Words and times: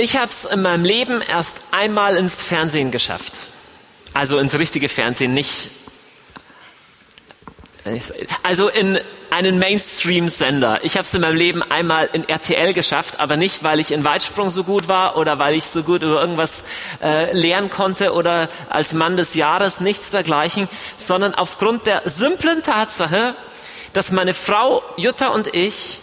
Ich 0.00 0.16
habe 0.16 0.30
es 0.30 0.46
in 0.46 0.62
meinem 0.62 0.82
Leben 0.82 1.20
erst 1.20 1.58
einmal 1.72 2.16
ins 2.16 2.42
Fernsehen 2.42 2.90
geschafft. 2.90 3.34
Also 4.14 4.38
ins 4.38 4.58
richtige 4.58 4.88
Fernsehen, 4.88 5.34
nicht. 5.34 5.68
Also 8.42 8.68
in 8.68 8.98
einen 9.28 9.58
Mainstream-Sender. 9.58 10.80
Ich 10.84 10.94
habe 10.94 11.02
es 11.02 11.12
in 11.12 11.20
meinem 11.20 11.36
Leben 11.36 11.62
einmal 11.62 12.08
in 12.14 12.26
RTL 12.26 12.72
geschafft, 12.72 13.20
aber 13.20 13.36
nicht, 13.36 13.62
weil 13.62 13.78
ich 13.78 13.92
in 13.92 14.02
Weitsprung 14.02 14.48
so 14.48 14.64
gut 14.64 14.88
war 14.88 15.18
oder 15.18 15.38
weil 15.38 15.54
ich 15.54 15.66
so 15.66 15.82
gut 15.82 16.02
über 16.02 16.18
irgendwas 16.18 16.64
äh, 17.02 17.36
lernen 17.36 17.68
konnte 17.68 18.14
oder 18.14 18.48
als 18.70 18.94
Mann 18.94 19.18
des 19.18 19.34
Jahres, 19.34 19.80
nichts 19.80 20.08
dergleichen, 20.08 20.66
sondern 20.96 21.34
aufgrund 21.34 21.86
der 21.86 22.02
simplen 22.06 22.62
Tatsache, 22.62 23.34
dass 23.92 24.12
meine 24.12 24.32
Frau 24.32 24.82
Jutta 24.96 25.28
und 25.28 25.54
ich 25.54 25.98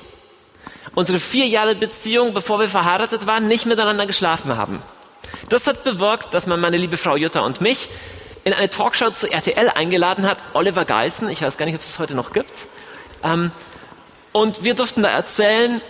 unsere 0.98 1.20
vier 1.20 1.46
Jahre 1.46 1.76
Beziehung, 1.76 2.34
bevor 2.34 2.60
wir 2.60 2.68
verheiratet 2.68 3.28
waren, 3.28 3.48
nicht 3.48 3.68
miteinander 3.68 4.08
geschlafen 4.08 4.58
haben. 4.58 4.82
Das 5.48 5.68
hat 5.68 5.84
bewirkt, 5.84 6.34
dass 6.34 6.48
man 6.48 6.60
meine 6.60 6.76
liebe 6.76 6.98
Frau 6.98 7.16
Jutta 7.16 7.42
und 7.42 7.62
mich 7.62 7.88
in 8.44 8.52
eine 8.52 8.68
Talkshow 8.68 9.12
zu 9.12 9.32
RTL 9.32 9.70
eingeladen 9.70 10.26
hat, 10.26 10.40
Oliver 10.54 10.86
Geissen, 10.86 11.30
ich 11.30 11.44
weiß 11.44 11.60
gar 11.60 11.68
nicht, 11.68 11.76
ob 11.76 11.82
es 11.82 11.92
das 11.92 12.00
heute 12.00 12.16
noch 12.16 12.34
gibt. 12.34 12.52
Ähm, 13.24 13.52
und 14.32 14.64
wir 14.64 14.74
durften 14.74 15.04
da 15.04 15.10
erzählen, 15.10 15.82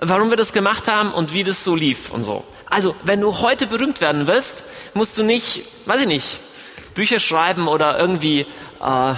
warum 0.00 0.28
wir 0.28 0.36
das 0.36 0.52
gemacht 0.52 0.88
haben 0.88 1.12
und 1.12 1.32
wie 1.32 1.44
das 1.44 1.62
so 1.62 1.76
lief 1.76 2.10
und 2.10 2.24
so. 2.24 2.42
Also, 2.66 2.96
wenn 3.04 3.20
du 3.20 3.38
heute 3.38 3.68
berühmt 3.68 4.00
werden 4.00 4.26
willst, 4.26 4.64
musst 4.94 5.16
du 5.18 5.22
nicht, 5.22 5.62
weiß 5.86 6.00
ich 6.00 6.08
nicht, 6.08 6.40
Bücher 6.94 7.20
schreiben 7.20 7.68
oder 7.68 7.96
irgendwie 7.96 8.44
äh, 8.82 9.14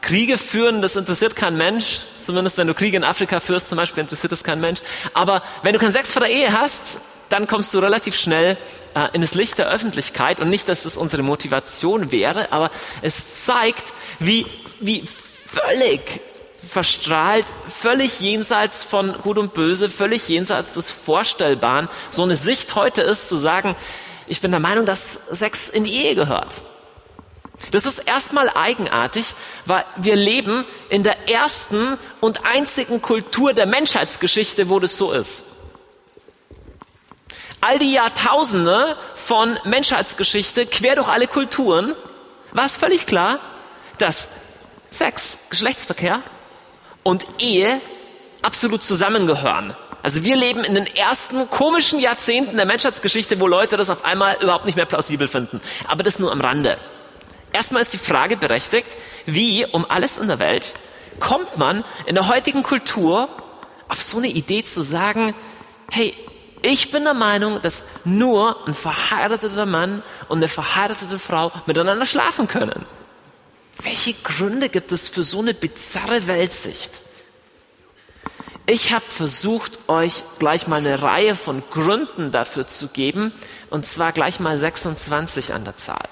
Kriege 0.00 0.38
führen, 0.38 0.80
das 0.80 0.94
interessiert 0.94 1.34
kein 1.34 1.56
Mensch. 1.56 2.02
Zumindest 2.24 2.58
wenn 2.58 2.66
du 2.66 2.74
Kriege 2.74 2.96
in 2.96 3.04
Afrika 3.04 3.40
führst 3.40 3.68
zum 3.68 3.76
Beispiel, 3.76 4.02
interessiert 4.02 4.32
das 4.32 4.44
kein 4.44 4.60
Mensch. 4.60 4.80
Aber 5.14 5.42
wenn 5.62 5.72
du 5.72 5.78
keinen 5.78 5.92
Sex 5.92 6.12
vor 6.12 6.20
der 6.20 6.30
Ehe 6.30 6.52
hast, 6.52 6.98
dann 7.28 7.46
kommst 7.46 7.72
du 7.72 7.78
relativ 7.78 8.16
schnell 8.16 8.56
äh, 8.94 9.08
in 9.12 9.22
das 9.22 9.34
Licht 9.34 9.58
der 9.58 9.68
Öffentlichkeit. 9.68 10.40
Und 10.40 10.50
nicht, 10.50 10.68
dass 10.68 10.84
es 10.84 10.96
unsere 10.96 11.22
Motivation 11.22 12.12
wäre, 12.12 12.52
aber 12.52 12.70
es 13.00 13.44
zeigt, 13.44 13.92
wie, 14.18 14.46
wie 14.80 15.02
völlig 15.02 16.20
verstrahlt, 16.68 17.52
völlig 17.66 18.20
jenseits 18.20 18.84
von 18.84 19.14
Gut 19.22 19.38
und 19.38 19.52
Böse, 19.52 19.88
völlig 19.88 20.28
jenseits 20.28 20.74
des 20.74 20.90
Vorstellbaren 20.90 21.88
so 22.10 22.22
eine 22.22 22.36
Sicht 22.36 22.74
heute 22.74 23.02
ist, 23.02 23.28
zu 23.28 23.36
sagen, 23.36 23.74
ich 24.26 24.40
bin 24.40 24.50
der 24.50 24.60
Meinung, 24.60 24.86
dass 24.86 25.20
Sex 25.30 25.68
in 25.68 25.84
die 25.84 25.94
Ehe 25.94 26.14
gehört. 26.14 26.62
Das 27.70 27.86
ist 27.86 28.00
erstmal 28.00 28.50
eigenartig, 28.50 29.34
weil 29.64 29.84
wir 29.96 30.16
leben 30.16 30.64
in 30.88 31.02
der 31.02 31.28
ersten 31.28 31.96
und 32.20 32.44
einzigen 32.44 33.00
Kultur 33.00 33.54
der 33.54 33.66
Menschheitsgeschichte, 33.66 34.68
wo 34.68 34.78
das 34.78 34.96
so 34.96 35.12
ist. 35.12 35.44
All 37.60 37.78
die 37.78 37.92
Jahrtausende 37.92 38.96
von 39.14 39.58
Menschheitsgeschichte, 39.64 40.66
quer 40.66 40.96
durch 40.96 41.08
alle 41.08 41.28
Kulturen, 41.28 41.94
war 42.50 42.64
es 42.64 42.76
völlig 42.76 43.06
klar, 43.06 43.38
dass 43.98 44.28
Sex, 44.90 45.46
Geschlechtsverkehr 45.48 46.22
und 47.02 47.26
Ehe 47.38 47.80
absolut 48.42 48.82
zusammengehören. 48.82 49.76
Also 50.02 50.24
wir 50.24 50.34
leben 50.34 50.64
in 50.64 50.74
den 50.74 50.86
ersten 50.86 51.48
komischen 51.48 52.00
Jahrzehnten 52.00 52.56
der 52.56 52.66
Menschheitsgeschichte, 52.66 53.38
wo 53.38 53.46
Leute 53.46 53.76
das 53.76 53.88
auf 53.88 54.04
einmal 54.04 54.36
überhaupt 54.42 54.64
nicht 54.64 54.74
mehr 54.74 54.84
plausibel 54.84 55.28
finden. 55.28 55.60
Aber 55.86 56.02
das 56.02 56.18
nur 56.18 56.32
am 56.32 56.40
Rande. 56.40 56.78
Erstmal 57.52 57.82
ist 57.82 57.92
die 57.92 57.98
Frage 57.98 58.36
berechtigt, 58.36 58.88
wie 59.26 59.66
um 59.66 59.84
alles 59.88 60.18
in 60.18 60.28
der 60.28 60.38
Welt 60.38 60.74
kommt 61.20 61.58
man 61.58 61.84
in 62.06 62.14
der 62.14 62.28
heutigen 62.28 62.62
Kultur 62.62 63.28
auf 63.88 64.02
so 64.02 64.16
eine 64.18 64.28
Idee 64.28 64.64
zu 64.64 64.82
sagen, 64.82 65.34
hey, 65.90 66.14
ich 66.62 66.90
bin 66.90 67.04
der 67.04 67.14
Meinung, 67.14 67.60
dass 67.60 67.84
nur 68.04 68.66
ein 68.66 68.74
verheirateter 68.74 69.66
Mann 69.66 70.02
und 70.28 70.38
eine 70.38 70.48
verheiratete 70.48 71.18
Frau 71.18 71.52
miteinander 71.66 72.06
schlafen 72.06 72.46
können. 72.46 72.86
Welche 73.82 74.14
Gründe 74.14 74.68
gibt 74.68 74.92
es 74.92 75.08
für 75.08 75.24
so 75.24 75.40
eine 75.40 75.54
bizarre 75.54 76.26
Weltsicht? 76.26 77.00
Ich 78.66 78.92
habe 78.92 79.04
versucht, 79.08 79.80
euch 79.88 80.22
gleich 80.38 80.68
mal 80.68 80.76
eine 80.76 81.02
Reihe 81.02 81.34
von 81.34 81.64
Gründen 81.68 82.30
dafür 82.30 82.66
zu 82.68 82.88
geben, 82.88 83.32
und 83.70 83.86
zwar 83.86 84.12
gleich 84.12 84.38
mal 84.38 84.56
26 84.56 85.52
an 85.52 85.64
der 85.64 85.76
Zahl. 85.76 86.08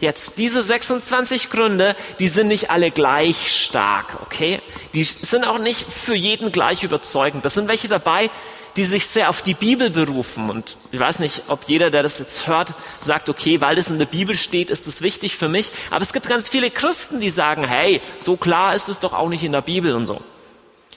Jetzt, 0.00 0.38
diese 0.38 0.62
26 0.62 1.50
Gründe, 1.50 1.96
die 2.18 2.28
sind 2.28 2.48
nicht 2.48 2.70
alle 2.70 2.90
gleich 2.90 3.52
stark, 3.52 4.18
okay? 4.22 4.60
Die 4.94 5.02
sind 5.02 5.44
auch 5.44 5.58
nicht 5.58 5.84
für 5.90 6.14
jeden 6.14 6.52
gleich 6.52 6.82
überzeugend. 6.82 7.44
Das 7.44 7.54
sind 7.54 7.68
welche 7.68 7.88
dabei, 7.88 8.30
die 8.76 8.84
sich 8.84 9.06
sehr 9.06 9.28
auf 9.28 9.42
die 9.42 9.54
Bibel 9.54 9.90
berufen. 9.90 10.50
Und 10.50 10.76
ich 10.92 11.00
weiß 11.00 11.18
nicht, 11.18 11.42
ob 11.48 11.64
jeder, 11.64 11.90
der 11.90 12.04
das 12.04 12.20
jetzt 12.20 12.46
hört, 12.46 12.74
sagt, 13.00 13.28
okay, 13.28 13.60
weil 13.60 13.74
das 13.74 13.90
in 13.90 13.98
der 13.98 14.06
Bibel 14.06 14.36
steht, 14.36 14.70
ist 14.70 14.86
das 14.86 15.02
wichtig 15.02 15.36
für 15.36 15.48
mich. 15.48 15.72
Aber 15.90 16.02
es 16.02 16.12
gibt 16.12 16.28
ganz 16.28 16.48
viele 16.48 16.70
Christen, 16.70 17.18
die 17.18 17.30
sagen, 17.30 17.64
hey, 17.64 18.00
so 18.20 18.36
klar 18.36 18.76
ist 18.76 18.88
es 18.88 19.00
doch 19.00 19.12
auch 19.12 19.28
nicht 19.28 19.42
in 19.42 19.50
der 19.50 19.62
Bibel 19.62 19.94
und 19.94 20.06
so. 20.06 20.20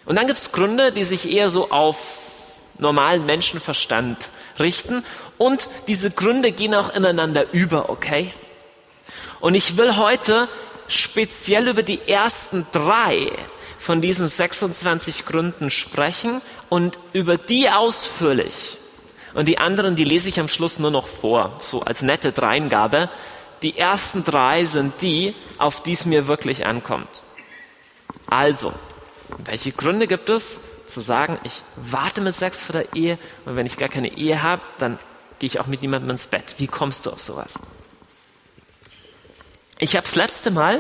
Und 0.06 0.16
dann 0.16 0.28
gibt 0.28 0.38
es 0.38 0.52
Gründe, 0.52 0.92
die 0.92 1.04
sich 1.04 1.32
eher 1.32 1.50
so 1.50 1.72
auf 1.72 2.62
normalen 2.78 3.26
Menschenverstand 3.26 4.30
richten. 4.60 5.04
Und 5.40 5.68
diese 5.88 6.12
Gründe 6.12 6.52
gehen 6.52 6.76
auch 6.76 6.94
ineinander 6.94 7.52
über, 7.52 7.90
okay? 7.90 8.34
Und 9.42 9.56
ich 9.56 9.76
will 9.76 9.98
heute 9.98 10.48
speziell 10.88 11.68
über 11.68 11.84
die 11.84 12.00
ersten 12.08 12.66
drei 12.72 13.32
von 13.80 14.02
diesen 14.02 14.28
26 14.28 15.26
Gründen 15.26 15.72
sprechen 15.72 16.42
und 16.70 17.00
über 17.14 17.38
die 17.38 17.70
ausführlich. 17.70 18.78
Und 19.34 19.48
die 19.48 19.58
anderen, 19.58 19.96
die 19.96 20.04
lese 20.04 20.30
ich 20.30 20.40
am 20.40 20.48
Schluss 20.48 20.78
nur 20.78 20.92
noch 20.92 21.08
vor, 21.08 21.56
so 21.60 21.82
als 21.82 22.02
nette 22.02 22.32
Dreingabe. 22.32 23.10
Die 23.64 23.78
ersten 23.78 24.24
drei 24.24 24.66
sind 24.66 25.02
die, 25.02 25.34
auf 25.58 25.82
die 25.82 25.94
es 25.94 26.06
mir 26.06 26.28
wirklich 26.28 26.66
ankommt. 26.66 27.24
Also, 28.28 28.74
welche 29.46 29.72
Gründe 29.72 30.08
gibt 30.08 30.30
es, 30.30 30.86
zu 30.88 31.00
sagen, 31.00 31.40
ich 31.44 31.64
warte 31.78 32.22
mit 32.22 32.36
Sex 32.36 32.64
vor 32.64 32.74
der 32.74 32.94
Ehe 32.94 33.18
und 33.46 33.56
wenn 33.56 33.66
ich 33.66 33.78
gar 33.78 33.90
keine 33.90 34.18
Ehe 34.18 34.44
habe, 34.44 34.62
dann 34.78 35.00
gehe 35.40 35.48
ich 35.48 35.60
auch 35.60 35.68
mit 35.68 35.82
niemandem 35.82 36.12
ins 36.12 36.28
Bett. 36.28 36.56
Wie 36.58 36.68
kommst 36.68 37.06
du 37.06 37.12
auf 37.12 37.22
sowas? 37.22 37.58
Ich 39.84 39.96
habe 39.96 40.04
das 40.04 40.14
letzte 40.14 40.52
Mal 40.52 40.80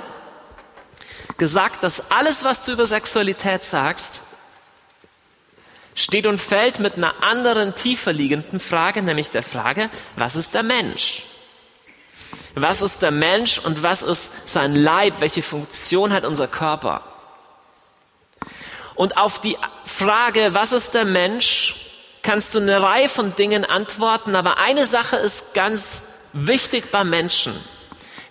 gesagt, 1.39 1.81
dass 1.81 2.11
alles, 2.11 2.43
was 2.43 2.63
du 2.65 2.73
über 2.73 2.85
Sexualität 2.85 3.63
sagst, 3.63 4.21
steht 5.95 6.27
und 6.27 6.39
fällt 6.39 6.77
mit 6.77 6.97
einer 6.97 7.23
anderen, 7.23 7.73
tiefer 7.73 8.13
liegenden 8.13 8.59
Frage, 8.59 9.01
nämlich 9.01 9.31
der 9.31 9.41
Frage, 9.41 9.89
was 10.17 10.35
ist 10.35 10.53
der 10.53 10.61
Mensch? 10.61 11.23
Was 12.53 12.83
ist 12.83 13.01
der 13.01 13.09
Mensch 13.09 13.57
und 13.57 13.81
was 13.81 14.03
ist 14.03 14.47
sein 14.47 14.75
Leib? 14.75 15.19
Welche 15.19 15.41
Funktion 15.41 16.13
hat 16.13 16.23
unser 16.23 16.47
Körper? 16.47 17.01
Und 18.93 19.17
auf 19.17 19.41
die 19.41 19.57
Frage, 19.83 20.53
was 20.53 20.73
ist 20.73 20.93
der 20.93 21.05
Mensch, 21.05 21.87
kannst 22.21 22.53
du 22.53 22.59
eine 22.59 22.79
Reihe 22.79 23.09
von 23.09 23.35
Dingen 23.35 23.65
antworten, 23.65 24.35
aber 24.35 24.59
eine 24.59 24.85
Sache 24.85 25.15
ist 25.15 25.55
ganz 25.55 26.03
wichtig 26.33 26.91
beim 26.91 27.09
Menschen. 27.09 27.59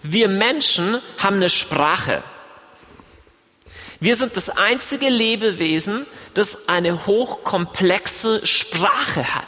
Wir 0.03 0.29
Menschen 0.29 1.01
haben 1.19 1.37
eine 1.37 1.51
Sprache. 1.51 2.23
Wir 4.01 4.17
sind 4.17 4.37
das 4.37 4.49
einzige 4.49 5.09
Lebewesen, 5.09 6.07
das 6.35 6.69
eine 6.69 7.07
hochkomplexe 7.07 8.47
Sprache 8.47 9.35
hat. 9.35 9.45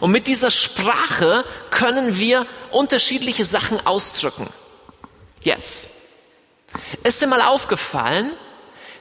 Und 0.00 0.12
mit 0.12 0.26
dieser 0.26 0.50
Sprache 0.50 1.44
können 1.70 2.18
wir 2.18 2.46
unterschiedliche 2.70 3.44
Sachen 3.44 3.84
ausdrücken. 3.84 4.48
Jetzt. 5.42 5.92
Ist 7.02 7.22
dir 7.22 7.26
mal 7.26 7.40
aufgefallen, 7.40 8.32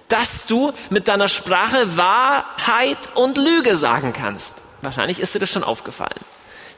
dass 0.07 0.45
du 0.45 0.73
mit 0.89 1.07
deiner 1.07 1.27
Sprache 1.27 1.97
Wahrheit 1.97 3.15
und 3.15 3.37
Lüge 3.37 3.75
sagen 3.75 4.13
kannst? 4.13 4.55
Wahrscheinlich 4.81 5.19
ist 5.19 5.35
dir 5.35 5.39
das 5.39 5.49
schon 5.49 5.63
aufgefallen. 5.63 6.19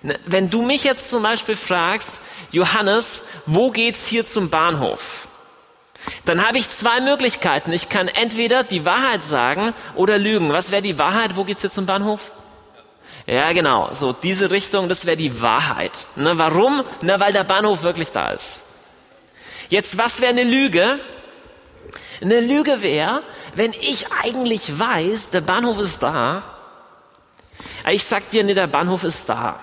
Ne, 0.02 0.20
wenn 0.26 0.50
du 0.50 0.62
mich 0.62 0.84
jetzt 0.84 1.10
zum 1.10 1.24
Beispiel 1.24 1.56
fragst, 1.56 2.22
Johannes, 2.52 3.26
wo 3.46 3.72
geht's 3.72 4.08
hier 4.08 4.26
zum 4.26 4.50
Bahnhof? 4.50 5.28
Dann 6.26 6.46
habe 6.46 6.58
ich 6.58 6.70
zwei 6.70 7.02
Möglichkeiten. 7.02 7.74
Ich 7.74 7.90
kann 7.90 8.08
entweder 8.08 8.64
die 8.64 8.86
Wahrheit 8.86 9.24
sagen 9.24 9.74
oder 9.96 10.18
lügen. 10.18 10.52
Was 10.52 10.72
wäre 10.72 10.82
die 10.82 10.98
Wahrheit? 10.98 11.36
Wo 11.36 11.44
geht's 11.44 11.62
hier 11.62 11.72
zum 11.72 11.86
Bahnhof? 11.86 12.32
Ja, 13.26 13.52
genau. 13.52 13.94
So, 13.94 14.14
diese 14.14 14.52
Richtung, 14.52 14.88
das 14.88 15.06
wäre 15.06 15.18
die 15.18 15.42
Wahrheit. 15.42 16.06
Ne, 16.16 16.38
warum? 16.38 16.84
Na, 17.02 17.20
weil 17.20 17.34
der 17.34 17.44
Bahnhof 17.44 17.84
wirklich 17.84 18.12
da 18.12 18.32
ist. 18.32 18.62
Jetzt, 19.70 19.98
was 19.98 20.22
wäre 20.22 20.32
eine 20.32 20.44
Lüge? 20.44 21.00
Eine 22.22 22.40
Lüge 22.40 22.82
wäre, 22.82 23.22
wenn 23.56 23.74
ich 23.74 24.08
eigentlich 24.24 24.80
weiß, 24.80 25.30
der 25.30 25.42
Bahnhof 25.42 25.80
ist 25.80 26.02
da. 26.02 26.42
Ich 27.92 28.06
sag 28.06 28.30
dir, 28.30 28.44
nee, 28.44 28.54
der 28.54 28.68
Bahnhof 28.68 29.04
ist 29.04 29.28
da. 29.28 29.60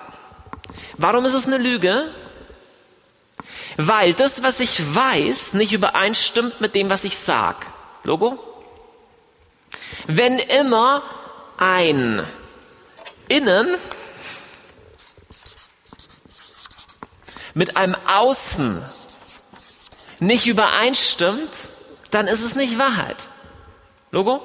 Warum 0.97 1.25
ist 1.25 1.33
es 1.33 1.47
eine 1.47 1.57
Lüge? 1.57 2.09
weil 3.77 4.13
das, 4.13 4.43
was 4.43 4.59
ich 4.59 4.95
weiß, 4.95 5.53
nicht 5.53 5.73
übereinstimmt 5.73 6.61
mit 6.61 6.75
dem, 6.75 6.89
was 6.89 7.03
ich 7.03 7.17
sag. 7.17 7.65
Logo? 8.03 8.39
Wenn 10.07 10.39
immer 10.39 11.03
ein 11.57 12.25
Innen 13.27 13.75
mit 17.53 17.77
einem 17.77 17.95
Außen 18.07 18.83
nicht 20.19 20.45
übereinstimmt, 20.45 21.49
dann 22.11 22.27
ist 22.27 22.43
es 22.43 22.55
nicht 22.55 22.77
Wahrheit. 22.77 23.27
Logo? 24.11 24.41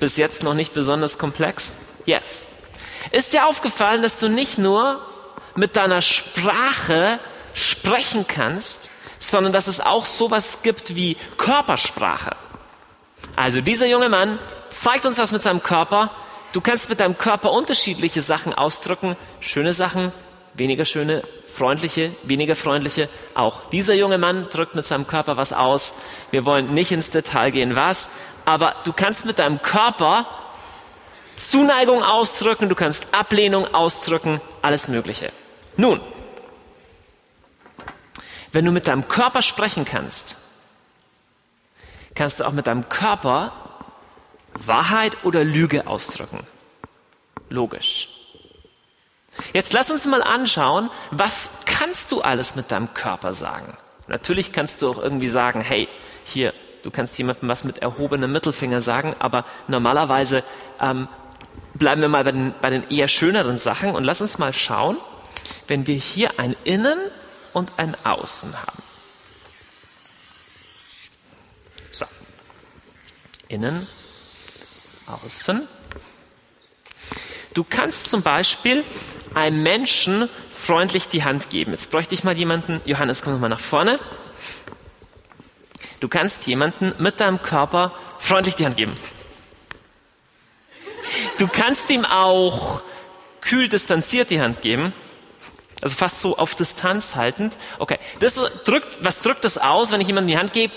Bis 0.00 0.16
jetzt 0.16 0.42
noch 0.42 0.54
nicht 0.54 0.72
besonders 0.72 1.18
komplex? 1.18 1.76
Jetzt. 2.06 2.48
Ist 3.10 3.32
dir 3.32 3.46
aufgefallen, 3.46 4.02
dass 4.02 4.18
du 4.18 4.28
nicht 4.28 4.58
nur 4.58 5.06
mit 5.54 5.76
deiner 5.76 6.00
Sprache 6.00 7.20
sprechen 7.54 8.26
kannst, 8.26 8.90
sondern 9.18 9.52
dass 9.52 9.66
es 9.66 9.80
auch 9.80 10.06
sowas 10.06 10.58
gibt 10.62 10.94
wie 10.94 11.16
Körpersprache. 11.36 12.36
Also 13.36 13.60
dieser 13.60 13.86
junge 13.86 14.08
Mann 14.08 14.38
zeigt 14.68 15.06
uns 15.06 15.18
was 15.18 15.32
mit 15.32 15.42
seinem 15.42 15.62
Körper. 15.62 16.10
Du 16.52 16.60
kannst 16.60 16.90
mit 16.90 17.00
deinem 17.00 17.16
Körper 17.16 17.52
unterschiedliche 17.52 18.20
Sachen 18.20 18.52
ausdrücken. 18.52 19.16
Schöne 19.40 19.74
Sachen, 19.74 20.12
weniger 20.54 20.84
schöne, 20.84 21.22
freundliche, 21.54 22.14
weniger 22.24 22.54
freundliche. 22.54 23.08
Auch 23.34 23.70
dieser 23.70 23.94
junge 23.94 24.18
Mann 24.18 24.48
drückt 24.50 24.74
mit 24.74 24.84
seinem 24.84 25.06
Körper 25.06 25.36
was 25.36 25.52
aus. 25.52 25.94
Wir 26.30 26.44
wollen 26.44 26.74
nicht 26.74 26.92
ins 26.92 27.10
Detail 27.10 27.50
gehen, 27.50 27.76
was. 27.76 28.10
Aber 28.44 28.74
du 28.84 28.92
kannst 28.92 29.24
mit 29.24 29.38
deinem 29.38 29.62
Körper 29.62 30.26
Zuneigung 31.36 32.02
ausdrücken, 32.02 32.68
du 32.68 32.74
kannst 32.74 33.14
Ablehnung 33.14 33.72
ausdrücken, 33.74 34.40
alles 34.60 34.88
Mögliche. 34.88 35.32
Nun, 35.76 36.00
wenn 38.52 38.64
du 38.64 38.70
mit 38.70 38.86
deinem 38.86 39.08
Körper 39.08 39.42
sprechen 39.42 39.84
kannst, 39.84 40.36
kannst 42.14 42.40
du 42.40 42.44
auch 42.44 42.52
mit 42.52 42.66
deinem 42.66 42.88
Körper 42.88 43.52
Wahrheit 44.54 45.24
oder 45.24 45.44
Lüge 45.44 45.86
ausdrücken. 45.86 46.46
Logisch. 47.48 48.08
Jetzt 49.54 49.72
lass 49.72 49.90
uns 49.90 50.04
mal 50.04 50.22
anschauen, 50.22 50.90
was 51.10 51.50
kannst 51.64 52.12
du 52.12 52.20
alles 52.20 52.54
mit 52.54 52.70
deinem 52.70 52.92
Körper 52.92 53.32
sagen? 53.32 53.76
Natürlich 54.08 54.52
kannst 54.52 54.82
du 54.82 54.90
auch 54.90 54.98
irgendwie 54.98 55.30
sagen, 55.30 55.62
hey, 55.62 55.88
hier, 56.24 56.52
du 56.82 56.90
kannst 56.90 57.16
jemandem 57.16 57.48
was 57.48 57.64
mit 57.64 57.78
erhobenem 57.78 58.30
Mittelfinger 58.30 58.82
sagen, 58.82 59.14
aber 59.18 59.46
normalerweise 59.68 60.44
ähm, 60.80 61.08
bleiben 61.74 62.02
wir 62.02 62.08
mal 62.08 62.24
bei 62.24 62.32
den, 62.32 62.54
bei 62.60 62.68
den 62.68 62.88
eher 62.90 63.08
schöneren 63.08 63.56
Sachen 63.56 63.94
und 63.94 64.04
lass 64.04 64.20
uns 64.20 64.38
mal 64.38 64.52
schauen, 64.52 64.98
wenn 65.66 65.86
wir 65.86 65.96
hier 65.96 66.38
ein 66.38 66.54
Innen 66.64 66.98
und 67.52 67.70
ein 67.76 67.94
Außen 68.04 68.54
haben. 68.56 68.82
So. 71.90 72.06
Innen, 73.48 73.86
außen. 75.06 75.68
Du 77.54 77.64
kannst 77.64 78.08
zum 78.08 78.22
Beispiel 78.22 78.84
einem 79.34 79.62
Menschen 79.62 80.28
freundlich 80.50 81.08
die 81.08 81.24
Hand 81.24 81.50
geben. 81.50 81.72
Jetzt 81.72 81.90
bräuchte 81.90 82.14
ich 82.14 82.24
mal 82.24 82.36
jemanden, 82.36 82.80
Johannes, 82.84 83.22
komm 83.22 83.38
mal 83.40 83.48
nach 83.48 83.60
vorne. 83.60 83.98
Du 86.00 86.08
kannst 86.08 86.46
jemanden 86.46 86.94
mit 86.98 87.20
deinem 87.20 87.42
Körper 87.42 87.92
freundlich 88.18 88.56
die 88.56 88.64
Hand 88.64 88.76
geben. 88.76 88.96
Du 91.38 91.46
kannst 91.48 91.90
ihm 91.90 92.04
auch 92.04 92.80
kühl 93.40 93.68
distanziert 93.68 94.30
die 94.30 94.40
Hand 94.40 94.62
geben. 94.62 94.92
Also 95.82 95.96
fast 95.96 96.20
so 96.20 96.38
auf 96.38 96.54
Distanz 96.54 97.16
haltend. 97.16 97.58
Okay, 97.78 97.98
das 98.20 98.34
drückt, 98.64 99.04
was 99.04 99.20
drückt 99.20 99.44
das 99.44 99.58
aus, 99.58 99.90
wenn 99.90 100.00
ich 100.00 100.06
jemandem 100.06 100.28
die 100.28 100.38
Hand 100.38 100.52
gebe? 100.52 100.72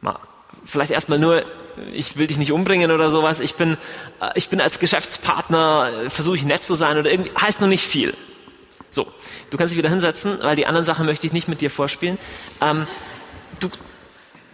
Mal, 0.00 0.18
vielleicht 0.64 0.90
erstmal 0.90 1.18
nur, 1.18 1.44
ich 1.92 2.16
will 2.16 2.26
dich 2.26 2.38
nicht 2.38 2.50
umbringen 2.50 2.90
oder 2.90 3.10
sowas. 3.10 3.40
Ich 3.40 3.54
bin, 3.54 3.76
äh, 4.20 4.30
ich 4.34 4.48
bin 4.48 4.60
als 4.60 4.78
Geschäftspartner, 4.78 5.92
äh, 6.06 6.10
versuche 6.10 6.36
ich 6.36 6.44
nett 6.44 6.64
zu 6.64 6.74
sein 6.74 6.96
oder 6.96 7.10
irgendwie, 7.10 7.30
heißt 7.38 7.60
noch 7.60 7.68
nicht 7.68 7.86
viel. 7.86 8.14
So, 8.90 9.06
du 9.50 9.58
kannst 9.58 9.72
dich 9.72 9.78
wieder 9.78 9.90
hinsetzen, 9.90 10.38
weil 10.40 10.56
die 10.56 10.66
anderen 10.66 10.86
Sachen 10.86 11.04
möchte 11.04 11.26
ich 11.26 11.34
nicht 11.34 11.46
mit 11.46 11.60
dir 11.60 11.68
vorspielen. 11.68 12.16
Ähm, 12.62 12.86
du, 13.60 13.68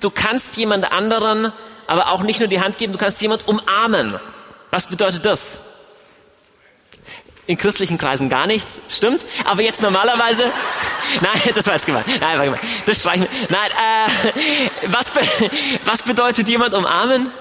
du 0.00 0.10
kannst 0.10 0.56
jemand 0.56 0.90
anderen 0.90 1.52
aber 1.86 2.10
auch 2.10 2.22
nicht 2.22 2.40
nur 2.40 2.48
die 2.48 2.60
Hand 2.60 2.78
geben, 2.78 2.92
du 2.92 2.98
kannst 2.98 3.20
jemand 3.22 3.46
umarmen. 3.46 4.18
Was 4.70 4.88
bedeutet 4.88 5.24
das? 5.24 5.71
In 7.46 7.58
christlichen 7.58 7.98
Kreisen 7.98 8.28
gar 8.28 8.46
nichts, 8.46 8.80
stimmt? 8.88 9.24
Aber 9.44 9.62
jetzt 9.62 9.82
normalerweise, 9.82 10.44
nein, 11.20 11.52
das 11.54 11.66
war 11.66 11.74
jetzt 11.74 11.86
gemeint. 11.86 12.06
Nein, 12.20 12.38
war 12.38 12.44
gemeint. 12.44 12.62
Das 12.86 13.00
streichen 13.00 13.26
wir. 13.28 13.48
Nein, 13.48 13.70
äh, 13.70 14.70
was, 14.86 15.10
be 15.10 15.20
was 15.84 16.04
bedeutet 16.04 16.48
jemand 16.48 16.72
umarmen? 16.74 17.32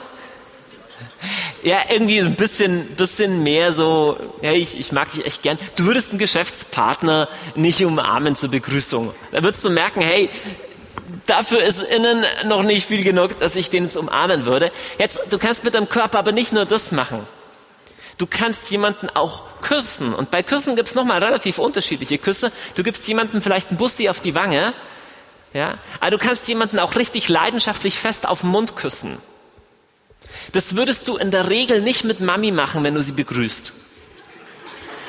Ja, 1.61 1.81
irgendwie 1.89 2.19
ein 2.19 2.35
bisschen, 2.35 2.95
bisschen 2.95 3.43
mehr 3.43 3.73
so, 3.73 4.17
ja, 4.41 4.53
ich, 4.53 4.79
ich 4.79 4.91
mag 4.91 5.11
dich 5.11 5.23
echt 5.23 5.43
gern. 5.43 5.59
Du 5.75 5.85
würdest 5.85 6.09
einen 6.09 6.17
Geschäftspartner 6.17 7.29
nicht 7.53 7.85
umarmen 7.85 8.35
zur 8.35 8.49
Begrüßung. 8.49 9.13
Da 9.31 9.43
würdest 9.43 9.63
du 9.63 9.69
merken, 9.69 10.01
hey, 10.01 10.31
dafür 11.27 11.61
ist 11.61 11.83
innen 11.83 12.25
noch 12.45 12.63
nicht 12.63 12.87
viel 12.87 13.03
genug, 13.03 13.37
dass 13.37 13.55
ich 13.55 13.69
den 13.69 13.83
jetzt 13.83 13.97
umarmen 13.97 14.45
würde. 14.47 14.71
Jetzt, 14.97 15.19
du 15.29 15.37
kannst 15.37 15.63
mit 15.63 15.75
deinem 15.75 15.89
Körper 15.89 16.17
aber 16.17 16.31
nicht 16.31 16.53
nur 16.53 16.65
das 16.65 16.91
machen. 16.91 17.27
Du 18.17 18.27
kannst 18.27 18.69
jemanden 18.71 19.09
auch 19.09 19.43
küssen. 19.61 20.13
Und 20.13 20.31
bei 20.31 20.43
Küssen 20.43 20.75
gibt 20.75 20.89
es 20.89 20.95
nochmal 20.95 21.23
relativ 21.23 21.57
unterschiedliche 21.57 22.17
Küsse. 22.17 22.51
Du 22.75 22.83
gibst 22.83 23.07
jemandem 23.07 23.41
vielleicht 23.41 23.69
einen 23.69 23.77
Bussi 23.77 24.09
auf 24.09 24.19
die 24.19 24.35
Wange. 24.35 24.73
Ja? 25.53 25.77
Aber 25.99 26.11
du 26.11 26.17
kannst 26.17 26.47
jemanden 26.47 26.79
auch 26.79 26.95
richtig 26.95 27.29
leidenschaftlich 27.29 27.97
fest 27.99 28.27
auf 28.27 28.41
den 28.41 28.49
Mund 28.49 28.75
küssen. 28.75 29.17
Das 30.51 30.75
würdest 30.75 31.07
du 31.07 31.17
in 31.17 31.31
der 31.31 31.49
Regel 31.49 31.81
nicht 31.81 32.03
mit 32.03 32.19
Mami 32.19 32.51
machen, 32.51 32.83
wenn 32.83 32.95
du 32.95 33.01
sie 33.01 33.13
begrüßt. 33.13 33.73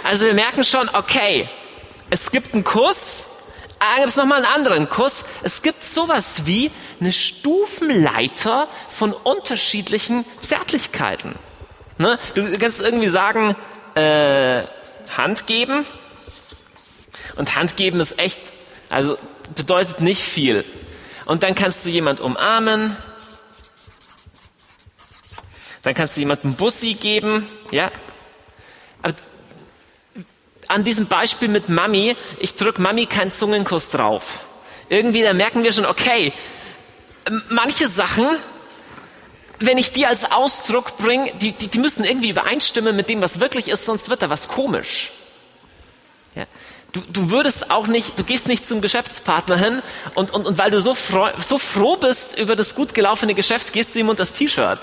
Also 0.04 0.26
wir 0.26 0.34
merken 0.34 0.64
schon, 0.64 0.88
okay, 0.92 1.48
es 2.10 2.30
gibt 2.30 2.54
einen 2.54 2.64
Kuss, 2.64 3.28
dann 3.78 3.96
gibt 3.96 4.10
es 4.10 4.16
nochmal 4.16 4.44
einen 4.44 4.52
anderen 4.52 4.88
Kuss. 4.88 5.24
Es 5.42 5.62
gibt 5.62 5.82
sowas 5.82 6.46
wie 6.46 6.70
eine 7.00 7.12
Stufenleiter 7.12 8.68
von 8.88 9.12
unterschiedlichen 9.12 10.24
Zärtlichkeiten. 10.40 11.34
Ne? 11.98 12.18
Du 12.34 12.58
kannst 12.58 12.80
irgendwie 12.80 13.08
sagen, 13.08 13.56
äh, 13.94 14.62
Hand 15.16 15.46
geben. 15.46 15.84
Und 17.36 17.56
Hand 17.56 17.76
geben 17.76 18.00
ist 18.00 18.18
echt, 18.18 18.40
also 18.88 19.18
bedeutet 19.54 20.00
nicht 20.00 20.22
viel. 20.22 20.64
Und 21.24 21.42
dann 21.42 21.54
kannst 21.54 21.84
du 21.86 21.90
jemand 21.90 22.20
umarmen. 22.20 22.96
Dann 25.82 25.94
kannst 25.94 26.16
du 26.16 26.20
jemandem 26.20 26.54
Bussi 26.54 26.94
geben, 26.94 27.46
ja. 27.70 27.90
Aber 29.02 29.14
an 30.68 30.84
diesem 30.84 31.06
Beispiel 31.06 31.48
mit 31.48 31.68
Mami, 31.68 32.16
ich 32.38 32.54
drücke 32.54 32.80
Mami 32.80 33.06
keinen 33.06 33.32
Zungenkuss 33.32 33.90
drauf. 33.90 34.40
Irgendwie, 34.88 35.22
da 35.22 35.32
merken 35.32 35.64
wir 35.64 35.72
schon, 35.72 35.86
okay, 35.86 36.32
manche 37.48 37.88
Sachen 37.88 38.28
wenn 39.66 39.78
ich 39.78 39.92
die 39.92 40.06
als 40.06 40.30
Ausdruck 40.30 40.96
bringe, 40.96 41.32
die, 41.40 41.52
die, 41.52 41.68
die 41.68 41.78
müssen 41.78 42.04
irgendwie 42.04 42.30
übereinstimmen 42.30 42.94
mit 42.94 43.08
dem, 43.08 43.22
was 43.22 43.40
wirklich 43.40 43.68
ist, 43.68 43.84
sonst 43.84 44.08
wird 44.10 44.22
da 44.22 44.30
was 44.30 44.48
komisch. 44.48 45.10
Ja. 46.34 46.44
Du, 46.92 47.00
du 47.08 47.30
würdest 47.30 47.70
auch 47.70 47.86
nicht, 47.86 48.18
du 48.18 48.24
gehst 48.24 48.46
nicht 48.48 48.66
zum 48.66 48.82
Geschäftspartner 48.82 49.56
hin 49.56 49.82
und, 50.14 50.30
und, 50.30 50.44
und 50.44 50.58
weil 50.58 50.70
du 50.70 50.80
so, 50.80 50.94
freu, 50.94 51.30
so 51.38 51.56
froh 51.58 51.96
bist 51.96 52.38
über 52.38 52.54
das 52.54 52.74
gut 52.74 52.92
gelaufene 52.92 53.34
Geschäft, 53.34 53.72
gehst 53.72 53.94
du 53.94 54.00
ihm 54.00 54.10
unter 54.10 54.22
das 54.22 54.34
T-Shirt. 54.34 54.78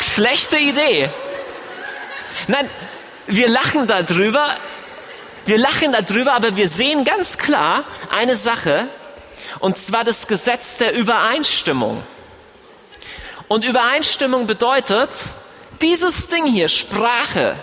Schlechte 0.00 0.56
Idee. 0.58 1.10
Nein, 2.48 2.68
wir 3.28 3.48
lachen 3.48 3.86
darüber, 3.86 4.56
wir 5.46 5.58
lachen 5.58 5.92
darüber, 5.92 6.32
aber 6.32 6.56
wir 6.56 6.68
sehen 6.68 7.04
ganz 7.04 7.38
klar 7.38 7.84
eine 8.10 8.34
Sache, 8.34 8.88
und 9.60 9.76
zwar 9.78 10.04
das 10.04 10.26
Gesetz 10.26 10.76
der 10.76 10.92
Übereinstimmung. 10.92 12.02
Und 13.48 13.64
Übereinstimmung 13.64 14.46
bedeutet, 14.46 15.10
dieses 15.80 16.28
Ding 16.28 16.44
hier, 16.44 16.68
Sprache, 16.68 17.56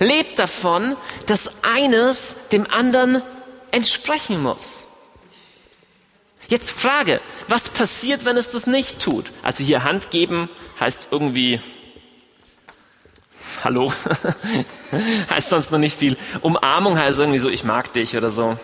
lebt 0.00 0.38
davon, 0.38 0.96
dass 1.26 1.50
eines 1.62 2.36
dem 2.50 2.70
anderen 2.70 3.22
entsprechen 3.70 4.42
muss. 4.42 4.86
Jetzt 6.48 6.70
Frage, 6.70 7.20
was 7.46 7.68
passiert, 7.68 8.24
wenn 8.24 8.36
es 8.36 8.50
das 8.50 8.66
nicht 8.66 9.00
tut? 9.00 9.26
Also 9.42 9.62
hier 9.62 9.84
Hand 9.84 10.10
geben 10.10 10.48
heißt 10.80 11.08
irgendwie, 11.10 11.60
hallo, 13.62 13.92
heißt 15.30 15.50
sonst 15.50 15.70
noch 15.70 15.78
nicht 15.78 15.98
viel. 15.98 16.16
Umarmung 16.40 16.98
heißt 16.98 17.18
irgendwie 17.18 17.38
so, 17.38 17.50
ich 17.50 17.64
mag 17.64 17.92
dich 17.92 18.16
oder 18.16 18.30
so. 18.30 18.56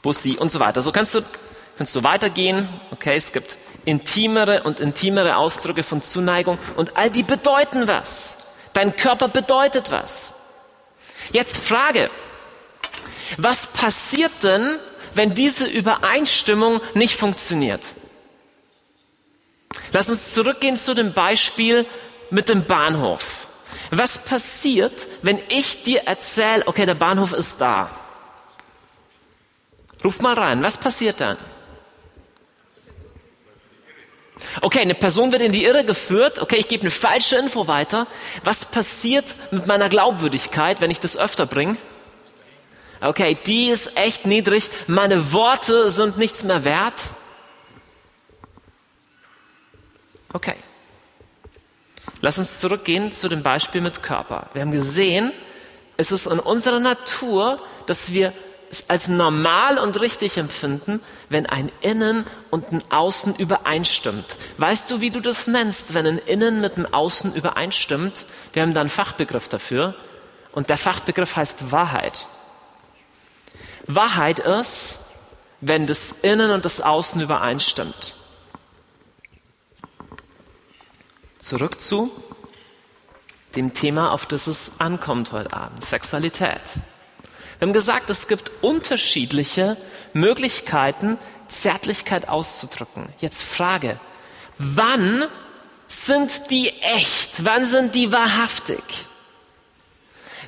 Bussi 0.00 0.36
und 0.38 0.50
so 0.50 0.58
weiter. 0.58 0.80
So 0.80 0.90
kannst 0.90 1.14
du 1.14 1.22
kannst 1.76 1.94
du 1.94 2.04
weitergehen. 2.04 2.68
Okay, 2.90 3.16
es 3.16 3.32
gibt 3.32 3.58
intimere 3.84 4.62
und 4.62 4.80
intimere 4.80 5.36
Ausdrücke 5.36 5.82
von 5.82 6.02
Zuneigung 6.02 6.58
und 6.76 6.96
all 6.96 7.10
die 7.10 7.22
bedeuten 7.22 7.86
was. 7.86 8.48
Dein 8.72 8.96
Körper 8.96 9.28
bedeutet 9.28 9.90
was. 9.90 10.34
Jetzt 11.32 11.58
Frage, 11.58 12.10
was 13.38 13.68
passiert 13.68 14.32
denn, 14.42 14.78
wenn 15.14 15.34
diese 15.34 15.66
Übereinstimmung 15.66 16.80
nicht 16.94 17.16
funktioniert? 17.16 17.82
Lass 19.92 20.08
uns 20.08 20.34
zurückgehen 20.34 20.76
zu 20.76 20.94
dem 20.94 21.12
Beispiel 21.12 21.86
mit 22.30 22.48
dem 22.48 22.64
Bahnhof. 22.64 23.46
Was 23.90 24.24
passiert, 24.24 25.06
wenn 25.22 25.40
ich 25.48 25.82
dir 25.82 26.02
erzähle, 26.02 26.66
okay, 26.66 26.86
der 26.86 26.94
Bahnhof 26.94 27.32
ist 27.32 27.60
da? 27.60 27.90
Ruf 30.04 30.20
mal 30.20 30.34
rein, 30.34 30.62
was 30.62 30.78
passiert 30.78 31.20
dann? 31.20 31.38
Okay, 34.60 34.80
eine 34.80 34.94
Person 34.94 35.32
wird 35.32 35.42
in 35.42 35.52
die 35.52 35.64
Irre 35.64 35.84
geführt, 35.84 36.40
okay, 36.40 36.56
ich 36.56 36.68
gebe 36.68 36.82
eine 36.82 36.90
falsche 36.90 37.36
Info 37.36 37.66
weiter. 37.66 38.06
Was 38.42 38.66
passiert 38.66 39.34
mit 39.50 39.66
meiner 39.66 39.88
Glaubwürdigkeit, 39.88 40.80
wenn 40.80 40.90
ich 40.90 41.00
das 41.00 41.16
öfter 41.16 41.46
bringe? 41.46 41.76
Okay, 43.00 43.36
die 43.46 43.68
ist 43.68 43.96
echt 43.96 44.26
niedrig, 44.26 44.70
meine 44.86 45.32
Worte 45.32 45.90
sind 45.90 46.16
nichts 46.16 46.42
mehr 46.42 46.64
wert. 46.64 47.02
Okay. 50.32 50.56
Lass 52.20 52.38
uns 52.38 52.58
zurückgehen 52.58 53.12
zu 53.12 53.28
dem 53.28 53.42
Beispiel 53.42 53.80
mit 53.80 54.02
Körper. 54.02 54.48
Wir 54.52 54.62
haben 54.62 54.72
gesehen, 54.72 55.32
es 55.96 56.10
ist 56.10 56.26
in 56.26 56.38
unserer 56.38 56.80
Natur, 56.80 57.62
dass 57.86 58.12
wir 58.12 58.32
als 58.88 59.08
normal 59.08 59.78
und 59.78 60.00
richtig 60.00 60.36
empfinden, 60.36 61.00
wenn 61.28 61.46
ein 61.46 61.70
Innen 61.80 62.26
und 62.50 62.72
ein 62.72 62.82
Außen 62.90 63.36
übereinstimmt. 63.36 64.36
Weißt 64.58 64.90
du, 64.90 65.00
wie 65.00 65.10
du 65.10 65.20
das 65.20 65.46
nennst, 65.46 65.94
wenn 65.94 66.06
ein 66.06 66.18
Innen 66.18 66.60
mit 66.60 66.76
einem 66.76 66.92
Außen 66.92 67.34
übereinstimmt? 67.34 68.24
Wir 68.52 68.62
haben 68.62 68.74
da 68.74 68.80
einen 68.80 68.90
Fachbegriff 68.90 69.48
dafür 69.48 69.94
und 70.52 70.70
der 70.70 70.78
Fachbegriff 70.78 71.36
heißt 71.36 71.70
Wahrheit. 71.72 72.26
Wahrheit 73.86 74.38
ist, 74.38 75.00
wenn 75.60 75.86
das 75.86 76.12
Innen 76.22 76.50
und 76.50 76.64
das 76.64 76.80
Außen 76.80 77.20
übereinstimmt. 77.20 78.14
Zurück 81.38 81.80
zu 81.80 82.10
dem 83.54 83.74
Thema, 83.74 84.12
auf 84.12 84.26
das 84.26 84.46
es 84.46 84.80
ankommt 84.80 85.32
heute 85.32 85.52
Abend, 85.52 85.84
Sexualität. 85.84 86.60
Wir 87.58 87.66
haben 87.66 87.72
gesagt, 87.72 88.10
es 88.10 88.28
gibt 88.28 88.50
unterschiedliche 88.62 89.76
Möglichkeiten, 90.12 91.18
Zärtlichkeit 91.48 92.28
auszudrücken. 92.28 93.08
Jetzt 93.20 93.42
Frage, 93.42 93.98
wann 94.58 95.26
sind 95.88 96.50
die 96.50 96.70
echt? 96.80 97.44
Wann 97.44 97.64
sind 97.64 97.94
die 97.94 98.12
wahrhaftig? 98.12 98.82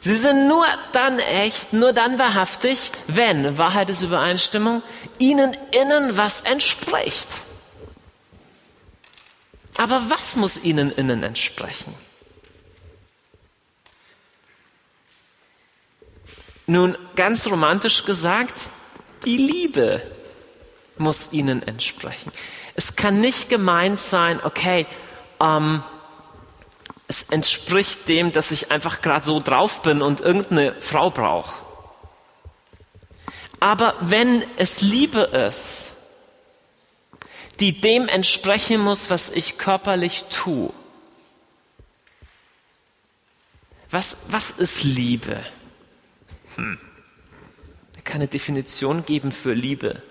Sie 0.00 0.14
sind 0.14 0.46
nur 0.46 0.66
dann 0.92 1.18
echt, 1.18 1.72
nur 1.72 1.92
dann 1.92 2.18
wahrhaftig, 2.18 2.90
wenn, 3.06 3.58
Wahrheit 3.58 3.90
ist 3.90 4.02
Übereinstimmung, 4.02 4.82
ihnen 5.18 5.56
innen 5.72 6.16
was 6.16 6.42
entspricht. 6.42 7.28
Aber 9.76 10.04
was 10.08 10.36
muss 10.36 10.62
ihnen 10.62 10.92
innen 10.92 11.22
entsprechen? 11.22 11.94
Nun, 16.66 16.99
ganz 17.14 17.46
romantisch 17.46 18.04
gesagt, 18.04 18.54
die 19.25 19.37
Liebe 19.37 20.02
muss 20.99 21.28
ihnen 21.32 21.62
entsprechen. 21.62 22.32
Es 22.75 22.96
kann 22.96 23.20
nicht 23.20 23.49
gemeint 23.49 23.99
sein, 23.99 24.40
okay, 24.42 24.87
ähm, 25.40 25.82
es 27.08 27.23
entspricht 27.25 28.08
dem, 28.08 28.32
dass 28.32 28.50
ich 28.50 28.73
einfach 28.73 29.00
gerade 29.00 29.25
so 29.25 29.40
drauf 29.40 29.82
bin 29.82 30.02
und 30.02 30.20
irgendeine 30.20 30.75
Frau 30.80 31.11
brauche. 31.11 31.54
Aber 33.61 33.94
wenn 34.00 34.44
es 34.56 34.82
Liebe 34.82 35.20
ist, 35.20 35.92
die 37.61 37.80
dem 37.80 38.08
entsprechen 38.08 38.80
muss, 38.80 39.08
was 39.08 39.30
ich 39.30 39.56
körperlich 39.56 40.25
tue. 40.25 40.73
Was, 43.90 44.16
was 44.28 44.50
ist 44.50 44.82
Liebe? 44.82 45.42
Hm. 46.56 46.78
Keine 48.04 48.28
Definition 48.28 49.04
geben 49.04 49.32
für 49.32 49.52
Liebe. 49.52 50.02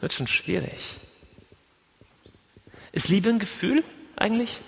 Wird 0.00 0.12
schon 0.12 0.26
schwierig. 0.26 0.96
Ist 2.92 3.08
Liebe 3.08 3.28
ein 3.28 3.38
Gefühl 3.38 3.82
eigentlich? 4.16 4.58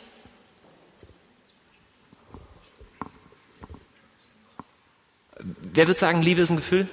Wer 5.38 5.86
wird 5.86 5.98
sagen, 5.98 6.22
Liebe 6.22 6.40
ist 6.40 6.50
ein 6.50 6.56
Gefühl? 6.56 6.88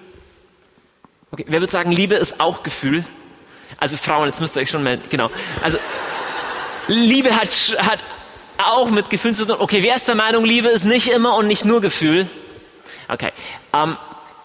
Okay. 1.32 1.46
Wer 1.48 1.62
wird 1.62 1.72
sagen, 1.72 1.92
Liebe 1.92 2.16
ist 2.16 2.40
auch 2.40 2.64
Gefühl? 2.64 3.06
Also 3.78 3.98
Frauen, 3.98 4.28
jetzt 4.28 4.40
müsst 4.40 4.56
ihr 4.56 4.62
euch 4.62 4.70
schon 4.70 4.84
mal, 4.84 5.00
genau. 5.10 5.32
Also 5.62 5.80
Liebe 6.88 7.36
hat, 7.36 7.50
hat 7.80 8.00
auch 8.58 8.92
mit 8.92 9.10
Gefühlen 9.10 9.36
zu 9.36 9.46
tun. 9.46 9.56
Okay, 9.60 9.82
wer 9.82 9.96
ist 9.96 10.08
der 10.08 10.16
Meinung, 10.16 10.46
Liebe 10.46 10.68
ist 10.68 10.84
nicht 10.84 11.08
immer 11.10 11.36
und 11.36 11.48
nicht 11.48 11.66
nur 11.66 11.82
Gefühl? 11.82 12.30
Okay. 13.08 13.32
Ähm, 13.74 13.98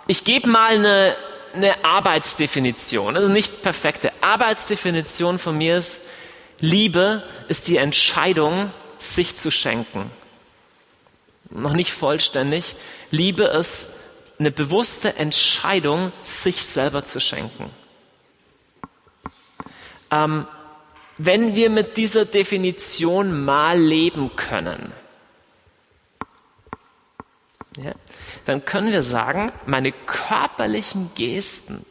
ich 0.06 0.24
gebe 0.24 0.48
mal 0.48 0.76
eine, 0.76 1.16
eine 1.54 1.84
Arbeitsdefinition, 1.84 3.16
also 3.16 3.28
nicht 3.28 3.62
perfekte. 3.62 4.12
Arbeitsdefinition 4.20 5.38
von 5.38 5.56
mir 5.56 5.76
ist, 5.76 6.02
Liebe 6.60 7.22
ist 7.48 7.68
die 7.68 7.76
Entscheidung, 7.76 8.72
sich 8.98 9.36
zu 9.36 9.50
schenken. 9.50 10.10
Noch 11.50 11.72
nicht 11.72 11.92
vollständig. 11.92 12.74
Liebe 13.10 13.44
ist 13.44 13.90
eine 14.38 14.50
bewusste 14.50 15.16
Entscheidung, 15.16 16.12
sich 16.22 16.64
selber 16.64 17.04
zu 17.04 17.20
schenken. 17.20 17.70
Ähm, 20.10 20.46
wenn 21.16 21.56
wir 21.56 21.70
mit 21.70 21.96
dieser 21.96 22.24
Definition 22.24 23.44
mal 23.44 23.78
leben 23.78 24.36
können, 24.36 24.92
ja, 27.82 27.92
dann 28.44 28.64
können 28.64 28.92
wir 28.92 29.02
sagen, 29.02 29.52
meine 29.66 29.92
körperlichen 29.92 31.10
Gesten 31.14 31.84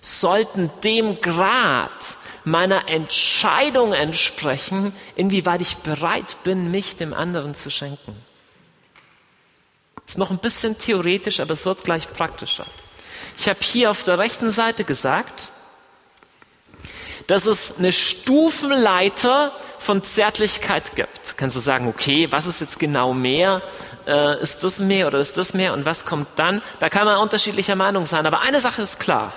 sollten 0.00 0.70
dem 0.82 1.20
Grad 1.20 1.90
meiner 2.44 2.88
Entscheidung 2.88 3.92
entsprechen, 3.92 4.94
inwieweit 5.14 5.60
ich 5.60 5.76
bereit 5.78 6.36
bin, 6.42 6.70
mich 6.70 6.96
dem 6.96 7.14
anderen 7.14 7.54
zu 7.54 7.70
schenken. 7.70 8.16
Ist 10.06 10.18
noch 10.18 10.30
ein 10.30 10.38
bisschen 10.38 10.76
theoretisch, 10.76 11.40
aber 11.40 11.52
es 11.52 11.64
wird 11.64 11.84
gleich 11.84 12.12
praktischer. 12.12 12.66
Ich 13.38 13.48
habe 13.48 13.60
hier 13.62 13.90
auf 13.90 14.02
der 14.02 14.18
rechten 14.18 14.50
Seite 14.50 14.84
gesagt, 14.84 15.48
dass 17.28 17.46
es 17.46 17.78
eine 17.78 17.92
Stufenleiter 17.92 19.52
von 19.78 20.02
Zärtlichkeit 20.02 20.96
gibt. 20.96 21.36
Kannst 21.36 21.56
du 21.56 21.60
sagen, 21.60 21.88
okay, 21.88 22.30
was 22.30 22.46
ist 22.46 22.60
jetzt 22.60 22.78
genau 22.78 23.14
mehr? 23.14 23.62
Äh, 24.06 24.40
ist 24.40 24.64
das 24.64 24.78
mehr 24.78 25.06
oder 25.06 25.18
ist 25.18 25.36
das 25.36 25.54
mehr? 25.54 25.72
Und 25.72 25.84
was 25.84 26.04
kommt 26.04 26.28
dann? 26.36 26.62
Da 26.78 26.88
kann 26.88 27.04
man 27.04 27.18
unterschiedlicher 27.18 27.76
Meinung 27.76 28.06
sein. 28.06 28.26
Aber 28.26 28.40
eine 28.40 28.60
Sache 28.60 28.82
ist 28.82 29.00
klar. 29.00 29.32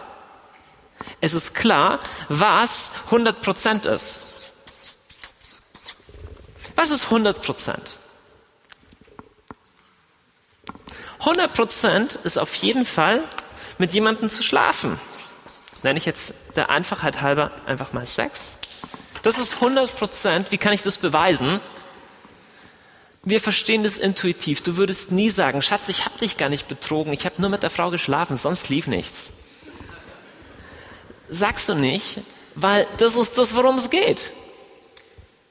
Es 1.22 1.34
ist 1.34 1.54
klar, 1.54 2.00
was 2.30 2.92
100 3.06 3.42
Prozent 3.42 3.86
ist. 3.86 4.54
Was 6.76 6.90
ist 6.90 7.06
100 7.06 7.42
Prozent? 7.42 7.98
100 11.20 11.54
Prozent 11.54 12.16
ist 12.24 12.38
auf 12.38 12.54
jeden 12.56 12.86
Fall, 12.86 13.24
mit 13.78 13.94
jemandem 13.94 14.30
zu 14.30 14.44
schlafen 14.44 15.00
nenne 15.86 16.00
ich 16.00 16.06
jetzt 16.06 16.34
der 16.58 16.70
Einfachheit 16.70 17.22
halber 17.22 17.52
einfach 17.66 17.94
mal 17.94 18.06
Sex. 18.06 18.58
Das 19.24 19.38
ist 19.38 19.56
100 19.56 19.96
Prozent. 19.96 20.52
Wie 20.52 20.58
kann 20.58 20.74
ich 20.74 20.82
das 20.82 20.98
beweisen? 20.98 21.62
Wir 23.28 23.42
verstehen 23.42 23.84
das 23.84 23.98
intuitiv. 23.98 24.62
Du 24.62 24.78
würdest 24.78 25.12
nie 25.12 25.32
sagen, 25.32 25.64
Schatz, 25.64 25.90
ich 25.90 26.06
habe 26.06 26.18
dich 26.20 26.38
gar 26.38 26.50
nicht 26.50 26.68
betrogen, 26.68 27.12
ich 27.12 27.26
habe 27.26 27.42
nur 27.42 27.50
mit 27.50 27.64
der 27.64 27.72
Frau 27.72 27.90
geschlafen, 27.90 28.38
sonst 28.38 28.70
lief 28.70 28.86
nichts. 28.86 29.34
Sagst 31.28 31.68
du 31.68 31.74
nicht, 31.74 32.20
weil 32.54 32.86
das 32.98 33.16
ist 33.16 33.36
das, 33.40 33.56
worum 33.56 33.76
es 33.76 33.90
geht, 33.90 34.32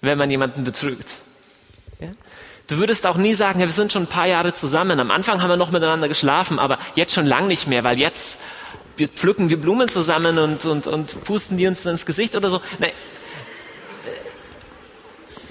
wenn 0.01 0.17
man 0.17 0.31
jemanden 0.31 0.63
betrügt. 0.63 1.09
Ja? 1.99 2.11
Du 2.69 2.79
würdest 2.79 3.07
auch 3.09 3.17
nie 3.17 3.35
sagen, 3.35 3.59
ja, 3.59 3.67
wir 3.67 3.73
sind 3.73 3.93
schon 3.93 4.05
ein 4.05 4.09
paar 4.09 4.29
Jahre 4.29 4.53
zusammen. 4.53 5.01
Am 5.01 5.11
Anfang 5.11 5.43
haben 5.43 5.51
wir 5.51 5.57
noch 5.57 5.73
miteinander 5.73 6.07
geschlafen, 6.07 6.61
aber 6.61 6.79
jetzt 6.95 7.13
schon 7.13 7.27
lang 7.27 7.49
nicht 7.49 7.67
mehr, 7.67 7.83
weil 7.83 7.99
jetzt 7.99 8.39
pflücken 9.17 9.51
wir 9.51 9.61
Blumen 9.61 9.89
zusammen 9.89 10.39
und, 10.39 10.65
und, 10.65 10.87
und 10.87 11.25
pusten 11.25 11.59
die 11.59 11.67
uns 11.67 11.85
ins 11.85 12.07
Gesicht 12.07 12.37
oder 12.37 12.51
so. 12.51 12.61
Nein. 12.79 12.93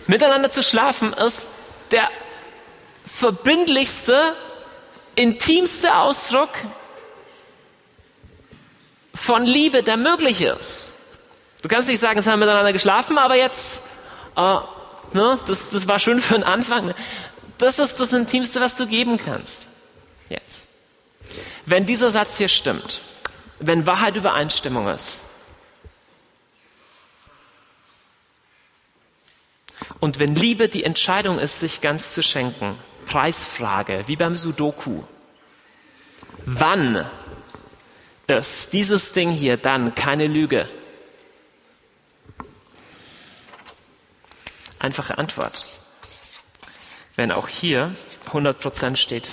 Miteinander 0.07 0.49
zu 0.49 0.63
schlafen 0.63 1.11
ist 1.11 1.47
der 1.91 2.09
verbindlichste, 3.05 4.35
intimste 5.15 5.95
Ausdruck 5.95 6.49
von 9.13 9.45
Liebe, 9.45 9.83
der 9.83 9.97
möglich 9.97 10.41
ist. 10.41 10.89
Du 11.61 11.69
kannst 11.69 11.87
nicht 11.87 11.99
sagen, 11.99 12.19
es 12.19 12.27
haben 12.27 12.39
miteinander 12.39 12.73
geschlafen, 12.73 13.17
aber 13.17 13.35
jetzt, 13.35 13.83
äh, 14.35 14.57
ne, 15.13 15.39
das, 15.45 15.69
das 15.69 15.87
war 15.87 15.99
schön 15.99 16.19
für 16.19 16.33
den 16.33 16.43
Anfang. 16.43 16.93
Das 17.57 17.79
ist 17.79 17.99
das 17.99 18.11
Intimste, 18.11 18.59
was 18.59 18.75
du 18.75 18.87
geben 18.87 19.17
kannst. 19.17 19.67
Jetzt. 20.27 20.67
Wenn 21.65 21.85
dieser 21.85 22.11
Satz 22.11 22.37
hier 22.37 22.49
stimmt, 22.49 22.99
wenn 23.59 23.85
Wahrheit 23.87 24.17
Übereinstimmung 24.17 24.87
ist. 24.89 25.23
Und 30.03 30.19
wenn 30.19 30.36
Liebe 30.36 30.67
die 30.67 30.83
Entscheidung 30.83 31.39
ist, 31.39 31.62
sich 31.62 31.79
ganz 31.79 32.13
zu 32.13 32.22
schenken, 32.22 32.77
Preisfrage, 33.05 34.03
wie 34.07 34.17
beim 34.17 34.36
Sudoku. 34.36 35.01
Wann 36.43 37.10
ist 38.27 38.74
dieses 38.74 39.13
Ding 39.13 39.31
hier 39.31 39.55
dann 39.55 39.95
keine 39.95 40.27
Lüge? 40.27 40.67
Einfache 44.77 45.17
Antwort. 45.17 45.79
Wenn 47.15 47.31
auch 47.31 47.48
hier 47.48 47.95
100% 48.33 48.98
steht. 48.98 49.29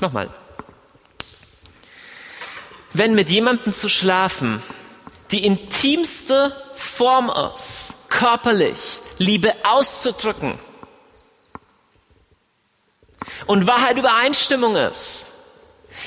Nochmal. 0.00 0.28
Wenn 2.92 3.14
mit 3.14 3.30
jemandem 3.30 3.72
zu 3.72 3.88
schlafen 3.88 4.62
die 5.30 5.46
intimste 5.46 6.54
Form 6.74 7.32
ist, 7.56 8.01
körperlich 8.12 9.00
Liebe 9.18 9.54
auszudrücken 9.64 10.58
und 13.46 13.66
Wahrheit 13.66 13.98
Übereinstimmung 13.98 14.76
ist, 14.76 15.28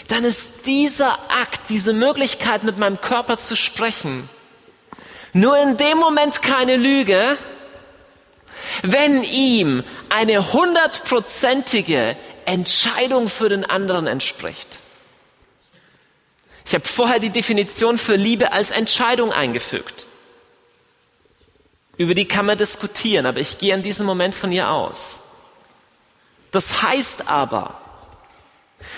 dann 0.08 0.24
ist 0.24 0.66
dieser 0.66 1.14
Akt, 1.30 1.62
diese 1.70 1.94
Möglichkeit, 1.94 2.64
mit 2.64 2.78
meinem 2.78 3.02
Körper 3.02 3.38
zu 3.38 3.56
sprechen, 3.56 4.30
nur 5.34 5.58
in 5.58 5.78
dem 5.78 5.98
Moment 5.98 6.42
keine 6.42 6.78
Lüge, 6.78 7.38
wenn 8.84 9.24
ihm 9.24 9.84
eine 10.10 10.54
hundertprozentige 10.54 12.16
Entscheidung 12.46 13.28
für 13.30 13.50
den 13.50 13.66
anderen 13.66 14.08
entspricht. 14.08 14.80
Ich 16.66 16.74
habe 16.74 16.86
vorher 16.86 17.20
die 17.20 17.30
Definition 17.30 17.98
für 17.98 18.16
Liebe 18.16 18.52
als 18.52 18.72
Entscheidung 18.72 19.32
eingefügt. 19.32 20.08
Über 21.98 22.14
die 22.14 22.28
kann 22.28 22.46
man 22.46 22.58
diskutieren, 22.58 23.26
aber 23.26 23.40
ich 23.40 23.58
gehe 23.58 23.74
an 23.74 23.84
diesem 23.84 24.06
Moment 24.06 24.36
von 24.36 24.52
ihr 24.52 24.70
aus. 24.70 25.22
Das 26.52 26.82
heißt 26.82 27.28
aber, 27.28 27.80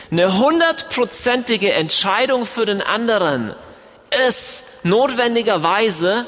eine 0.09 0.37
hundertprozentige 0.37 1.73
Entscheidung 1.73 2.45
für 2.45 2.65
den 2.65 2.81
anderen 2.81 3.55
ist 4.27 4.65
notwendigerweise 4.83 6.25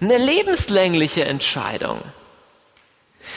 eine 0.00 0.18
lebenslängliche 0.18 1.24
Entscheidung. 1.24 2.02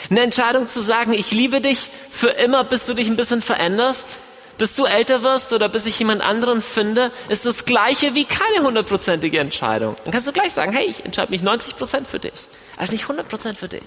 Eine 0.10 0.22
Entscheidung 0.22 0.68
zu 0.68 0.82
sagen, 0.82 1.14
ich 1.14 1.32
liebe 1.32 1.62
dich 1.62 1.90
für 2.10 2.30
immer, 2.30 2.64
bis 2.64 2.86
du 2.86 2.94
dich 2.94 3.08
ein 3.08 3.16
bisschen 3.16 3.42
veränderst, 3.42 4.20
bis 4.58 4.76
du 4.76 4.86
älter 4.86 5.24
wirst 5.24 5.54
oder 5.54 5.70
bis 5.70 5.86
ich 5.86 6.00
jemand 6.00 6.22
anderen 6.22 6.62
finde, 6.62 7.12
ist 7.30 7.46
das 7.46 7.66
gleiche 7.66 8.16
wie 8.16 8.26
keine 8.26 8.66
hundertprozentige 8.66 9.40
Entscheidung. 9.40 9.96
Dann 10.04 10.12
kannst 10.12 10.28
du 10.28 10.32
gleich 10.32 10.54
sagen, 10.54 10.72
hey, 10.72 10.86
ich 10.86 11.06
entscheide 11.06 11.32
mich 11.32 11.42
90 11.42 11.76
Prozent 11.76 12.08
für 12.08 12.20
dich. 12.20 12.34
Also 12.78 12.94
nicht 12.94 13.04
100 13.04 13.28
Prozent 13.28 13.58
für 13.58 13.68
dich. 13.68 13.84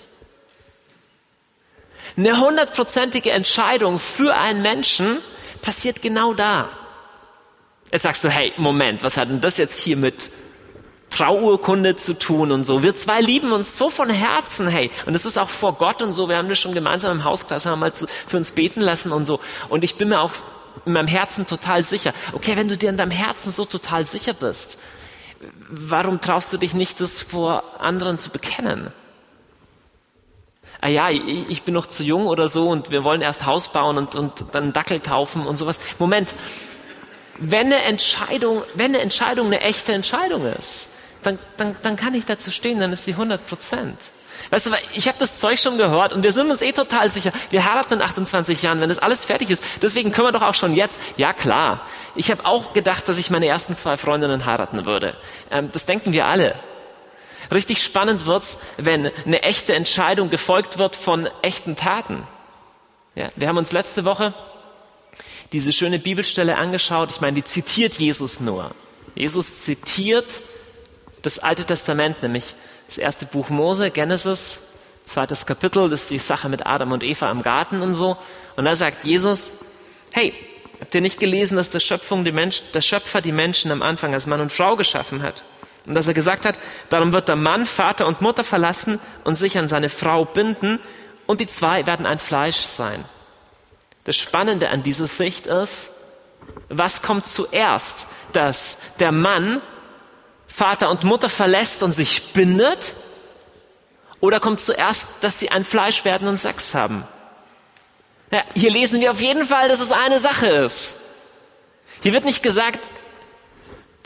Eine 2.16 2.40
hundertprozentige 2.40 3.30
Entscheidung 3.30 3.98
für 3.98 4.34
einen 4.34 4.62
Menschen 4.62 5.18
passiert 5.62 6.02
genau 6.02 6.34
da. 6.34 6.68
Jetzt 7.92 8.02
sagst 8.02 8.25
du, 8.25 8.28
hey, 8.28 8.52
Moment, 8.56 9.02
was 9.02 9.16
hat 9.16 9.28
denn 9.28 9.40
das 9.40 9.56
jetzt 9.56 9.78
hier 9.78 9.96
mit 9.96 10.30
Trauurkunde 11.10 11.96
zu 11.96 12.14
tun 12.14 12.52
und 12.52 12.64
so. 12.64 12.82
Wir 12.82 12.94
zwei 12.94 13.20
lieben 13.20 13.52
uns 13.52 13.78
so 13.78 13.90
von 13.90 14.10
Herzen, 14.10 14.68
hey. 14.68 14.90
Und 15.06 15.14
es 15.14 15.25
ist 15.25 15.38
auch 15.38 15.48
vor 15.48 15.75
Gott 15.75 16.02
und 16.02 16.12
so. 16.12 16.28
Wir 16.28 16.37
haben 16.37 16.48
das 16.48 16.58
schon 16.58 16.75
gemeinsam 16.75 17.12
im 17.12 17.25
Hauskreis, 17.25 17.66
haben 17.66 17.80
mal 17.80 17.94
zu, 17.94 18.06
für 18.26 18.37
uns 18.37 18.50
beten 18.52 18.80
lassen 18.80 19.12
und 19.12 19.26
so. 19.26 19.40
Und 19.68 19.84
ich 19.84 19.96
bin 19.96 20.10
mir 20.10 20.20
auch 20.20 20.32
in 20.85 20.92
meinem 20.92 21.08
Herzen 21.08 21.47
total 21.47 21.85
sicher. 21.85 22.12
Okay, 22.32 22.56
wenn 22.56 22.68
du 22.68 22.76
dir 22.76 22.90
in 22.90 22.97
deinem 22.97 23.11
Herzen 23.11 23.50
so 23.50 23.64
total 23.64 24.04
sicher 24.04 24.35
bist, 24.35 24.78
warum 25.68 26.20
traust 26.20 26.52
du 26.52 26.56
dich 26.56 26.75
nicht, 26.75 27.00
das 27.00 27.20
vor 27.20 27.80
anderen 27.80 28.18
zu 28.18 28.30
bekennen? 28.30 28.92
Ah 30.80 30.88
ja, 30.88 31.11
ich 31.11 31.64
bin 31.64 31.75
noch 31.75 31.87
zu 31.87 32.04
jung 32.04 32.26
oder 32.26 32.49
so 32.49 32.68
und 32.68 32.91
wir 32.91 33.02
wollen 33.02 33.21
erst 33.21 33.45
Haus 33.47 33.73
bauen 33.73 33.99
und, 33.99 34.14
und 34.14 34.47
dann 34.52 34.64
einen 34.64 34.73
Dackel 34.73 35.00
kaufen 35.00 35.45
und 35.45 35.56
sowas. 35.56 35.80
Moment, 35.99 36.34
wenn 37.38 37.67
eine 37.67 37.82
Entscheidung, 37.82 38.62
wenn 38.75 38.95
eine 38.95 39.00
Entscheidung 39.00 39.47
eine 39.47 39.60
echte 39.60 39.93
Entscheidung 39.93 40.47
ist, 40.47 40.91
dann, 41.23 41.38
dann, 41.56 41.75
dann 41.82 41.97
kann 41.97 42.14
ich 42.14 42.26
dazu 42.26 42.52
stehen, 42.52 42.78
dann 42.78 42.93
ist 42.93 43.04
sie 43.04 43.12
100 43.12 43.45
Prozent. 43.47 43.97
Weißt 44.50 44.67
du, 44.67 44.71
ich 44.95 45.08
habe 45.08 45.19
das 45.19 45.39
Zeug 45.39 45.58
schon 45.58 45.76
gehört 45.76 46.13
und 46.13 46.23
wir 46.23 46.32
sind 46.32 46.50
uns 46.50 46.63
eh 46.63 46.73
total 46.73 47.11
sicher, 47.11 47.32
wir 47.50 47.65
heiraten 47.65 47.95
in 47.95 48.02
28 48.02 48.63
Jahren, 48.63 48.80
wenn 48.80 48.89
das 48.89 48.99
alles 48.99 49.25
fertig 49.25 49.50
ist. 49.50 49.63
Deswegen 49.82 50.11
können 50.11 50.28
wir 50.28 50.32
doch 50.32 50.43
auch 50.43 50.54
schon 50.54 50.75
jetzt, 50.75 50.99
ja 51.17 51.32
klar, 51.32 51.82
ich 52.15 52.30
habe 52.30 52.47
auch 52.47 52.73
gedacht, 52.73 53.08
dass 53.08 53.19
ich 53.19 53.30
meine 53.30 53.47
ersten 53.47 53.75
zwei 53.75 53.97
Freundinnen 53.97 54.47
heiraten 54.47 54.87
würde. 54.87 55.17
Ähm, 55.50 55.71
das 55.73 55.84
denken 55.84 56.13
wir 56.13 56.26
alle. 56.26 56.54
Richtig 57.52 57.82
spannend 57.82 58.26
wird's, 58.26 58.58
wenn 58.76 59.11
eine 59.25 59.43
echte 59.43 59.75
Entscheidung 59.75 60.30
gefolgt 60.30 60.78
wird 60.78 60.97
von 60.97 61.28
echten 61.43 61.76
Taten. 61.76 62.26
Ja, 63.15 63.28
wir 63.37 63.49
haben 63.49 63.58
uns 63.58 63.73
letzte 63.73 64.04
Woche 64.04 64.34
diese 65.52 65.73
schöne 65.73 65.99
Bibelstelle 65.99 66.56
angeschaut. 66.56 67.11
Ich 67.11 67.21
meine, 67.21 67.34
die 67.34 67.45
zitiert 67.45 67.95
Jesus 67.95 68.41
nur. 68.41 68.71
Jesus 69.15 69.63
zitiert 69.63 70.43
das 71.23 71.39
Alte 71.39 71.65
Testament, 71.65 72.23
nämlich 72.23 72.54
das 72.88 72.98
erste 72.98 73.26
Buch 73.26 73.50
Mose, 73.50 73.90
Genesis, 73.90 74.60
zweites 75.04 75.46
Kapitel, 75.46 75.88
das 75.88 76.02
ist 76.02 76.10
die 76.10 76.18
Sache 76.18 76.48
mit 76.48 76.66
Adam 76.66 76.92
und 76.92 77.04
Eva 77.04 77.30
im 77.30 77.42
Garten 77.42 77.82
und 77.82 77.94
so. 77.94 78.16
Und 78.56 78.64
da 78.64 78.74
sagt 78.74 79.04
Jesus, 79.04 79.52
hey, 80.12 80.34
habt 80.80 80.94
ihr 80.94 81.00
nicht 81.00 81.20
gelesen, 81.20 81.56
dass 81.56 81.70
der, 81.70 81.80
Schöpfung 81.80 82.24
die 82.24 82.32
Mensch, 82.32 82.62
der 82.72 82.80
Schöpfer 82.80 83.20
die 83.20 83.32
Menschen 83.32 83.70
am 83.70 83.82
Anfang 83.82 84.14
als 84.14 84.26
Mann 84.26 84.40
und 84.40 84.52
Frau 84.52 84.74
geschaffen 84.74 85.22
hat? 85.22 85.44
Und 85.86 85.94
dass 85.94 86.06
er 86.06 86.14
gesagt 86.14 86.44
hat, 86.44 86.58
darum 86.88 87.12
wird 87.12 87.28
der 87.28 87.36
Mann 87.36 87.66
Vater 87.66 88.06
und 88.06 88.20
Mutter 88.20 88.44
verlassen 88.44 89.00
und 89.24 89.36
sich 89.36 89.58
an 89.58 89.68
seine 89.68 89.90
Frau 89.90 90.24
binden 90.24 90.80
und 91.26 91.40
die 91.40 91.46
zwei 91.46 91.86
werden 91.86 92.06
ein 92.06 92.18
Fleisch 92.18 92.58
sein. 92.58 93.04
Das 94.04 94.16
Spannende 94.16 94.70
an 94.70 94.82
dieser 94.82 95.06
Sicht 95.06 95.46
ist, 95.46 95.90
was 96.70 97.02
kommt 97.02 97.26
zuerst? 97.26 98.06
Dass 98.32 98.94
der 98.98 99.12
Mann 99.12 99.60
Vater 100.49 100.91
und 100.91 101.04
Mutter 101.04 101.28
verlässt 101.28 101.82
und 101.84 101.93
sich 101.93 102.32
bindet? 102.32 102.95
Oder 104.21 104.41
kommt 104.41 104.58
zuerst, 104.58 105.06
dass 105.21 105.39
sie 105.39 105.50
ein 105.50 105.65
Fleisch 105.65 106.04
werden 106.04 106.26
und 106.26 106.39
Sex 106.39 106.75
haben? 106.75 107.04
Ja, 108.32 108.43
hier 108.54 108.71
lesen 108.71 109.00
wir 109.00 109.13
auf 109.13 109.21
jeden 109.21 109.45
Fall, 109.45 109.69
dass 109.69 109.80
es 109.80 109.93
eine 109.93 110.19
Sache 110.19 110.49
ist. 110.49 110.97
Hier 112.02 112.13
wird 112.13 112.25
nicht 112.25 112.43
gesagt, 112.43 112.89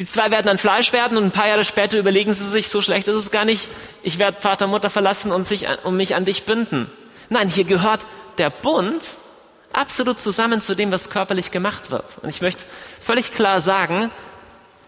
die 0.01 0.07
zwei 0.07 0.31
werden 0.31 0.49
ein 0.49 0.59
Fleisch 0.59 0.93
werden 0.93 1.17
und 1.17 1.25
ein 1.25 1.31
paar 1.33 1.49
Jahre 1.49 1.65
später 1.65 1.99
überlegen 1.99 2.33
sie 2.33 2.49
sich, 2.49 2.69
so 2.69 2.83
schlecht 2.83 3.09
ist 3.09 3.17
es 3.17 3.31
gar 3.31 3.45
nicht, 3.45 3.69
ich 4.03 4.19
werde 4.19 4.41
Vater 4.41 4.65
und 4.67 4.73
Mutter 4.73 4.91
verlassen 4.91 5.33
und, 5.33 5.47
sich, 5.47 5.67
und 5.85 5.97
mich 5.97 6.15
an 6.15 6.25
dich 6.25 6.45
binden. 6.45 6.91
Nein, 7.29 7.49
hier 7.49 7.65
gehört 7.65 8.07
der 8.39 8.51
Bund 8.51 9.01
absolut 9.73 10.21
zusammen 10.21 10.61
zu 10.61 10.75
dem, 10.75 10.93
was 10.93 11.11
körperlich 11.11 11.51
gemacht 11.51 11.91
wird. 11.91 12.19
Und 12.23 12.29
ich 12.29 12.41
möchte 12.41 12.65
völlig 13.01 13.33
klar 13.33 13.61
sagen, 13.61 14.11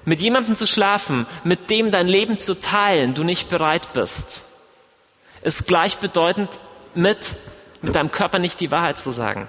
mit 0.05 0.21
jemandem 0.21 0.55
zu 0.55 0.67
schlafen, 0.67 1.27
mit 1.45 1.71
dem 1.71 1.90
dein 1.90 2.09
Leben 2.09 2.38
zu 2.38 2.61
teilen, 2.61 3.14
du 3.14 3.25
nicht 3.25 3.49
bereit 3.49 3.93
bist, 3.93 4.43
ist 5.43 5.67
gleichbedeutend 5.67 6.59
mit, 6.95 7.19
mit 7.83 7.95
deinem 7.95 8.11
Körper 8.11 8.38
nicht 8.38 8.61
die 8.61 8.71
Wahrheit 8.71 8.99
zu 8.99 9.11
sagen. 9.11 9.49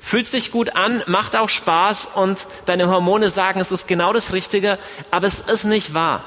Fühlt 0.00 0.26
sich 0.26 0.52
gut 0.52 0.76
an, 0.76 1.02
macht 1.06 1.36
auch 1.36 1.48
Spaß 1.48 2.06
und 2.14 2.46
deine 2.66 2.88
Hormone 2.88 3.30
sagen, 3.30 3.60
es 3.60 3.72
ist 3.72 3.88
genau 3.88 4.12
das 4.12 4.32
Richtige, 4.32 4.78
aber 5.10 5.26
es 5.26 5.40
ist 5.40 5.64
nicht 5.64 5.94
wahr. 5.94 6.24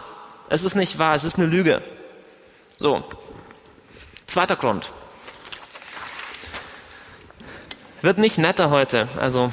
Es 0.50 0.64
ist 0.64 0.76
nicht 0.76 0.98
wahr, 1.00 1.16
es 1.16 1.24
ist 1.24 1.38
eine 1.38 1.48
Lüge. 1.48 1.82
So. 2.78 3.04
Zweiter 4.26 4.56
Grund. 4.56 4.92
Wird 8.02 8.18
nicht 8.18 8.38
netter 8.38 8.70
heute, 8.70 9.10
also 9.18 9.52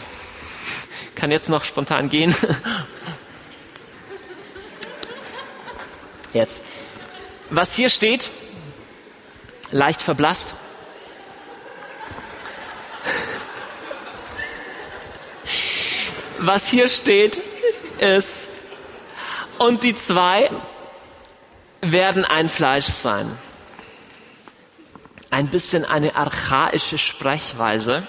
kann 1.14 1.30
jetzt 1.30 1.48
noch 1.48 1.64
spontan 1.64 2.08
gehen. 2.08 2.34
Jetzt. 6.36 6.62
Was 7.48 7.74
hier 7.74 7.88
steht, 7.88 8.30
leicht 9.70 10.02
verblasst. 10.02 10.54
Was 16.38 16.68
hier 16.68 16.88
steht, 16.88 17.40
ist, 17.98 18.48
und 19.56 19.82
die 19.82 19.94
zwei 19.94 20.50
werden 21.80 22.26
ein 22.26 22.50
Fleisch 22.50 22.84
sein. 22.84 23.38
Ein 25.30 25.48
bisschen 25.48 25.86
eine 25.86 26.14
archaische 26.14 26.98
Sprechweise. 26.98 28.06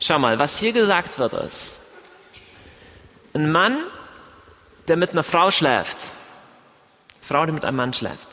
Schau 0.00 0.18
mal, 0.18 0.38
was 0.38 0.58
hier 0.58 0.72
gesagt 0.72 1.18
wird 1.18 1.34
ist, 1.34 1.80
ein 3.34 3.52
Mann, 3.52 3.78
der 4.86 4.96
mit 4.96 5.10
einer 5.10 5.22
Frau 5.22 5.50
schläft, 5.50 5.98
Frau, 7.28 7.46
die 7.46 7.52
mit 7.52 7.64
einem 7.64 7.76
Mann 7.76 7.94
schläft. 7.94 8.28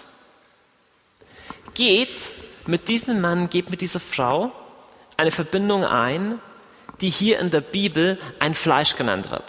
Geht 1.74 2.34
mit 2.66 2.88
diesem 2.88 3.22
Mann, 3.22 3.50
geht 3.50 3.70
mit 3.70 3.82
dieser 3.82 4.00
Frau 4.00 4.52
eine 5.18 5.32
Verbindung 5.32 5.84
ein, 5.84 6.40
die 7.02 7.10
hier 7.10 7.40
in 7.40 7.50
der 7.50 7.62
Bibel 7.62 8.18
ein 8.40 8.54
Fleisch 8.54 8.96
genannt 8.96 9.30
wird. 9.32 9.44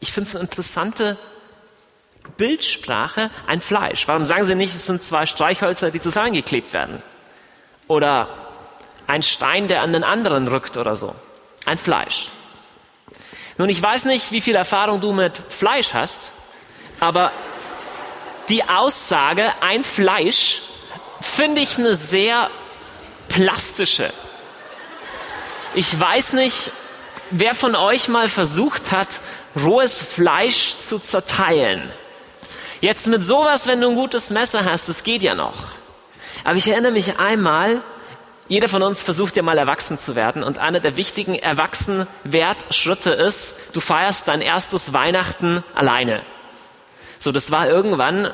Ich 0.00 0.12
finde 0.12 0.28
es 0.28 0.36
eine 0.36 0.44
interessante 0.44 1.18
Bildsprache 2.36 3.30
ein 3.46 3.60
Fleisch? 3.60 4.06
Warum 4.08 4.24
sagen 4.24 4.44
sie 4.44 4.54
nicht, 4.54 4.74
es 4.74 4.86
sind 4.86 5.02
zwei 5.02 5.26
Streichhölzer, 5.26 5.90
die 5.90 6.00
zusammengeklebt 6.00 6.72
werden? 6.72 7.02
Oder 7.88 8.28
ein 9.06 9.22
Stein, 9.22 9.68
der 9.68 9.82
an 9.82 9.92
den 9.92 10.04
anderen 10.04 10.48
rückt 10.48 10.76
oder 10.76 10.96
so. 10.96 11.14
Ein 11.66 11.78
Fleisch. 11.78 12.28
Nun, 13.58 13.68
ich 13.68 13.82
weiß 13.82 14.06
nicht, 14.06 14.32
wie 14.32 14.40
viel 14.40 14.54
Erfahrung 14.54 15.00
du 15.00 15.12
mit 15.12 15.36
Fleisch 15.36 15.92
hast, 15.94 16.30
aber 17.00 17.32
die 18.48 18.68
Aussage, 18.68 19.52
ein 19.60 19.84
Fleisch, 19.84 20.62
finde 21.20 21.60
ich 21.60 21.78
eine 21.78 21.94
sehr 21.94 22.50
plastische. 23.28 24.12
Ich 25.74 25.98
weiß 25.98 26.34
nicht, 26.34 26.72
wer 27.30 27.54
von 27.54 27.74
euch 27.74 28.08
mal 28.08 28.28
versucht 28.28 28.92
hat, 28.92 29.20
rohes 29.56 30.02
Fleisch 30.02 30.76
zu 30.78 30.98
zerteilen. 30.98 31.90
Jetzt 32.80 33.06
mit 33.06 33.24
sowas, 33.24 33.66
wenn 33.66 33.80
du 33.80 33.90
ein 33.90 33.94
gutes 33.94 34.30
Messer 34.30 34.64
hast, 34.64 34.88
das 34.88 35.04
geht 35.04 35.22
ja 35.22 35.34
noch. 35.34 35.54
Aber 36.44 36.56
ich 36.56 36.68
erinnere 36.68 36.92
mich 36.92 37.18
einmal, 37.18 37.80
jeder 38.48 38.68
von 38.68 38.82
uns 38.82 39.02
versucht 39.02 39.36
ja 39.36 39.42
mal 39.42 39.56
erwachsen 39.56 39.98
zu 39.98 40.14
werden 40.16 40.42
und 40.42 40.58
einer 40.58 40.80
der 40.80 40.96
wichtigen 40.96 41.36
Erwachsenwertschritte 41.36 43.10
ist, 43.10 43.56
du 43.72 43.80
feierst 43.80 44.28
dein 44.28 44.40
erstes 44.42 44.92
Weihnachten 44.92 45.64
alleine. 45.74 46.22
So, 47.22 47.30
das 47.30 47.52
war 47.52 47.68
irgendwann, 47.68 48.32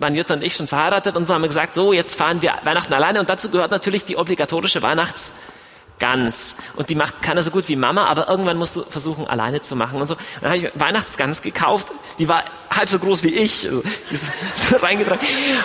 mein 0.00 0.14
Jutta 0.14 0.32
und 0.32 0.42
ich 0.42 0.56
schon 0.56 0.68
verheiratet 0.68 1.16
und 1.16 1.26
so 1.26 1.34
haben 1.34 1.42
wir 1.42 1.48
gesagt, 1.48 1.74
so, 1.74 1.92
jetzt 1.92 2.16
fahren 2.16 2.40
wir 2.40 2.54
Weihnachten 2.64 2.94
alleine 2.94 3.20
und 3.20 3.28
dazu 3.28 3.50
gehört 3.50 3.70
natürlich 3.70 4.06
die 4.06 4.16
obligatorische 4.16 4.80
Weihnachtsgans. 4.80 6.56
Und 6.76 6.88
die 6.88 6.94
macht 6.94 7.20
keiner 7.20 7.42
so 7.42 7.50
gut 7.50 7.68
wie 7.68 7.76
Mama, 7.76 8.06
aber 8.06 8.26
irgendwann 8.26 8.56
musst 8.56 8.76
du 8.76 8.80
versuchen, 8.80 9.26
alleine 9.26 9.60
zu 9.60 9.76
machen 9.76 10.00
und 10.00 10.06
so. 10.06 10.16
Dann 10.40 10.50
habe 10.50 10.56
ich 10.56 10.70
Weihnachtsgans 10.76 11.42
gekauft, 11.42 11.92
die 12.18 12.26
war 12.26 12.42
halb 12.74 12.88
so 12.88 12.98
groß 12.98 13.22
wie 13.22 13.34
ich, 13.34 13.68
also, 13.68 13.82
die 14.08 14.14
ist 14.14 14.32
so 14.70 14.76
reingetragen. 14.76 15.20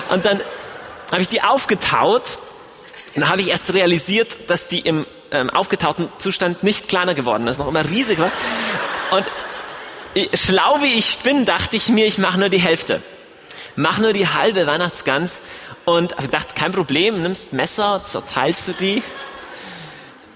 Und 0.10 0.26
dann 0.26 0.41
habe 1.10 1.21
ich 1.21 1.30
die 1.30 1.41
aufgetaut 1.41 2.38
und 3.15 3.21
dann 3.21 3.30
habe 3.30 3.39
ich 3.39 3.47
erst 3.47 3.73
realisiert, 3.73 4.50
dass 4.50 4.67
die 4.67 4.82
im 4.82 5.06
ähm, 5.32 5.50
aufgetauten 5.50 6.10
Zustand 6.17 6.63
nicht 6.63 6.89
kleiner 6.89 7.13
geworden 7.13 7.47
ist, 7.47 7.60
noch 7.60 7.69
immer 7.69 7.89
riesig 7.89 8.19
war. 8.19 8.32
Und 9.12 9.26
schlau 10.34 10.82
wie 10.82 10.93
ich 10.93 11.19
bin, 11.19 11.45
dachte 11.45 11.77
ich 11.77 11.89
mir, 11.89 12.06
ich 12.06 12.17
mache 12.17 12.39
nur 12.39 12.49
die 12.49 12.60
Hälfte. 12.60 13.01
Mach 13.75 13.99
nur 13.99 14.13
die 14.13 14.27
halbe 14.27 14.65
Weihnachtsgans 14.65 15.41
und 15.86 16.15
ich 16.19 16.30
dachte, 16.30 16.56
kein 16.56 16.71
Problem, 16.71 17.21
nimmst 17.21 17.53
Messer, 17.53 18.01
zerteilst 18.03 18.69
du 18.69 18.73
die, 18.73 19.03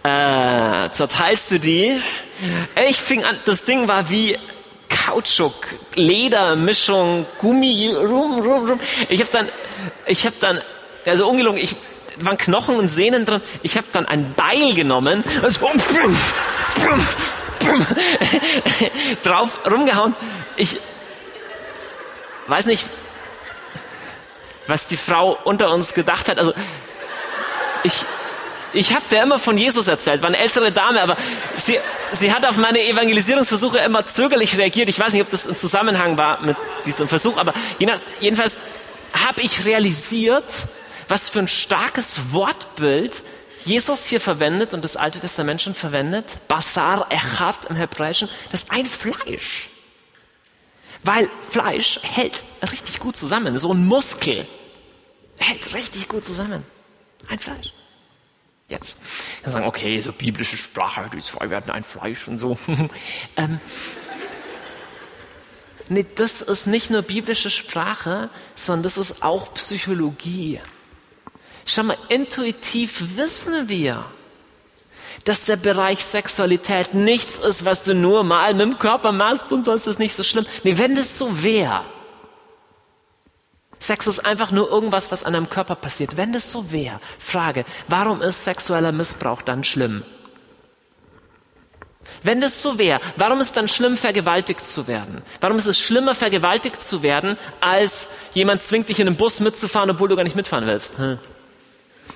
äh, 0.04 0.89
zerteilst 0.91 1.52
du 1.52 1.60
die. 1.60 2.00
Ich 2.88 2.98
fing 2.98 3.26
an, 3.26 3.38
das 3.46 3.65
Ding 3.65 3.88
war 3.88 4.10
wie 4.10 4.38
Kautschuk, 4.89 5.56
Ledermischung, 5.96 7.26
Gummi, 7.39 7.94
rum, 7.96 8.41
rum, 8.41 8.70
rum. 8.70 8.80
Ich 9.10 9.20
habe 9.20 9.32
dann, 9.32 9.50
ich 10.06 10.26
habe 10.26 10.36
dann, 10.39 10.62
also 11.06 11.28
ungelungen, 11.28 11.58
ich 11.58 11.76
waren 12.20 12.38
Knochen 12.38 12.76
und 12.76 12.88
Sehnen 12.88 13.26
drin. 13.26 13.41
Ich 13.63 13.78
habe 13.78 13.88
dann 13.91 14.06
ein 14.06 14.34
Beil 14.36 14.74
genommen, 14.74 15.24
also, 15.41 15.60
drauf 19.24 19.60
rumgehauen. 19.69 20.15
Ich 20.58 20.80
weiß 22.47 22.65
nicht, 22.65 22.86
was 24.67 24.88
die 24.88 24.97
Frau 24.97 25.38
unter 25.43 25.71
uns 25.71 25.93
gedacht 25.93 26.30
hat. 26.30 26.38
Also 26.38 26.54
ich, 27.84 28.06
ich 28.74 28.93
habe 28.93 29.04
dir 29.10 29.24
immer 29.24 29.39
von 29.39 29.58
Jesus 29.58 29.88
erzählt, 29.88 30.21
war 30.21 30.30
eine 30.30 30.38
ältere 30.38 30.71
Dame, 30.71 31.02
aber 31.02 31.17
sie, 31.58 31.80
sie 32.13 32.34
hat 32.34 32.45
auf 32.45 32.58
meine 32.58 32.80
Evangelisierungsversuche 32.86 33.80
immer 33.80 34.06
zögerlich 34.06 34.58
reagiert. 34.58 34.89
Ich 34.89 35.00
weiß 35.00 35.13
nicht, 35.13 35.24
ob 35.24 35.30
das 35.30 35.45
im 35.45 35.56
Zusammenhang 35.56 36.17
war 36.17 36.41
mit 36.41 36.58
diesem 36.86 37.08
Versuch, 37.08 37.38
aber 37.38 37.54
jedenfalls 38.19 38.58
habe 39.26 39.41
ich 39.41 39.65
realisiert, 39.65 40.45
was 41.08 41.30
für 41.30 41.39
ein 41.39 41.47
starkes 41.47 42.32
Wortbild 42.32 43.24
Jesus 43.65 44.06
hier 44.06 44.19
verwendet 44.19 44.74
und 44.74 44.84
das 44.84 44.95
Alte 44.97 45.19
Testament 45.19 45.62
schon 45.62 45.76
verwendet. 45.76 46.38
Basar 46.47 47.08
Echad 47.12 47.65
im 47.65 47.76
Hebräischen, 47.76 48.30
das 48.52 48.63
ist 48.63 48.71
ein 48.71 48.86
Fleisch. 48.86 49.69
Weil 51.04 51.30
Fleisch 51.41 52.00
hält 52.04 52.43
richtig 52.71 53.00
gut 53.00 53.15
zusammen. 53.15 53.58
So 53.58 53.74
ein 53.74 53.86
Muskel 53.86 54.45
hält 55.39 55.74
richtig 55.74 56.08
gut 56.08 56.26
zusammen. 56.26 56.63
Ein 57.28 57.39
Fleisch. 57.39 57.74
Jetzt. 58.67 58.97
Dann 59.43 59.52
sagen, 59.52 59.65
okay, 59.65 60.00
so 60.00 60.13
biblische 60.13 60.58
Sprache, 60.58 61.10
die 61.13 61.19
zwei 61.19 61.50
werden 61.50 61.71
ein 61.71 61.84
Fleisch 61.84 62.28
und 62.28 62.39
so. 62.39 62.58
ähm, 63.36 63.60
nee, 65.89 66.06
das 66.15 66.41
ist 66.41 66.67
nicht 66.67 66.89
nur 66.89 67.02
biblische 67.02 67.50
Sprache, 67.50 68.30
sondern 68.56 68.84
das 68.84 68.97
ist 68.97 69.24
auch 69.24 69.54
Psychologie. 69.56 70.62
Schau 71.65 71.84
mal, 71.84 71.97
intuitiv 72.10 73.17
wissen 73.17 73.69
wir, 73.69 74.06
dass 75.26 75.45
der 75.45 75.56
Bereich 75.56 76.04
Sexualität 76.04 76.93
nichts 76.93 77.39
ist, 77.39 77.65
was 77.65 77.84
du 77.84 77.93
nur 77.93 78.24
mal 78.24 78.54
mit 78.54 78.62
dem 78.62 78.80
Körper 78.80 79.12
machst 79.12 79.52
und 79.52 79.65
sonst 79.65 79.88
ist 79.88 80.00
nicht 80.00 80.15
so 80.15 80.24
schlimm. 80.24 80.45
Nee, 80.63 80.78
wenn 80.78 80.95
das 80.95 81.17
so 81.17 81.43
wäre. 81.43 81.84
Sex 83.80 84.06
ist 84.06 84.19
einfach 84.19 84.52
nur 84.52 84.69
irgendwas, 84.69 85.12
was 85.12 85.24
an 85.24 85.34
deinem 85.34 85.50
Körper 85.50 85.76
passiert. 85.76 86.15
Wenn 86.15 86.34
das 86.34 86.52
so 86.52 86.71
wäre, 86.71 87.00
Frage, 87.17 87.65
warum 87.88 88.21
ist 88.21 88.43
sexueller 88.43 88.91
Missbrauch 88.91 89.41
dann 89.41 89.63
schlimm? 89.63 90.04
Wenn 92.24 92.41
das 92.41 92.62
so 92.62 92.78
wäre, 92.78 93.00
warum 93.15 93.39
ist 93.39 93.58
dann 93.58 93.67
schlimm, 93.67 93.97
vergewaltigt 93.97 94.63
zu 94.63 94.86
werden? 94.88 95.24
Warum 95.39 95.58
ist 95.58 95.65
es 95.65 95.80
schlimmer, 95.80 96.13
vergewaltigt 96.13 96.84
zu 96.84 97.02
werden, 97.02 97.38
als 97.60 98.10
jemand 98.36 98.62
zwingt 98.62 98.89
dich 98.89 99.00
in 99.00 99.08
den 99.08 99.15
Bus 99.15 99.39
mitzufahren, 99.39 99.89
obwohl 99.89 100.10
du 100.10 100.15
gar 100.15 100.24
nicht 100.24 100.36
mitfahren 100.36 100.67
willst? 100.67 100.97
Hm. 101.00 101.17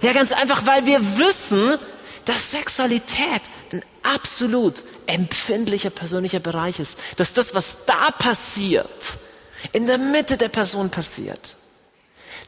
Ja, 0.05 0.13
ganz 0.13 0.31
einfach, 0.31 0.67
weil 0.67 0.85
wir 0.85 1.17
wissen, 1.17 1.79
dass 2.25 2.51
Sexualität 2.51 3.41
ein 3.71 3.81
absolut 4.03 4.83
empfindlicher 5.07 5.89
persönlicher 5.89 6.39
Bereich 6.39 6.79
ist. 6.79 6.99
Dass 7.17 7.33
das, 7.33 7.55
was 7.55 7.85
da 7.87 8.11
passiert, 8.11 8.87
in 9.71 9.87
der 9.87 9.97
Mitte 9.97 10.37
der 10.37 10.49
Person 10.49 10.91
passiert. 10.91 11.55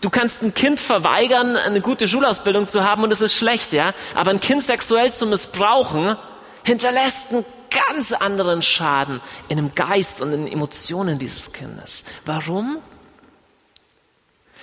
Du 0.02 0.12
kannst 0.12 0.44
ein 0.44 0.54
Kind 0.54 0.80
verweigern, 0.80 1.56
eine 1.56 1.82
gute 1.82 2.08
Schulausbildung 2.08 2.68
zu 2.68 2.84
haben 2.84 3.02
und 3.02 3.12
es 3.12 3.22
ist 3.22 3.34
schlecht, 3.34 3.74
ja. 3.74 3.96
Aber 4.14 4.30
ein 4.30 4.40
Kind 4.40 4.62
sexuell 4.62 5.12
zu 5.12 5.26
missbrauchen, 5.26 6.16
hinterlässt 6.64 7.32
einen 7.32 7.44
ganz 7.72 8.14
anderen 8.14 8.62
Schaden 8.62 9.20
in 9.50 9.58
dem 9.58 9.74
Geist 9.74 10.22
und 10.22 10.32
in 10.32 10.46
den 10.46 10.54
Emotionen 10.54 11.18
dieses 11.18 11.54
Kindes. 11.54 12.04
Warum? 12.24 12.84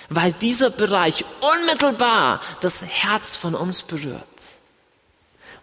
Weil 0.09 0.33
dieser 0.33 0.69
Bereich 0.69 1.25
unmittelbar 1.41 2.41
das 2.61 2.81
Herz 2.81 3.35
von 3.35 3.55
uns 3.55 3.83
berührt. 3.83 4.23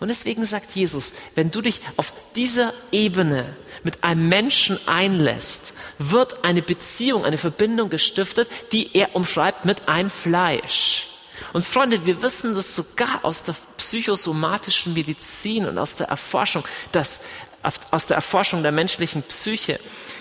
Und 0.02 0.09
deswegen 0.09 0.44
sagt 0.44 0.72
Jesus, 0.74 1.12
wenn 1.37 1.52
du 1.52 1.61
dich 1.61 1.81
auf 1.96 2.12
dieser 2.35 2.72
Ebene 2.90 3.57
mit 3.85 4.02
einem 4.02 4.28
Menschen 4.28 4.81
einlässt, 4.88 5.74
wird 5.98 6.44
eine 6.44 6.61
Beziehung, 6.61 7.24
eine 7.24 7.38
Verbindung 7.38 7.88
gestiftet, 7.88 8.48
die 8.72 8.96
er 8.96 9.14
umschreibt 9.14 9.64
mit 9.64 9.88
ein 9.88 10.11
Fleisch. 10.11 11.07
Und 11.52 11.64
Freunde, 11.64 12.05
wir 12.05 12.20
wissen 12.20 12.55
das 12.57 12.74
sogar 12.74 13.24
aus 13.24 13.44
der 13.44 13.55
psychosomatischen 13.76 14.94
Medizin 14.94 15.66
und 15.66 15.78
aus 15.78 15.94
der 15.94 16.09
Erforschung, 16.09 16.64
dass, 16.92 17.20
aus 17.90 18.07
der 18.07 18.16
Erforschung 18.16 18.62
der 18.62 18.72
menschlichen 18.72 19.22
Psyche, 19.22 19.78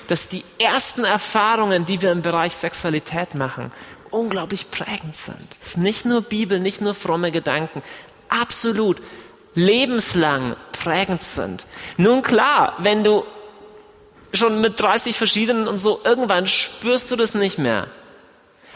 dass 0.08 0.28
die 0.28 0.44
ersten 0.60 1.06
Erfahrungen, 1.06 1.86
die 1.86 2.02
wir 2.02 2.12
im 2.12 2.22
Bereich 2.22 2.54
Sexualität 2.54 3.34
machen, 3.34 3.72
unglaublich 4.12 4.70
prägend 4.72 5.16
sind. 5.16 5.48
Es 5.62 5.70
ist 5.70 5.78
nicht 5.78 6.06
nur 6.06 6.22
Bibel, 6.22 6.60
nicht 6.60 6.82
nur 6.82 6.94
fromme 6.94 7.32
Gedanken, 7.32 7.82
absolut 8.30 8.98
lebenslang 9.54 10.56
prägend 10.72 11.22
sind. 11.22 11.66
Nun 11.98 12.22
klar, 12.22 12.78
wenn 12.80 13.04
du 13.04 13.24
schon 14.34 14.62
mit 14.62 14.80
30 14.80 15.18
verschiedenen 15.18 15.68
und 15.68 15.80
so, 15.80 16.02
irgendwann 16.04 16.48
spürst 16.48 17.12
du 17.12 17.16
das 17.16 17.34
nicht 17.34 17.58
mehr. 17.58 17.88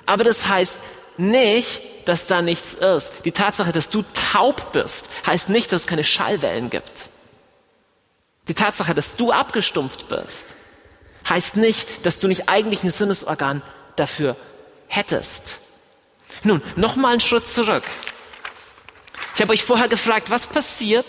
Aber 0.05 0.23
das 0.23 0.47
heißt 0.47 0.79
nicht, 1.17 1.81
dass 2.05 2.27
da 2.27 2.41
nichts 2.41 2.75
ist. 2.75 3.13
Die 3.23 3.31
Tatsache, 3.31 3.71
dass 3.71 3.89
du 3.89 4.03
taub 4.33 4.71
bist, 4.73 5.09
heißt 5.25 5.49
nicht, 5.49 5.71
dass 5.71 5.81
es 5.81 5.87
keine 5.87 6.03
Schallwellen 6.03 6.69
gibt. 6.69 6.91
Die 8.47 8.53
Tatsache, 8.53 8.93
dass 8.93 9.15
du 9.15 9.31
abgestumpft 9.31 10.07
bist, 10.07 10.55
heißt 11.27 11.55
nicht, 11.55 12.05
dass 12.05 12.19
du 12.19 12.27
nicht 12.27 12.47
eigentlich 12.47 12.83
ein 12.83 12.91
Sinnesorgan 12.91 13.63
dafür 13.95 14.35
hättest. 14.87 15.59
Nun, 16.43 16.61
noch 16.75 16.95
mal 16.95 17.11
einen 17.11 17.19
Schritt 17.19 17.47
zurück. 17.47 17.83
Ich 19.33 19.41
habe 19.41 19.53
euch 19.53 19.63
vorher 19.63 19.87
gefragt, 19.87 20.29
was 20.29 20.47
passiert, 20.47 21.05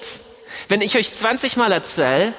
wenn 0.68 0.80
ich 0.80 0.96
euch 0.96 1.12
20 1.12 1.56
Mal 1.56 1.72
erzähle, 1.72 2.34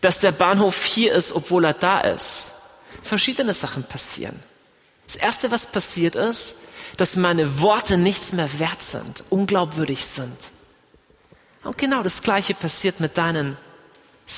dass 0.00 0.20
der 0.20 0.32
Bahnhof 0.32 0.84
hier 0.84 1.12
ist, 1.12 1.32
obwohl 1.32 1.64
er 1.64 1.74
da 1.74 2.00
ist. 2.00 2.52
Verschiedene 3.02 3.54
Sachen 3.54 3.84
passieren. 3.84 4.42
Das 5.06 5.16
Erste, 5.16 5.50
was 5.50 5.66
passiert 5.66 6.14
ist, 6.14 6.56
dass 6.96 7.16
meine 7.16 7.60
Worte 7.60 7.96
nichts 7.96 8.32
mehr 8.32 8.58
wert 8.58 8.82
sind, 8.82 9.24
unglaubwürdig 9.30 10.04
sind. 10.04 10.36
Und 11.64 11.78
genau 11.78 12.02
das 12.02 12.22
Gleiche 12.22 12.54
passiert 12.54 13.00
mit 13.00 13.16
deinen 13.16 13.56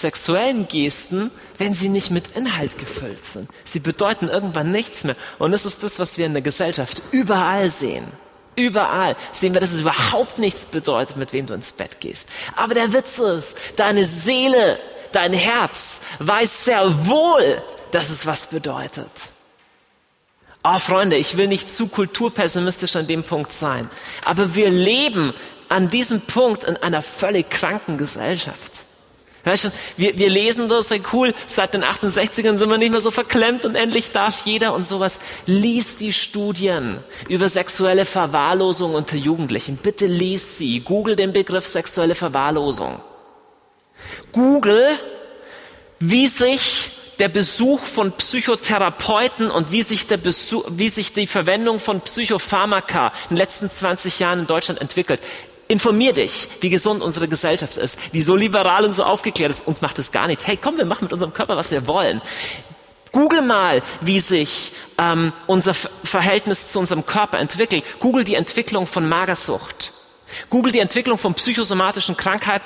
sexuellen 0.00 0.68
Gesten, 0.68 1.30
wenn 1.58 1.74
sie 1.74 1.88
nicht 1.88 2.10
mit 2.10 2.36
Inhalt 2.36 2.78
gefüllt 2.78 3.24
sind. 3.24 3.48
Sie 3.64 3.80
bedeuten 3.80 4.28
irgendwann 4.28 4.70
nichts 4.70 5.04
mehr. 5.04 5.16
Und 5.38 5.52
das 5.52 5.64
ist 5.64 5.82
das, 5.82 5.98
was 5.98 6.18
wir 6.18 6.26
in 6.26 6.32
der 6.32 6.42
Gesellschaft 6.42 7.02
überall 7.12 7.70
sehen. 7.70 8.06
Überall 8.56 9.16
sehen 9.32 9.54
wir, 9.54 9.60
dass 9.60 9.72
es 9.72 9.80
überhaupt 9.80 10.38
nichts 10.38 10.64
bedeutet, 10.64 11.16
mit 11.16 11.32
wem 11.32 11.46
du 11.46 11.54
ins 11.54 11.72
Bett 11.72 12.00
gehst. 12.00 12.28
Aber 12.54 12.74
der 12.74 12.92
Witz 12.92 13.18
ist, 13.18 13.56
deine 13.76 14.04
Seele, 14.04 14.78
dein 15.12 15.32
Herz 15.32 16.02
weiß 16.20 16.64
sehr 16.66 17.06
wohl, 17.06 17.62
dass 17.90 18.10
es 18.10 18.26
was 18.26 18.46
bedeutet. 18.46 19.10
Oh, 20.62 20.78
Freunde, 20.78 21.16
ich 21.16 21.36
will 21.36 21.48
nicht 21.48 21.70
zu 21.74 21.88
kulturpessimistisch 21.88 22.96
an 22.96 23.06
dem 23.06 23.22
Punkt 23.22 23.52
sein. 23.52 23.90
Aber 24.24 24.54
wir 24.54 24.70
leben 24.70 25.34
an 25.68 25.88
diesem 25.88 26.20
Punkt 26.22 26.64
in 26.64 26.76
einer 26.76 27.02
völlig 27.02 27.50
kranken 27.50 27.98
Gesellschaft. 27.98 28.72
Weißt 29.44 29.64
du, 29.64 29.68
wir, 29.98 30.16
wir 30.16 30.30
lesen 30.30 30.70
das, 30.70 30.90
cool, 31.12 31.34
seit 31.46 31.74
den 31.74 31.84
68ern 31.84 32.56
sind 32.56 32.70
wir 32.70 32.78
nicht 32.78 32.92
mehr 32.92 33.02
so 33.02 33.10
verklemmt 33.10 33.66
und 33.66 33.74
endlich 33.74 34.10
darf 34.10 34.46
jeder 34.46 34.72
und 34.74 34.86
sowas. 34.86 35.20
Lies 35.44 35.98
die 35.98 36.14
Studien 36.14 37.00
über 37.28 37.50
sexuelle 37.50 38.06
Verwahrlosung 38.06 38.94
unter 38.94 39.16
Jugendlichen. 39.16 39.76
Bitte 39.76 40.06
lies 40.06 40.56
sie. 40.56 40.80
Google 40.80 41.14
den 41.14 41.34
Begriff 41.34 41.66
sexuelle 41.66 42.14
Verwahrlosung. 42.14 43.00
Google, 44.32 44.98
wie 46.00 46.28
sich 46.28 46.90
der 47.18 47.28
Besuch 47.28 47.80
von 47.80 48.12
Psychotherapeuten 48.12 49.50
und 49.50 49.72
wie 49.72 49.82
sich, 49.82 50.06
der 50.06 50.16
Besuch, 50.16 50.64
wie 50.68 50.88
sich 50.88 51.12
die 51.12 51.26
Verwendung 51.26 51.80
von 51.80 52.00
Psychopharmaka 52.00 53.08
in 53.24 53.36
den 53.36 53.36
letzten 53.36 53.70
20 53.70 54.18
Jahren 54.18 54.40
in 54.40 54.46
Deutschland 54.46 54.80
entwickelt. 54.80 55.20
Informier 55.68 56.12
dich, 56.12 56.48
wie 56.60 56.70
gesund 56.70 57.02
unsere 57.02 57.26
Gesellschaft 57.26 57.76
ist, 57.78 57.98
die 58.12 58.20
so 58.20 58.36
liberal 58.36 58.84
und 58.84 58.92
so 58.92 59.04
aufgeklärt 59.04 59.50
ist. 59.50 59.66
Uns 59.66 59.80
macht 59.80 59.98
es 59.98 60.12
gar 60.12 60.26
nichts. 60.26 60.46
Hey, 60.46 60.58
komm, 60.60 60.76
wir 60.76 60.84
machen 60.84 61.04
mit 61.04 61.12
unserem 61.12 61.32
Körper, 61.32 61.56
was 61.56 61.70
wir 61.70 61.86
wollen. 61.86 62.20
Google 63.12 63.42
mal, 63.42 63.82
wie 64.00 64.20
sich 64.20 64.72
ähm, 64.98 65.32
unser 65.46 65.72
Verhältnis 65.72 66.72
zu 66.72 66.80
unserem 66.80 67.06
Körper 67.06 67.38
entwickelt. 67.38 67.84
Google 68.00 68.24
die 68.24 68.34
Entwicklung 68.34 68.86
von 68.86 69.08
Magersucht. 69.08 69.92
Google 70.50 70.72
die 70.72 70.80
Entwicklung 70.80 71.16
von 71.16 71.34
psychosomatischen 71.34 72.16
Krankheit, 72.16 72.62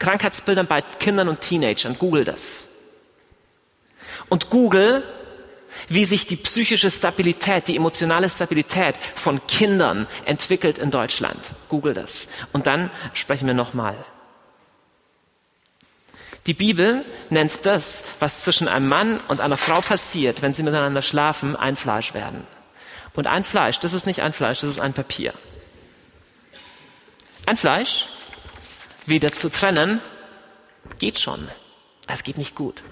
Krankheitsbildern 0.00 0.66
bei 0.66 0.82
Kindern 0.82 1.28
und 1.28 1.40
Teenagern. 1.40 1.96
Google 1.98 2.24
das. 2.24 2.68
Und 4.28 4.50
Google 4.50 5.04
wie 5.88 6.04
sich 6.04 6.26
die 6.26 6.36
psychische 6.36 6.90
Stabilität, 6.90 7.68
die 7.68 7.76
emotionale 7.76 8.28
Stabilität 8.28 8.96
von 9.14 9.46
Kindern 9.46 10.06
entwickelt 10.24 10.78
in 10.78 10.90
Deutschland. 10.90 11.38
Google 11.68 11.94
das. 11.94 12.28
Und 12.52 12.66
dann 12.66 12.90
sprechen 13.12 13.46
wir 13.46 13.54
nochmal. 13.54 13.96
Die 16.46 16.54
Bibel 16.54 17.04
nennt 17.30 17.64
das, 17.64 18.04
was 18.20 18.42
zwischen 18.42 18.68
einem 18.68 18.88
Mann 18.88 19.18
und 19.28 19.40
einer 19.40 19.56
Frau 19.56 19.80
passiert, 19.80 20.42
wenn 20.42 20.52
sie 20.52 20.62
miteinander 20.62 21.00
schlafen, 21.00 21.56
ein 21.56 21.74
Fleisch 21.74 22.12
werden. 22.12 22.46
Und 23.14 23.26
ein 23.26 23.44
Fleisch, 23.44 23.78
das 23.78 23.92
ist 23.92 24.06
nicht 24.06 24.20
ein 24.20 24.32
Fleisch, 24.32 24.60
das 24.60 24.70
ist 24.70 24.80
ein 24.80 24.92
Papier. 24.92 25.32
Ein 27.46 27.56
Fleisch 27.56 28.06
wieder 29.06 29.32
zu 29.32 29.50
trennen, 29.50 30.00
geht 30.98 31.18
schon. 31.18 31.48
Es 32.08 32.24
geht 32.24 32.38
nicht 32.38 32.54
gut. 32.54 32.82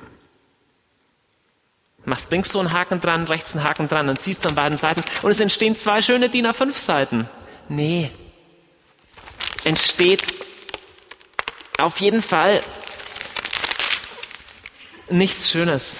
Machst 2.04 2.30
links 2.30 2.50
so 2.50 2.58
einen 2.58 2.72
Haken 2.72 3.00
dran, 3.00 3.24
rechts 3.24 3.54
einen 3.54 3.64
Haken 3.64 3.88
dran, 3.88 4.08
dann 4.08 4.16
ziehst 4.16 4.46
an 4.46 4.54
beiden 4.54 4.76
Seiten 4.76 5.02
und 5.22 5.30
es 5.30 5.38
entstehen 5.38 5.76
zwei 5.76 6.02
schöne 6.02 6.28
DIN 6.28 6.46
A5 6.46 6.72
Seiten. 6.72 7.28
Nee. 7.68 8.10
Entsteht 9.64 10.24
auf 11.78 12.00
jeden 12.00 12.22
Fall 12.22 12.62
nichts 15.08 15.50
Schönes. 15.50 15.98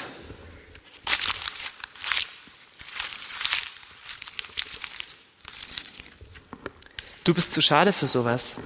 Du 7.25 7.35
bist 7.35 7.53
zu 7.53 7.63
schade 7.63 7.93
für 7.93 8.09
sowas. 8.09 8.61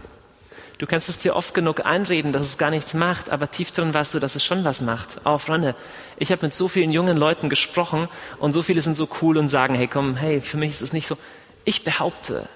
Du 0.79 0.87
kannst 0.87 1.09
es 1.09 1.19
dir 1.19 1.37
oft 1.37 1.55
genug 1.55 1.85
einreden, 1.87 2.33
dass 2.33 2.47
es 2.47 2.59
gar 2.59 2.71
nichts 2.71 2.93
macht, 2.95 3.31
aber 3.31 3.51
tief 3.51 3.71
drin 3.73 3.95
weißt 3.95 4.15
du, 4.15 4.19
dass 4.19 4.37
es 4.37 4.45
schon 4.45 4.65
was 4.65 4.81
macht. 4.81 5.21
Oh, 5.25 5.39
Freunde, 5.39 5.75
ich 6.19 6.33
habe 6.33 6.47
mit 6.47 6.55
so 6.55 6.69
vielen 6.69 6.93
jungen 6.93 7.17
Leuten 7.17 7.49
gesprochen 7.49 8.09
und 8.39 8.53
so 8.53 8.63
viele 8.63 8.81
sind 8.83 8.97
so 8.97 9.09
cool 9.21 9.37
und 9.37 9.49
sagen, 9.49 9.75
hey, 9.75 9.87
komm, 9.87 10.17
hey, 10.17 10.41
für 10.41 10.57
mich 10.57 10.73
ist 10.73 10.83
es 10.83 10.93
nicht 10.93 11.07
so. 11.07 11.17
Ich 11.65 11.85
behaupte, 11.85 12.49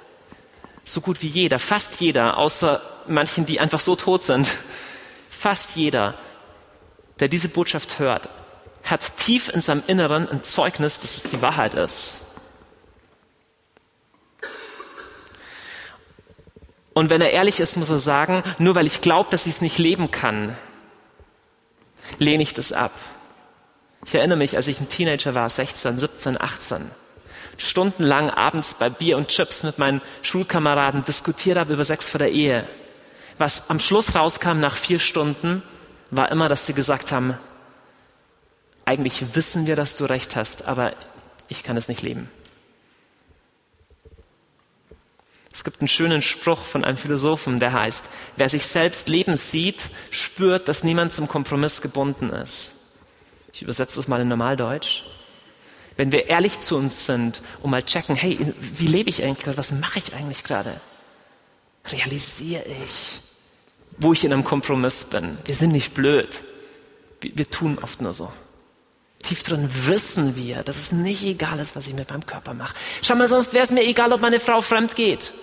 so 0.85 1.01
gut 1.01 1.21
wie 1.23 1.29
jeder, 1.29 1.59
fast 1.59 2.01
jeder, 2.01 2.39
außer 2.39 2.81
manchen, 3.07 3.47
die 3.47 3.61
einfach 3.61 3.81
so 3.81 3.97
tot 3.97 4.23
sind, 4.23 4.49
fast 5.31 5.77
jeder, 5.77 6.15
der 7.19 7.29
diese 7.29 7.49
Botschaft 7.49 7.99
hört, 7.99 8.29
hat 8.85 9.17
tief 9.19 9.49
in 9.51 9.61
seinem 9.61 9.83
Inneren 9.87 10.29
ein 10.29 10.43
Zeugnis, 10.43 11.01
dass 11.01 11.19
es 11.19 11.31
die 11.31 11.43
Wahrheit 11.43 11.75
ist. 11.75 12.27
Und 16.93 17.09
wenn 17.11 17.21
er 17.21 17.31
ehrlich 17.31 17.61
ist, 17.61 17.77
muss 17.77 17.91
er 17.91 17.99
sagen, 17.99 18.43
nur 18.59 18.75
weil 18.75 18.87
ich 18.87 19.01
glaube, 19.01 19.31
dass 19.31 19.47
ich 19.47 19.55
es 19.55 19.61
nicht 19.61 19.79
leben 19.79 20.11
kann, 20.11 20.57
lehne 22.19 22.43
ich 22.43 22.53
das 22.53 22.73
ab. 22.73 22.93
Ich 24.07 24.15
erinnere 24.15 24.39
mich, 24.39 24.57
als 24.57 24.67
ich 24.67 24.81
ein 24.81 24.89
Teenager 24.89 25.35
war, 25.35 25.49
16, 25.49 25.99
17, 25.99 26.41
18, 26.41 26.91
stundenlang 27.59 28.31
abends 28.31 28.75
bei 28.75 28.89
Bier 28.89 29.17
und 29.17 29.29
Chips 29.29 29.63
mit 29.63 29.79
meinen 29.79 30.01
Schulkameraden 30.23 31.05
diskutiert 31.05 31.59
habe 31.59 31.75
über 31.75 31.85
Sex 31.85 32.09
vor 32.09 32.19
der 32.19 32.33
Ehe. 32.33 32.67
Was 33.37 33.69
am 33.69 33.79
Schluss 33.79 34.15
rauskam 34.15 34.61
nach 34.61 34.77
vier 34.77 34.99
Stunden, 34.99 35.63
war 36.11 36.31
immer, 36.33 36.49
dass 36.49 36.67
sie 36.67 36.73
gesagt 36.73 37.13
haben, 37.13 37.39
eigentlich 38.85 39.37
wissen 39.37 39.67
wir, 39.67 39.77
dass 39.77 39.97
du 39.97 40.07
recht 40.07 40.35
hast, 40.35 40.67
aber 40.67 40.95
ich 41.49 41.63
kann 41.63 41.77
es 41.77 41.89
nicht 41.89 42.03
leben. 42.03 42.31
Es 45.53 45.63
gibt 45.63 45.81
einen 45.81 45.89
schönen 45.89 46.23
Spruch 46.23 46.65
von 46.65 46.85
einem 46.85 46.97
Philosophen, 46.97 47.61
der 47.61 47.73
heißt, 47.73 48.05
wer 48.37 48.49
sich 48.49 48.67
selbst 48.67 49.09
leben 49.09 49.37
sieht, 49.37 49.91
spürt, 50.11 50.69
dass 50.69 50.85
niemand 50.85 51.13
zum 51.13 51.29
Kompromiss 51.29 51.83
gebunden 51.83 52.31
ist. 52.31 52.80
Ich 53.53 53.63
übersetze 53.63 53.97
das 53.97 54.09
mal 54.09 54.21
in 54.21 54.29
Normaldeutsch. 54.29 55.03
Wenn 55.97 56.13
wir 56.13 56.27
ehrlich 56.27 56.59
zu 56.59 56.77
uns 56.77 57.07
sind 57.07 57.43
und 57.61 57.71
mal 57.71 57.83
checken, 57.83 58.17
hey, 58.17 58.55
wie 58.59 58.87
lebe 58.87 59.11
ich 59.11 59.23
eigentlich 59.23 59.45
gerade, 59.45 59.59
was 59.59 59.73
mache 59.73 59.99
ich 59.99 60.15
eigentlich 60.15 60.45
gerade, 60.45 60.81
realisiere 61.93 62.65
ich, 62.87 63.21
wo 63.99 64.13
ich 64.13 64.25
in 64.25 64.33
einem 64.33 64.45
Kompromiss 64.45 65.05
bin. 65.05 65.39
Wir 65.45 65.55
sind 65.55 65.73
nicht 65.73 65.95
blöd. 65.95 66.43
Wir, 67.21 67.37
wir 67.37 67.51
tun 67.51 67.79
oft 67.83 68.01
nur 68.01 68.15
so. 68.15 68.33
Tief 69.23 69.43
drin 69.43 69.69
wissen 69.87 70.37
wir, 70.37 70.63
dass 70.63 70.77
es 70.77 70.93
nicht 70.93 71.23
egal 71.23 71.59
ist, 71.59 71.77
was 71.77 71.87
ich 71.87 71.95
mit 71.95 72.09
meinem 72.09 72.25
Körper 72.25 72.55
mache. 72.55 72.75
Schau 73.03 73.15
mal, 73.17 73.29
sonst 73.29 73.53
wäre 73.53 73.65
es 73.65 73.71
mir 73.71 73.85
egal, 73.85 74.13
ob 74.13 74.21
meine 74.21 74.41
Frau 74.41 74.63
fremd 74.63 74.95
geht. 74.95 75.35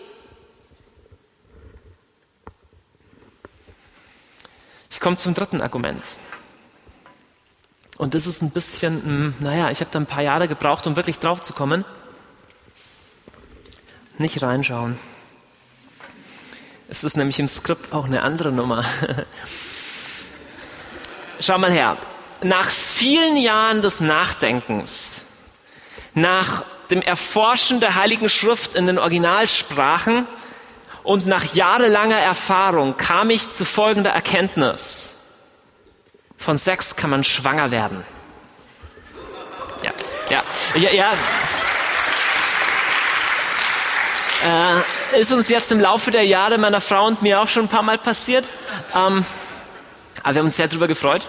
Ich 4.90 5.00
komme 5.00 5.18
zum 5.18 5.36
dritten 5.36 5.62
Argument. 5.62 6.02
Und 7.98 8.14
das 8.14 8.28
ist 8.28 8.42
ein 8.42 8.52
bisschen, 8.52 9.04
hm, 9.04 9.34
naja, 9.40 9.72
ich 9.72 9.80
habe 9.80 9.90
da 9.92 10.00
ein 10.00 10.06
paar 10.06 10.22
Jahre 10.22 10.48
gebraucht, 10.48 10.86
um 10.88 10.96
wirklich 10.96 11.20
drauf 11.20 11.42
zu 11.42 11.54
kommen. 11.54 11.84
Nicht 14.18 14.42
reinschauen. 14.42 14.98
Es 16.90 17.04
ist 17.04 17.18
nämlich 17.18 17.40
im 17.40 17.48
Skript 17.48 17.94
auch 17.94 18.06
eine 18.06 18.22
andere 18.22 18.52
Nummer. 18.52 18.86
Schau 21.40 21.58
mal 21.58 21.72
her 21.72 21.98
nach 22.42 22.70
vielen 22.70 23.38
Jahren 23.38 23.82
des 23.82 24.00
Nachdenkens, 24.00 25.26
nach 26.14 26.64
dem 26.90 27.02
Erforschen 27.02 27.80
der 27.80 27.96
Heiligen 27.96 28.30
Schrift 28.30 28.76
in 28.76 28.88
den 28.88 29.00
Originalsprachen 29.00 30.28
und 31.04 31.26
nach 31.26 31.54
jahrelanger 31.54 32.20
Erfahrung 32.20 32.98
kam 32.98 33.30
ich 33.30 33.50
zu 33.50 33.66
folgender 33.66 34.12
Erkenntnis. 34.12 35.17
Von 36.38 36.58
Sex 36.58 36.96
kann 36.96 37.10
man 37.10 37.24
schwanger 37.24 37.72
werden. 37.72 38.04
Ja, 39.84 39.92
ja, 40.30 40.42
ja, 40.76 40.92
ja. 40.92 41.14
Äh, 44.44 45.20
ist 45.20 45.34
uns 45.34 45.50
jetzt 45.50 45.72
im 45.72 45.80
Laufe 45.80 46.12
der 46.12 46.24
Jahre 46.24 46.58
meiner 46.58 46.82
Frau 46.82 47.06
und 47.06 47.22
mir 47.22 47.42
auch 47.42 47.48
schon 47.48 47.66
ein 47.66 47.70
paar 47.70 47.84
Mal 47.84 47.98
passiert. 47.98 48.46
Ähm, 48.94 49.26
aber 50.24 50.36
wir 50.36 50.40
haben 50.40 50.48
uns 50.48 50.58
sehr 50.58 50.68
darüber 50.68 50.88
gefreut. 50.88 51.24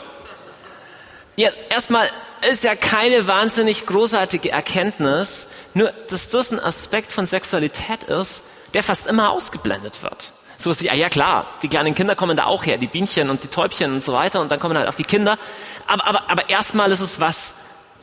Ja, 1.36 1.50
erstmal 1.70 2.10
ist 2.50 2.64
ja 2.64 2.74
keine 2.74 3.26
wahnsinnig 3.26 3.86
großartige 3.86 4.50
Erkenntnis, 4.50 5.48
nur 5.74 5.92
dass 6.08 6.30
das 6.30 6.50
ein 6.50 6.60
Aspekt 6.60 7.12
von 7.12 7.26
Sexualität 7.26 8.04
ist, 8.04 8.42
der 8.74 8.82
fast 8.82 9.06
immer 9.06 9.30
ausgeblendet 9.30 10.02
wird. 10.02 10.32
Sowas 10.58 10.82
wie, 10.82 10.90
ah 10.90 10.94
ja 10.94 11.08
klar, 11.08 11.46
die 11.62 11.68
kleinen 11.68 11.94
Kinder 11.94 12.16
kommen 12.16 12.36
da 12.36 12.44
auch 12.44 12.66
her, 12.66 12.78
die 12.78 12.88
Bienchen 12.88 13.30
und 13.30 13.44
die 13.44 13.48
Täubchen 13.48 13.94
und 13.94 14.04
so 14.04 14.12
weiter 14.12 14.40
und 14.40 14.50
dann 14.50 14.58
kommen 14.58 14.76
halt 14.76 14.88
auch 14.88 14.94
die 14.94 15.04
Kinder. 15.04 15.38
Aber, 15.86 16.04
aber, 16.04 16.28
aber 16.28 16.50
erstmal 16.50 16.90
ist 16.90 17.00
es 17.00 17.20
was, 17.20 17.54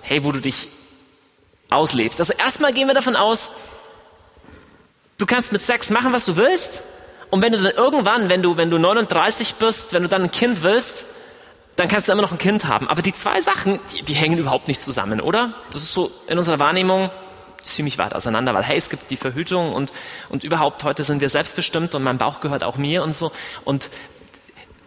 hey, 0.02 0.24
wo 0.24 0.32
du 0.32 0.39
dich 0.39 0.70
auslebst. 1.70 2.20
Also 2.20 2.32
erstmal 2.32 2.72
gehen 2.72 2.88
wir 2.88 2.94
davon 2.94 3.18
aus, 3.18 3.52
du 5.18 5.26
kannst 5.26 5.52
mit 5.52 5.62
Sex 5.62 5.89
machen, 5.89 6.13
was 6.13 6.24
du 6.24 6.38
willst. 6.38 6.82
Und 7.30 7.41
wenn 7.41 7.52
du 7.52 7.62
dann 7.62 7.74
irgendwann, 7.74 8.30
wenn 8.30 8.41
du, 8.41 8.56
wenn 8.56 8.70
du 8.70 8.78
39 8.78 9.56
bist, 9.56 9.91
wenn 9.91 10.04
du 10.04 10.10
dann 10.10 10.24
ein 10.24 10.32
Kind 10.32 10.63
willst, 10.63 11.06
dann 11.76 11.89
kannst 11.89 12.08
du 12.08 12.13
immer 12.13 12.22
noch 12.22 12.32
ein 12.32 12.38
Kind 12.38 12.65
haben. 12.65 12.88
Aber 12.88 13.02
die 13.02 13.12
zwei 13.12 13.41
Sachen, 13.41 13.82
die, 13.91 14.04
die 14.04 14.13
hängen 14.13 14.38
überhaupt 14.38 14.70
nicht 14.70 14.82
zusammen, 14.82 15.20
oder? 15.20 15.54
Das 15.74 15.82
ist 15.82 15.91
so 15.91 16.10
in 16.28 16.38
unserer 16.38 16.60
Wahrnehmung 16.60 17.10
ziemlich 17.65 17.97
weit 17.97 18.13
auseinander, 18.13 18.54
weil 18.54 18.63
hey, 18.63 18.78
es 18.78 18.89
gibt 18.89 19.12
die 19.12 19.17
Verhütung 19.17 19.73
und, 19.73 19.91
und 20.30 20.43
überhaupt 20.43 20.84
heute 20.84 21.04
sind 21.04 21.21
wir 21.21 21.30
selbstbestimmt 21.30 21.95
und 21.95 22.04
mein 22.04 22.17
Bauch 22.17 22.39
gehört 22.39 22.63
auch 22.63 22.78
mir 22.78 23.04
und 23.04 23.15
so. 23.15 23.32
Und 23.63 23.89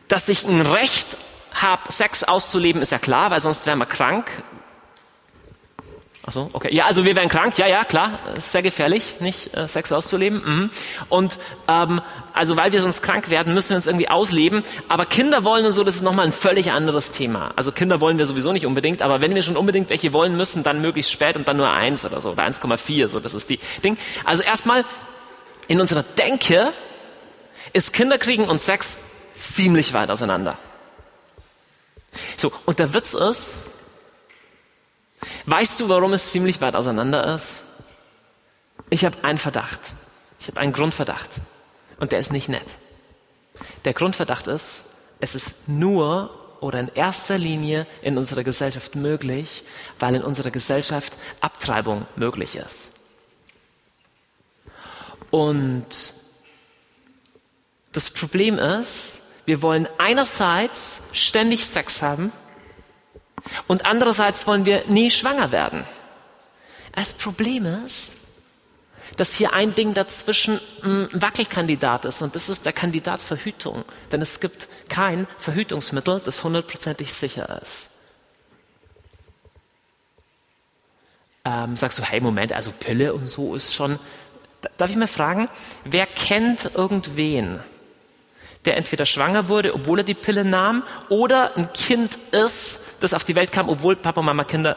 dass 0.08 0.28
ich 0.28 0.44
ein 0.44 0.62
Recht 0.62 1.16
habe, 1.52 1.90
Sex 1.90 2.24
auszuleben, 2.24 2.82
ist 2.82 2.92
ja 2.92 2.98
klar, 2.98 3.30
weil 3.30 3.40
sonst 3.40 3.66
wären 3.66 3.78
wir 3.78 3.86
krank. 3.86 4.30
Achso, 6.28 6.50
okay. 6.52 6.74
Ja, 6.74 6.84
also 6.84 7.06
wir 7.06 7.16
wären 7.16 7.30
krank, 7.30 7.56
ja, 7.56 7.66
ja, 7.66 7.84
klar. 7.84 8.18
Ist 8.36 8.52
sehr 8.52 8.60
gefährlich, 8.60 9.16
nicht 9.20 9.56
äh, 9.56 9.66
Sex 9.66 9.92
auszuleben. 9.92 10.42
Mhm. 10.44 10.70
Und 11.08 11.38
ähm, 11.68 12.02
also 12.38 12.56
weil 12.56 12.70
wir 12.70 12.80
sonst 12.80 13.02
krank 13.02 13.30
werden, 13.30 13.52
müssen 13.52 13.70
wir 13.70 13.76
uns 13.76 13.88
irgendwie 13.88 14.08
ausleben. 14.08 14.62
Aber 14.86 15.06
Kinder 15.06 15.42
wollen 15.42 15.66
und 15.66 15.72
so, 15.72 15.82
das 15.82 15.96
ist 15.96 16.02
nochmal 16.02 16.26
ein 16.26 16.32
völlig 16.32 16.70
anderes 16.70 17.10
Thema. 17.10 17.50
Also 17.56 17.72
Kinder 17.72 18.00
wollen 18.00 18.16
wir 18.16 18.26
sowieso 18.26 18.52
nicht 18.52 18.64
unbedingt, 18.64 19.02
aber 19.02 19.20
wenn 19.20 19.34
wir 19.34 19.42
schon 19.42 19.56
unbedingt 19.56 19.90
welche 19.90 20.12
wollen 20.12 20.36
müssen, 20.36 20.62
dann 20.62 20.80
möglichst 20.80 21.10
spät 21.10 21.34
und 21.34 21.48
dann 21.48 21.56
nur 21.56 21.68
eins 21.68 22.04
oder 22.04 22.20
so, 22.20 22.30
oder 22.30 22.44
1,4, 22.44 23.08
so, 23.08 23.18
das 23.18 23.34
ist 23.34 23.50
die 23.50 23.58
Ding. 23.82 23.98
Also 24.24 24.44
erstmal, 24.44 24.84
in 25.66 25.80
unserer 25.80 26.04
Denke 26.16 26.72
ist 27.72 27.92
Kinderkriegen 27.92 28.48
und 28.48 28.60
Sex 28.60 29.00
ziemlich 29.34 29.92
weit 29.92 30.10
auseinander. 30.10 30.56
So, 32.36 32.52
und 32.66 32.78
der 32.78 32.94
Witz 32.94 33.14
ist, 33.14 33.58
weißt 35.46 35.80
du, 35.80 35.88
warum 35.88 36.12
es 36.12 36.30
ziemlich 36.30 36.60
weit 36.60 36.76
auseinander 36.76 37.34
ist? 37.34 37.48
Ich 38.90 39.04
habe 39.04 39.16
einen 39.22 39.38
Verdacht. 39.38 39.80
Ich 40.40 40.46
habe 40.46 40.60
einen 40.60 40.72
Grundverdacht. 40.72 41.30
Und 41.98 42.12
der 42.12 42.20
ist 42.20 42.32
nicht 42.32 42.48
nett. 42.48 42.66
Der 43.84 43.92
Grundverdacht 43.92 44.46
ist, 44.46 44.82
es 45.20 45.34
ist 45.34 45.68
nur 45.68 46.30
oder 46.60 46.80
in 46.80 46.88
erster 46.88 47.38
Linie 47.38 47.86
in 48.02 48.18
unserer 48.18 48.44
Gesellschaft 48.44 48.94
möglich, 48.94 49.64
weil 49.98 50.14
in 50.14 50.22
unserer 50.22 50.50
Gesellschaft 50.50 51.16
Abtreibung 51.40 52.06
möglich 52.16 52.56
ist. 52.56 52.90
Und 55.30 55.86
das 57.92 58.10
Problem 58.10 58.58
ist, 58.58 59.20
wir 59.46 59.62
wollen 59.62 59.88
einerseits 59.98 61.00
ständig 61.12 61.64
Sex 61.64 62.02
haben 62.02 62.32
und 63.66 63.86
andererseits 63.86 64.46
wollen 64.46 64.64
wir 64.64 64.84
nie 64.86 65.10
schwanger 65.10 65.52
werden. 65.52 65.84
Das 66.92 67.14
Problem 67.14 67.64
ist, 67.64 68.14
dass 69.16 69.34
hier 69.34 69.52
ein 69.52 69.74
Ding 69.74 69.94
dazwischen 69.94 70.60
ein 70.82 71.08
Wackelkandidat 71.12 72.04
ist 72.04 72.22
und 72.22 72.34
das 72.34 72.48
ist 72.48 72.66
der 72.66 72.72
Kandidat 72.72 73.22
Verhütung. 73.22 73.84
Denn 74.12 74.22
es 74.22 74.40
gibt 74.40 74.68
kein 74.88 75.26
Verhütungsmittel, 75.38 76.20
das 76.24 76.44
hundertprozentig 76.44 77.12
sicher 77.12 77.60
ist. 77.62 77.88
Ähm, 81.44 81.76
sagst 81.76 81.98
du, 81.98 82.02
hey 82.02 82.20
Moment, 82.20 82.52
also 82.52 82.72
Pille 82.72 83.14
und 83.14 83.28
so 83.28 83.54
ist 83.54 83.74
schon. 83.74 83.98
Darf 84.76 84.90
ich 84.90 84.96
mal 84.96 85.06
fragen, 85.06 85.48
wer 85.84 86.04
kennt 86.04 86.72
irgendwen, 86.74 87.60
der 88.64 88.76
entweder 88.76 89.06
schwanger 89.06 89.48
wurde, 89.48 89.72
obwohl 89.72 90.00
er 90.00 90.04
die 90.04 90.14
Pille 90.14 90.44
nahm, 90.44 90.82
oder 91.08 91.56
ein 91.56 91.72
Kind 91.72 92.18
ist, 92.32 92.82
das 93.00 93.14
auf 93.14 93.24
die 93.24 93.36
Welt 93.36 93.52
kam, 93.52 93.68
obwohl 93.68 93.94
Papa 93.96 94.20
und 94.20 94.26
Mama 94.26 94.44
Kinder 94.44 94.76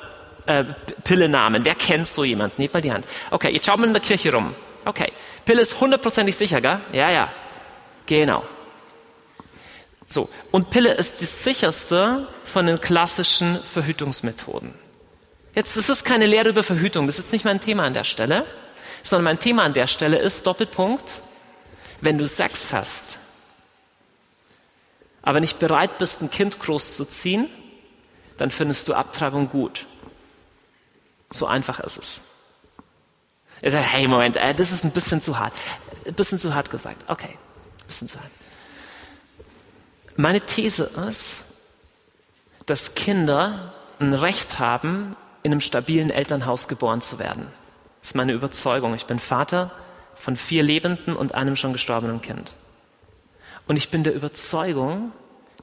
äh, 0.52 0.66
Pille 1.04 1.30
nahmen. 1.30 1.64
Wer 1.66 1.76
kennt 1.76 2.08
so 2.08 2.24
jemanden? 2.24 2.62
Nehmt 2.62 2.74
mal 2.74 2.82
die 2.82 2.92
Hand. 2.92 3.06
Okay, 3.30 3.52
jetzt 3.54 3.66
schaut 3.66 3.80
mal 3.80 3.88
in 3.88 3.94
der 3.94 4.02
Kirche 4.02 4.34
rum. 4.34 4.54
Okay, 4.86 5.12
Pille 5.46 5.62
ist 5.62 5.80
hundertprozentig 5.80 6.36
sicher, 6.36 6.62
gell? 6.62 6.82
Ja, 6.92 7.10
ja. 7.12 7.32
Genau. 8.06 8.44
So, 10.08 10.28
und 10.52 10.70
Pille 10.70 10.94
ist 10.94 11.22
die 11.22 11.26
sicherste 11.26 12.28
von 12.44 12.66
den 12.66 12.82
klassischen 12.82 13.62
Verhütungsmethoden. 13.64 14.74
Jetzt, 15.56 15.78
das 15.78 15.90
ist 15.90 16.04
keine 16.04 16.26
Lehre 16.26 16.50
über 16.50 16.64
Verhütung, 16.64 17.08
das 17.08 17.16
ist 17.16 17.26
jetzt 17.26 17.32
nicht 17.34 17.46
mein 17.46 17.62
Thema 17.62 17.84
an 17.84 17.94
der 17.94 18.04
Stelle, 18.04 18.46
sondern 19.04 19.26
mein 19.26 19.40
Thema 19.40 19.64
an 19.64 19.74
der 19.74 19.88
Stelle 19.88 20.18
ist 20.18 20.46
Doppelpunkt, 20.48 21.22
wenn 22.02 22.18
du 22.18 22.26
Sex 22.26 22.74
hast, 22.74 23.20
aber 25.22 25.40
nicht 25.40 25.60
bereit 25.60 25.98
bist, 25.98 26.22
ein 26.22 26.32
Kind 26.32 26.60
großzuziehen, 26.60 27.50
dann 28.38 28.50
findest 28.50 28.88
du 28.88 28.94
Abtreibung 28.94 29.50
gut. 29.50 29.86
So 31.32 31.48
einfach 31.48 31.80
ist 31.80 31.98
es. 31.98 32.22
Er 33.62 33.72
sagt, 33.72 33.92
hey, 33.92 34.08
Moment, 34.08 34.38
äh, 34.38 34.54
das 34.54 34.72
ist 34.72 34.84
ein 34.84 34.92
bisschen 34.92 35.22
zu 35.22 35.40
hart. 35.40 35.54
Ein 36.06 36.14
bisschen 36.14 36.40
zu 36.40 36.54
hart 36.54 36.70
gesagt. 36.70 37.04
Okay, 37.08 37.30
ein 37.80 37.88
bisschen 37.88 38.08
zu 38.08 38.20
hart. 38.20 38.32
Meine 40.18 40.42
These 40.42 40.84
ist, 41.10 41.44
dass 42.66 42.96
Kinder 42.96 43.74
ein 44.00 44.14
Recht 44.14 44.60
haben, 44.60 45.16
in 45.44 45.52
einem 45.52 45.62
stabilen 45.62 46.10
Elternhaus 46.10 46.68
geboren 46.68 47.02
zu 47.02 47.18
werden. 47.20 47.48
Das 48.02 48.10
ist 48.10 48.16
meine 48.16 48.34
Überzeugung. 48.34 48.94
Ich 48.96 49.06
bin 49.06 49.20
Vater 49.20 49.72
von 50.16 50.36
vier 50.36 50.64
lebenden 50.64 51.16
und 51.16 51.34
einem 51.34 51.56
schon 51.56 51.74
gestorbenen 51.74 52.22
Kind. 52.22 52.52
Und 53.68 53.78
ich 53.78 53.90
bin 53.90 54.04
der 54.04 54.14
Überzeugung, 54.14 55.12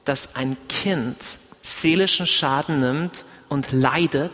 dass 0.05 0.35
ein 0.35 0.57
Kind 0.67 1.17
seelischen 1.61 2.27
Schaden 2.27 2.79
nimmt 2.79 3.25
und 3.49 3.71
leidet, 3.71 4.31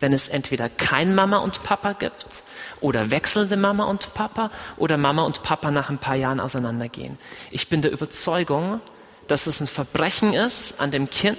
wenn 0.00 0.12
es 0.12 0.28
entweder 0.28 0.68
kein 0.68 1.14
Mama 1.14 1.38
und 1.38 1.62
Papa 1.62 1.92
gibt 1.92 2.42
oder 2.80 3.10
wechselnde 3.10 3.56
Mama 3.56 3.84
und 3.84 4.14
Papa 4.14 4.50
oder 4.76 4.96
Mama 4.96 5.22
und 5.22 5.42
Papa 5.42 5.70
nach 5.70 5.90
ein 5.90 5.98
paar 5.98 6.16
Jahren 6.16 6.40
auseinandergehen. 6.40 7.18
Ich 7.50 7.68
bin 7.68 7.82
der 7.82 7.92
Überzeugung, 7.92 8.80
dass 9.28 9.46
es 9.46 9.60
ein 9.60 9.66
Verbrechen 9.66 10.34
ist 10.34 10.80
an 10.80 10.90
dem 10.90 11.08
Kind, 11.08 11.38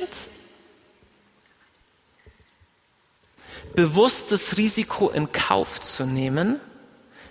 bewusstes 3.75 4.57
Risiko 4.57 5.09
in 5.09 5.31
Kauf 5.31 5.81
zu 5.81 6.05
nehmen, 6.05 6.59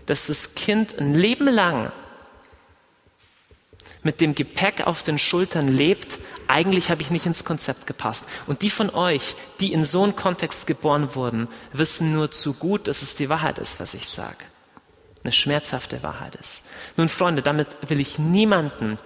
dass 0.06 0.26
das 0.26 0.54
Kind 0.54 0.98
ein 0.98 1.14
Leben 1.14 1.48
lang 1.48 1.92
mit 4.02 4.20
dem 4.20 4.34
Gepäck 4.34 4.86
auf 4.86 5.02
den 5.02 5.18
Schultern 5.18 5.68
lebt, 5.68 6.18
eigentlich 6.50 6.90
habe 6.90 7.00
ich 7.00 7.10
nicht 7.10 7.26
ins 7.26 7.44
Konzept 7.44 7.86
gepasst. 7.86 8.24
Und 8.46 8.62
die 8.62 8.70
von 8.70 8.90
euch, 8.90 9.36
die 9.60 9.72
in 9.72 9.84
so 9.84 10.02
einem 10.02 10.16
Kontext 10.16 10.66
geboren 10.66 11.14
wurden, 11.14 11.48
wissen 11.72 12.12
nur 12.12 12.30
zu 12.30 12.54
gut, 12.54 12.88
dass 12.88 13.02
es 13.02 13.14
die 13.14 13.28
Wahrheit 13.28 13.58
ist, 13.58 13.80
was 13.80 13.94
ich 13.94 14.08
sage. 14.08 14.44
Eine 15.22 15.32
schmerzhafte 15.32 16.02
Wahrheit 16.02 16.34
ist. 16.36 16.62
Nun, 16.96 17.08
Freunde, 17.08 17.42
damit 17.42 17.76
will 17.88 18.00
ich 18.00 18.18
niemanden 18.18 18.98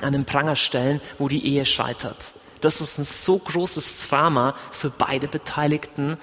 an 0.00 0.12
den 0.12 0.24
Pranger 0.24 0.56
stellen, 0.56 1.00
wo 1.18 1.28
die 1.28 1.44
Ehe 1.46 1.66
scheitert. 1.66 2.32
Das 2.60 2.80
ist 2.80 2.98
ein 2.98 3.04
so 3.04 3.38
großes 3.38 4.08
Drama 4.08 4.54
für 4.70 4.90
beide 4.90 5.28
Beteiligten. 5.28 6.16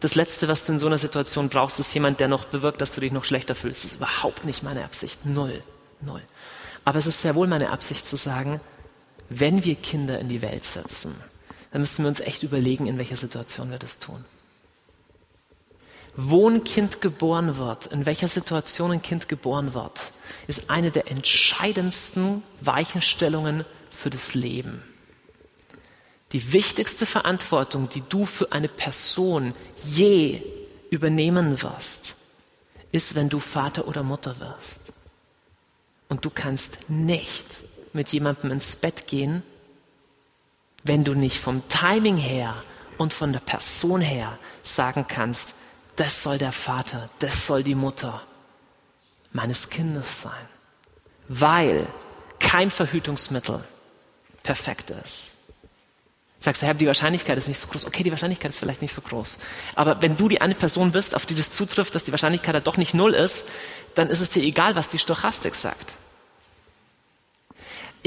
Das 0.00 0.14
Letzte, 0.14 0.48
was 0.48 0.64
du 0.64 0.72
in 0.72 0.78
so 0.78 0.86
einer 0.86 0.98
Situation 0.98 1.48
brauchst, 1.48 1.80
ist 1.80 1.92
jemand, 1.92 2.20
der 2.20 2.28
noch 2.28 2.46
bewirkt, 2.46 2.80
dass 2.80 2.92
du 2.92 3.00
dich 3.00 3.12
noch 3.12 3.24
schlechter 3.24 3.54
fühlst. 3.54 3.84
Das 3.84 3.92
ist 3.92 3.96
überhaupt 3.96 4.44
nicht 4.44 4.62
meine 4.62 4.84
Absicht. 4.84 5.26
Null. 5.26 5.62
Null. 6.00 6.22
Aber 6.84 6.98
es 6.98 7.06
ist 7.06 7.20
sehr 7.20 7.34
wohl 7.34 7.46
meine 7.46 7.70
Absicht 7.70 8.06
zu 8.06 8.16
sagen, 8.16 8.60
wenn 9.28 9.64
wir 9.64 9.74
Kinder 9.74 10.18
in 10.18 10.28
die 10.28 10.42
Welt 10.42 10.64
setzen, 10.64 11.14
dann 11.70 11.82
müssen 11.82 12.04
wir 12.04 12.08
uns 12.08 12.20
echt 12.20 12.42
überlegen, 12.42 12.86
in 12.86 12.98
welcher 12.98 13.16
Situation 13.16 13.70
wir 13.70 13.78
das 13.78 13.98
tun. 13.98 14.24
Wo 16.16 16.48
ein 16.48 16.64
Kind 16.64 17.00
geboren 17.00 17.58
wird, 17.58 17.86
in 17.86 18.06
welcher 18.06 18.28
Situation 18.28 18.90
ein 18.90 19.02
Kind 19.02 19.28
geboren 19.28 19.74
wird, 19.74 20.12
ist 20.46 20.70
eine 20.70 20.90
der 20.90 21.10
entscheidendsten 21.10 22.42
Weichenstellungen 22.60 23.64
für 23.88 24.10
das 24.10 24.34
Leben. 24.34 24.82
Die 26.32 26.52
wichtigste 26.52 27.06
Verantwortung, 27.06 27.88
die 27.88 28.02
du 28.08 28.26
für 28.26 28.52
eine 28.52 28.68
Person 28.68 29.54
je 29.84 30.42
übernehmen 30.90 31.62
wirst, 31.62 32.14
ist, 32.90 33.14
wenn 33.14 33.28
du 33.28 33.38
Vater 33.38 33.86
oder 33.86 34.02
Mutter 34.02 34.40
wirst. 34.40 34.80
Und 36.08 36.24
du 36.24 36.30
kannst 36.30 36.88
nicht 36.88 37.60
mit 37.92 38.08
jemandem 38.10 38.50
ins 38.50 38.76
Bett 38.76 39.06
gehen, 39.06 39.42
wenn 40.84 41.04
du 41.04 41.14
nicht 41.14 41.38
vom 41.38 41.66
Timing 41.68 42.16
her 42.16 42.62
und 42.96 43.12
von 43.12 43.32
der 43.32 43.40
Person 43.40 44.00
her 44.00 44.38
sagen 44.62 45.06
kannst, 45.08 45.54
das 45.96 46.22
soll 46.22 46.38
der 46.38 46.52
Vater, 46.52 47.10
das 47.18 47.46
soll 47.46 47.62
die 47.62 47.74
Mutter 47.74 48.22
meines 49.32 49.70
Kindes 49.70 50.22
sein. 50.22 50.48
Weil 51.28 51.86
kein 52.38 52.70
Verhütungsmittel 52.70 53.62
perfekt 54.42 54.90
ist. 54.90 55.32
Sagst 56.40 56.62
du, 56.62 56.66
Herr, 56.66 56.74
die 56.74 56.86
Wahrscheinlichkeit 56.86 57.36
ist 57.36 57.48
nicht 57.48 57.58
so 57.58 57.66
groß. 57.66 57.84
Okay, 57.84 58.04
die 58.04 58.12
Wahrscheinlichkeit 58.12 58.52
ist 58.52 58.60
vielleicht 58.60 58.80
nicht 58.80 58.94
so 58.94 59.00
groß. 59.00 59.38
Aber 59.74 60.00
wenn 60.02 60.16
du 60.16 60.28
die 60.28 60.40
eine 60.40 60.54
Person 60.54 60.92
bist, 60.92 61.16
auf 61.16 61.26
die 61.26 61.34
das 61.34 61.50
zutrifft, 61.50 61.94
dass 61.94 62.04
die 62.04 62.12
Wahrscheinlichkeit 62.12 62.54
da 62.54 62.60
doch 62.60 62.76
nicht 62.76 62.94
null 62.94 63.12
ist, 63.12 63.48
dann 63.94 64.08
ist 64.08 64.20
es 64.20 64.30
dir 64.30 64.42
egal, 64.42 64.76
was 64.76 64.88
die 64.88 64.98
Stochastik 64.98 65.56
sagt. 65.56 65.94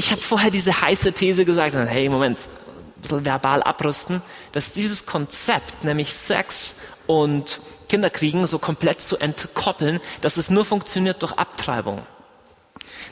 Ich 0.02 0.12
habe 0.12 0.20
vorher 0.20 0.50
diese 0.50 0.82
heiße 0.82 1.14
These 1.14 1.46
gesagt, 1.46 1.76
hey, 1.76 2.10
Moment, 2.10 2.40
ein 2.40 3.02
bisschen 3.04 3.24
verbal 3.24 3.62
abrüsten, 3.62 4.24
dass 4.52 4.72
dieses 4.72 5.06
Konzept, 5.06 5.84
nämlich 5.84 6.16
Sex 6.16 6.78
und 7.06 7.62
Kinderkriegen, 7.88 8.48
so 8.48 8.58
komplett 8.58 9.00
zu 9.00 9.18
entkoppeln, 9.18 10.00
dass 10.22 10.38
es 10.38 10.50
nur 10.50 10.66
funktioniert 10.66 11.22
durch 11.22 11.34
Abtreibung. 11.34 12.02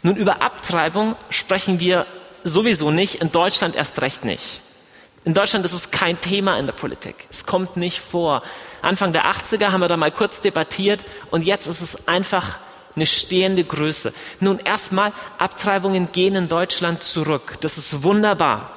Nun, 0.01 0.15
über 0.15 0.41
Abtreibung 0.41 1.15
sprechen 1.29 1.79
wir 1.79 2.07
sowieso 2.43 2.89
nicht, 2.89 3.21
in 3.21 3.31
Deutschland 3.31 3.75
erst 3.75 4.01
recht 4.01 4.25
nicht. 4.25 4.59
In 5.25 5.35
Deutschland 5.35 5.65
ist 5.65 5.73
es 5.73 5.91
kein 5.91 6.19
Thema 6.19 6.57
in 6.57 6.65
der 6.65 6.73
Politik. 6.73 7.27
Es 7.29 7.45
kommt 7.45 7.77
nicht 7.77 7.99
vor. 7.99 8.41
Anfang 8.81 9.13
der 9.13 9.25
80er 9.27 9.71
haben 9.71 9.81
wir 9.81 9.89
da 9.89 9.97
mal 9.97 10.11
kurz 10.11 10.41
debattiert 10.41 11.05
und 11.29 11.43
jetzt 11.43 11.67
ist 11.67 11.81
es 11.81 12.07
einfach 12.07 12.57
eine 12.95 13.05
stehende 13.05 13.63
Größe. 13.63 14.13
Nun 14.39 14.59
erstmal, 14.59 15.13
Abtreibungen 15.37 16.11
gehen 16.11 16.35
in 16.35 16.47
Deutschland 16.47 17.03
zurück. 17.03 17.57
Das 17.61 17.77
ist 17.77 18.03
wunderbar. 18.03 18.71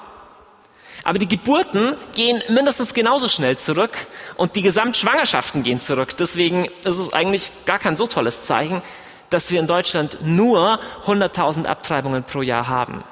Aber 1.04 1.18
die 1.18 1.28
Geburten 1.28 1.96
gehen 2.14 2.42
mindestens 2.48 2.94
genauso 2.94 3.28
schnell 3.28 3.58
zurück 3.58 3.90
und 4.36 4.54
die 4.54 4.62
Gesamtschwangerschaften 4.62 5.62
gehen 5.62 5.80
zurück. 5.80 6.16
Deswegen 6.16 6.66
ist 6.84 6.98
es 6.98 7.12
eigentlich 7.12 7.50
gar 7.64 7.78
kein 7.78 7.96
so 7.96 8.06
tolles 8.06 8.44
Zeichen, 8.44 8.82
dass 9.30 9.50
wir 9.50 9.58
in 9.58 9.66
Deutschland 9.66 10.18
nur 10.22 10.78
100.000 11.06 11.64
Abtreibungen 11.64 12.22
pro 12.22 12.42
Jahr 12.42 12.68
haben. 12.68 13.02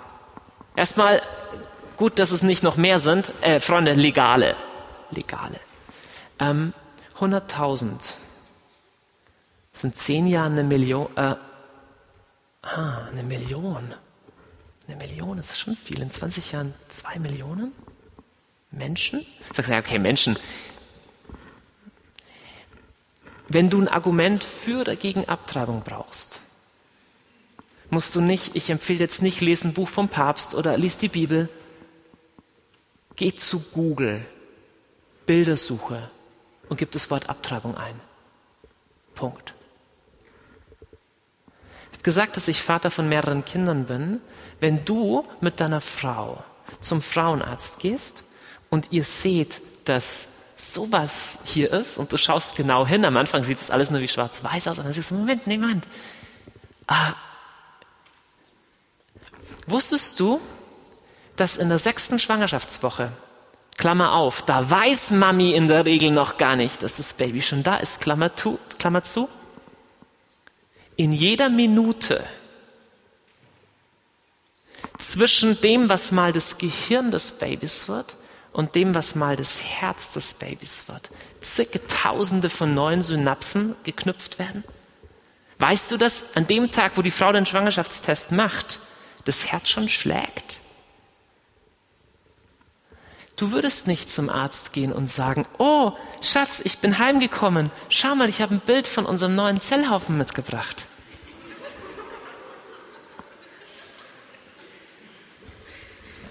Erstmal 0.76 1.20
gut, 1.96 2.18
dass 2.18 2.30
es 2.30 2.42
nicht 2.42 2.62
noch 2.62 2.76
mehr 2.76 2.98
sind. 2.98 3.32
Äh, 3.40 3.58
Freunde, 3.58 3.94
legale. 3.94 4.54
Legale. 5.10 5.58
Ähm, 6.38 6.72
100.000 7.18 8.14
sind 9.80 9.96
zehn 9.96 10.26
Jahre 10.26 10.50
eine 10.50 10.62
Million. 10.62 11.08
Äh, 11.16 11.36
ah, 12.62 13.08
eine 13.10 13.22
Million. 13.22 13.94
Eine 14.86 14.96
Million 14.96 15.38
ist 15.38 15.58
schon 15.58 15.76
viel. 15.76 16.00
In 16.00 16.10
20 16.10 16.52
Jahren 16.52 16.74
zwei 16.88 17.18
Millionen 17.18 17.72
Menschen? 18.70 19.26
Sagst 19.52 19.68
du, 19.68 19.72
ja, 19.72 19.80
okay, 19.80 19.98
Menschen. 19.98 20.36
Wenn 23.48 23.70
du 23.70 23.80
ein 23.80 23.88
Argument 23.88 24.44
für 24.44 24.80
oder 24.80 24.96
gegen 24.96 25.28
Abtreibung 25.28 25.82
brauchst, 25.82 26.40
musst 27.88 28.14
du 28.14 28.20
nicht, 28.20 28.54
ich 28.54 28.70
empfehle 28.70 29.00
jetzt 29.00 29.22
nicht, 29.22 29.40
lesen 29.40 29.70
ein 29.70 29.74
Buch 29.74 29.88
vom 29.88 30.08
Papst 30.08 30.54
oder 30.54 30.76
lies 30.76 30.98
die 30.98 31.08
Bibel. 31.08 31.48
Geh 33.16 33.34
zu 33.34 33.60
Google, 33.72 34.24
Bildersuche 35.26 36.10
und 36.68 36.76
gib 36.76 36.92
das 36.92 37.10
Wort 37.10 37.28
Abtreibung 37.28 37.76
ein. 37.76 37.98
Punkt 39.14 39.54
gesagt, 42.02 42.36
dass 42.36 42.48
ich 42.48 42.62
Vater 42.62 42.90
von 42.90 43.08
mehreren 43.08 43.44
Kindern 43.44 43.84
bin. 43.84 44.20
Wenn 44.60 44.84
du 44.84 45.24
mit 45.40 45.60
deiner 45.60 45.80
Frau 45.80 46.42
zum 46.80 47.00
Frauenarzt 47.00 47.78
gehst 47.80 48.24
und 48.68 48.92
ihr 48.92 49.04
seht, 49.04 49.60
dass 49.84 50.26
sowas 50.56 51.38
hier 51.44 51.72
ist 51.72 51.98
und 51.98 52.12
du 52.12 52.16
schaust 52.16 52.56
genau 52.56 52.86
hin, 52.86 53.04
am 53.04 53.16
Anfang 53.16 53.44
sieht 53.44 53.60
das 53.60 53.70
alles 53.70 53.90
nur 53.90 54.00
wie 54.00 54.08
schwarz-weiß 54.08 54.68
aus 54.68 54.78
und 54.78 54.84
dann 54.84 54.92
siehst 54.92 55.10
du, 55.10 55.14
Moment, 55.14 55.46
nee, 55.46 55.58
Moment. 55.58 55.86
Ah, 56.86 57.14
wusstest 59.66 60.20
du, 60.20 60.40
dass 61.36 61.56
in 61.56 61.68
der 61.68 61.78
sechsten 61.78 62.18
Schwangerschaftswoche, 62.18 63.12
Klammer 63.78 64.12
auf, 64.12 64.42
da 64.42 64.68
weiß 64.68 65.12
Mami 65.12 65.54
in 65.54 65.66
der 65.66 65.86
Regel 65.86 66.10
noch 66.10 66.36
gar 66.36 66.54
nicht, 66.54 66.82
dass 66.82 66.96
das 66.96 67.14
Baby 67.14 67.40
schon 67.40 67.62
da 67.62 67.76
ist, 67.76 68.00
Klammer, 68.02 68.34
tu, 68.34 68.58
Klammer 68.78 69.02
zu, 69.02 69.28
in 71.00 71.14
jeder 71.14 71.48
Minute 71.48 72.22
zwischen 74.98 75.58
dem, 75.62 75.88
was 75.88 76.12
mal 76.12 76.30
das 76.30 76.58
Gehirn 76.58 77.10
des 77.10 77.38
Babys 77.38 77.88
wird 77.88 78.16
und 78.52 78.74
dem, 78.74 78.94
was 78.94 79.14
mal 79.14 79.34
das 79.34 79.62
Herz 79.62 80.10
des 80.12 80.34
Babys 80.34 80.82
wird, 80.88 81.10
zicke 81.40 81.80
Tausende 81.86 82.50
von 82.50 82.74
neuen 82.74 83.00
Synapsen 83.00 83.76
geknüpft 83.82 84.38
werden? 84.38 84.62
Weißt 85.58 85.90
du, 85.90 85.96
dass 85.96 86.36
an 86.36 86.46
dem 86.46 86.70
Tag, 86.70 86.98
wo 86.98 87.02
die 87.02 87.10
Frau 87.10 87.32
den 87.32 87.46
Schwangerschaftstest 87.46 88.32
macht, 88.32 88.78
das 89.24 89.46
Herz 89.46 89.70
schon 89.70 89.88
schlägt? 89.88 90.60
Du 93.36 93.52
würdest 93.52 93.86
nicht 93.86 94.10
zum 94.10 94.28
Arzt 94.28 94.74
gehen 94.74 94.92
und 94.92 95.08
sagen, 95.08 95.46
oh, 95.56 95.92
Schatz, 96.20 96.60
ich 96.62 96.76
bin 96.80 96.98
heimgekommen. 96.98 97.70
Schau 97.88 98.14
mal, 98.14 98.28
ich 98.28 98.42
habe 98.42 98.56
ein 98.56 98.60
Bild 98.60 98.86
von 98.86 99.06
unserem 99.06 99.34
neuen 99.34 99.62
Zellhaufen 99.62 100.18
mitgebracht. 100.18 100.86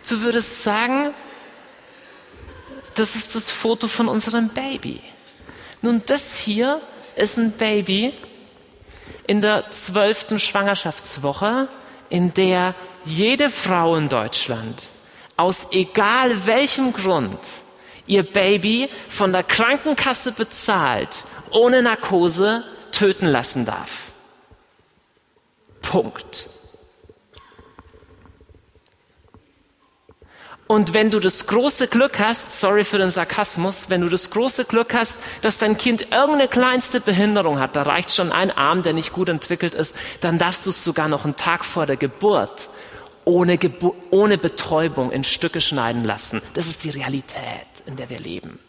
Du 0.10 0.22
würdest 0.22 0.64
sagen, 0.64 1.14
das 2.96 3.16
ist 3.16 3.36
das 3.36 3.52
Foto 3.52 3.88
von 3.88 4.08
unserem 4.08 4.50
Baby. 4.50 5.02
Nun, 5.82 6.02
das 6.08 6.36
hier 6.36 6.82
ist 7.16 7.38
ein 7.38 7.52
Baby 7.52 8.14
in 9.28 9.42
der 9.42 9.70
zwölften 9.70 10.40
Schwangerschaftswoche, 10.40 11.70
in 12.10 12.34
der 12.34 12.74
jede 13.06 13.50
Frau 13.50 13.96
in 13.96 14.10
Deutschland 14.10 14.84
aus 15.40 15.68
egal 15.72 16.46
welchem 16.48 16.92
Grund 16.92 17.40
ihr 18.08 18.24
Baby 18.24 18.90
von 19.08 19.32
der 19.32 19.44
Krankenkasse 19.44 20.34
bezahlt, 20.34 21.24
ohne 21.52 21.82
Narkose 21.82 22.64
töten 22.92 23.28
lassen 23.28 23.66
darf. 23.66 24.12
Punkt. 25.82 26.50
Und 30.72 30.94
wenn 30.94 31.10
du 31.10 31.20
das 31.20 31.48
große 31.48 31.88
Glück 31.88 32.20
hast, 32.20 32.60
sorry 32.60 32.86
für 32.86 33.00
den 33.00 33.10
Sarkasmus, 33.10 33.90
wenn 33.90 34.02
du 34.02 34.08
das 34.08 34.30
große 34.30 34.66
Glück 34.66 34.94
hast, 34.94 35.18
dass 35.42 35.58
dein 35.58 35.80
Kind 35.80 36.12
irgendeine 36.12 36.48
kleinste 36.48 37.02
Behinderung 37.02 37.58
hat, 37.58 37.76
da 37.76 37.82
reicht 37.82 38.14
schon 38.14 38.32
ein 38.32 38.52
Arm, 38.52 38.84
der 38.84 38.94
nicht 38.94 39.12
gut 39.12 39.30
entwickelt 39.30 39.74
ist, 39.74 39.96
dann 40.22 40.38
darfst 40.38 40.68
du 40.68 40.70
es 40.70 40.84
sogar 40.84 41.08
noch 41.08 41.26
einen 41.26 41.36
Tag 41.36 41.66
vor 41.66 41.88
der 41.88 41.98
Geburt 41.98 42.70
ohne, 43.26 43.58
Gebu 43.58 43.96
ohne 44.12 44.38
Betäubung 44.38 45.12
in 45.12 45.24
Stücke 45.24 45.60
schneiden 45.60 46.04
lassen. 46.04 46.40
Das 46.54 46.68
ist 46.68 46.84
die 46.84 46.92
Realität, 46.92 47.66
in 47.88 47.96
der 47.96 48.12
wir 48.12 48.20
leben. 48.20 48.60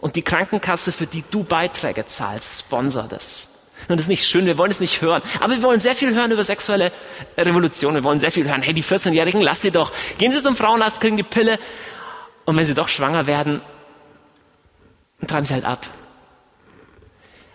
Und 0.00 0.16
die 0.16 0.22
Krankenkasse, 0.22 0.90
für 0.90 1.06
die 1.06 1.22
du 1.30 1.44
Beiträge 1.44 2.06
zahlst, 2.06 2.60
sponsert 2.60 3.12
es. 3.12 3.51
Und 3.88 3.96
das 3.96 4.02
ist 4.02 4.08
nicht 4.08 4.26
schön, 4.26 4.46
wir 4.46 4.58
wollen 4.58 4.70
es 4.70 4.80
nicht 4.80 5.02
hören. 5.02 5.22
Aber 5.40 5.54
wir 5.54 5.62
wollen 5.62 5.80
sehr 5.80 5.94
viel 5.94 6.14
hören 6.14 6.30
über 6.30 6.44
sexuelle 6.44 6.92
Revolution. 7.36 7.94
Wir 7.94 8.04
wollen 8.04 8.20
sehr 8.20 8.30
viel 8.30 8.48
hören. 8.48 8.62
Hey, 8.62 8.74
die 8.74 8.84
14-Jährigen, 8.84 9.40
lass 9.40 9.62
sie 9.62 9.70
doch. 9.70 9.92
Gehen 10.18 10.32
sie 10.32 10.42
zum 10.42 10.56
Frauenarzt, 10.56 11.00
kriegen 11.00 11.16
die 11.16 11.22
Pille. 11.22 11.58
Und 12.44 12.56
wenn 12.56 12.64
sie 12.64 12.74
doch 12.74 12.88
schwanger 12.88 13.26
werden, 13.26 13.60
treiben 15.26 15.46
sie 15.46 15.54
halt 15.54 15.64
ab. 15.64 15.86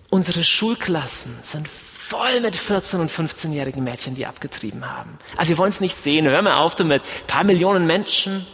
Unsere 0.09 0.43
Schulklassen 0.43 1.37
sind 1.41 1.67
voll 1.67 2.39
mit 2.39 2.55
14- 2.55 2.97
und 2.97 3.11
15-jährigen 3.11 3.83
Mädchen, 3.83 4.15
die 4.15 4.25
abgetrieben 4.25 4.89
haben. 4.89 5.19
Also 5.35 5.49
wir 5.49 5.57
wollen 5.57 5.71
es 5.71 5.81
nicht 5.81 6.01
sehen. 6.01 6.25
Hör 6.25 6.41
mal 6.41 6.57
auf 6.57 6.75
damit. 6.75 7.01
Ein 7.01 7.27
paar 7.27 7.43
Millionen 7.43 7.85
Menschen 7.85 8.47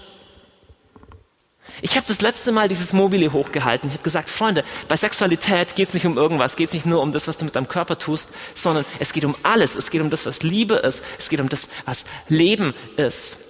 ich 1.82 1.96
habe 1.96 2.06
das 2.08 2.22
letzte 2.22 2.52
Mal 2.52 2.68
dieses 2.68 2.94
Mobile 2.94 3.34
hochgehalten. 3.34 3.90
Ich 3.90 3.96
habe 3.96 4.04
gesagt, 4.04 4.30
Freunde, 4.30 4.64
bei 4.88 4.96
Sexualität 4.96 5.76
geht 5.76 5.88
es 5.88 5.94
nicht 5.94 6.06
um 6.06 6.18
irgendwas, 6.18 6.56
geht 6.56 6.68
es 6.68 6.74
nicht 6.74 6.86
nur 6.86 7.02
um 7.02 7.12
das, 7.12 7.28
was 7.28 7.38
du 7.38 7.46
mit 7.46 7.56
deinem 7.56 7.68
Körper 7.68 7.98
tust, 7.98 8.34
sondern 8.56 8.86
es 9.00 9.14
geht 9.14 9.26
um 9.26 9.36
alles. 9.44 9.76
Es 9.76 9.90
geht 9.90 10.02
um 10.02 10.10
das, 10.10 10.26
was 10.26 10.44
Liebe 10.44 10.76
ist. 10.76 11.04
Es 11.18 11.30
geht 11.30 11.40
um 11.40 11.50
das, 11.50 11.70
was 11.86 12.06
Leben 12.30 12.74
ist. 12.98 13.50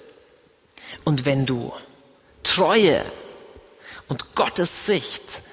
Und 1.03 1.25
wenn 1.25 1.45
du 1.45 1.73
Treue 2.43 3.03
und 4.07 4.35
Gottes 4.35 4.85
Sicht 4.85 5.43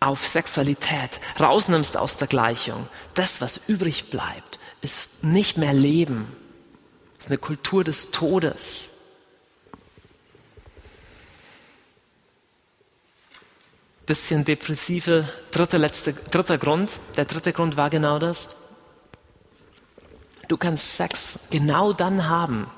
auf 0.00 0.26
Sexualität 0.26 1.20
rausnimmst 1.40 1.96
aus 1.96 2.16
der 2.16 2.28
Gleichung, 2.28 2.88
das, 3.14 3.40
was 3.40 3.60
übrig 3.68 4.10
bleibt, 4.10 4.58
ist 4.80 5.24
nicht 5.24 5.58
mehr 5.58 5.72
Leben. 5.72 6.36
Es 7.18 7.24
ist 7.24 7.30
eine 7.30 7.38
Kultur 7.38 7.82
des 7.82 8.12
Todes. 8.12 8.97
Bisschen 14.08 14.44
depressive 14.44 15.28
dritte, 15.50 15.76
letzte, 15.76 16.14
dritter 16.14 16.58
Grund. 16.58 16.98
Der 17.16 17.26
dritte 17.26 17.52
Grund 17.52 17.76
war 17.76 17.90
genau 17.90 18.18
das. 18.18 18.56
Du 20.48 20.56
kannst 20.56 20.94
Sex 20.94 21.38
genau 21.50 21.92
dann 21.92 22.26
haben, 22.26 22.70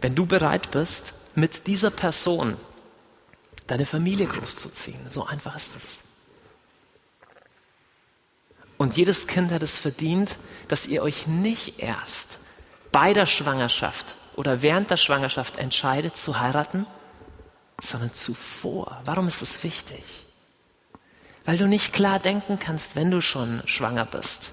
wenn 0.00 0.14
du 0.14 0.24
bereit 0.24 0.70
bist, 0.70 1.14
mit 1.34 1.66
dieser 1.66 1.90
Person 1.90 2.56
deine 3.66 3.86
Familie 3.86 4.26
großzuziehen. 4.26 5.10
So 5.10 5.26
einfach 5.26 5.56
ist 5.56 5.74
es. 5.76 6.00
Und 8.78 8.96
jedes 8.96 9.26
Kind 9.26 9.50
hat 9.50 9.64
es 9.64 9.76
verdient, 9.76 10.36
dass 10.68 10.86
ihr 10.86 11.02
euch 11.02 11.26
nicht 11.26 11.80
erst 11.80 12.38
bei 12.92 13.12
der 13.12 13.26
Schwangerschaft 13.26 14.14
oder 14.36 14.62
während 14.62 14.90
der 14.90 14.96
Schwangerschaft 14.96 15.56
entscheidet 15.56 16.16
zu 16.16 16.38
heiraten, 16.38 16.86
sondern 17.80 18.12
zuvor. 18.12 19.00
Warum 19.04 19.28
ist 19.28 19.42
das 19.42 19.62
wichtig? 19.62 20.26
Weil 21.44 21.58
du 21.58 21.68
nicht 21.68 21.92
klar 21.92 22.18
denken 22.18 22.58
kannst, 22.58 22.96
wenn 22.96 23.10
du 23.10 23.20
schon 23.20 23.62
schwanger 23.66 24.04
bist. 24.04 24.52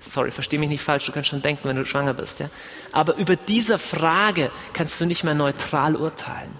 Sorry, 0.00 0.30
versteh 0.30 0.56
mich 0.56 0.70
nicht 0.70 0.82
falsch, 0.82 1.04
du 1.04 1.12
kannst 1.12 1.28
schon 1.28 1.42
denken, 1.42 1.68
wenn 1.68 1.76
du 1.76 1.84
schwanger 1.84 2.14
bist, 2.14 2.40
ja. 2.40 2.48
Aber 2.90 3.16
über 3.16 3.36
diese 3.36 3.78
Frage 3.78 4.50
kannst 4.72 4.98
du 5.00 5.04
nicht 5.04 5.24
mehr 5.24 5.34
neutral 5.34 5.94
urteilen. 5.94 6.56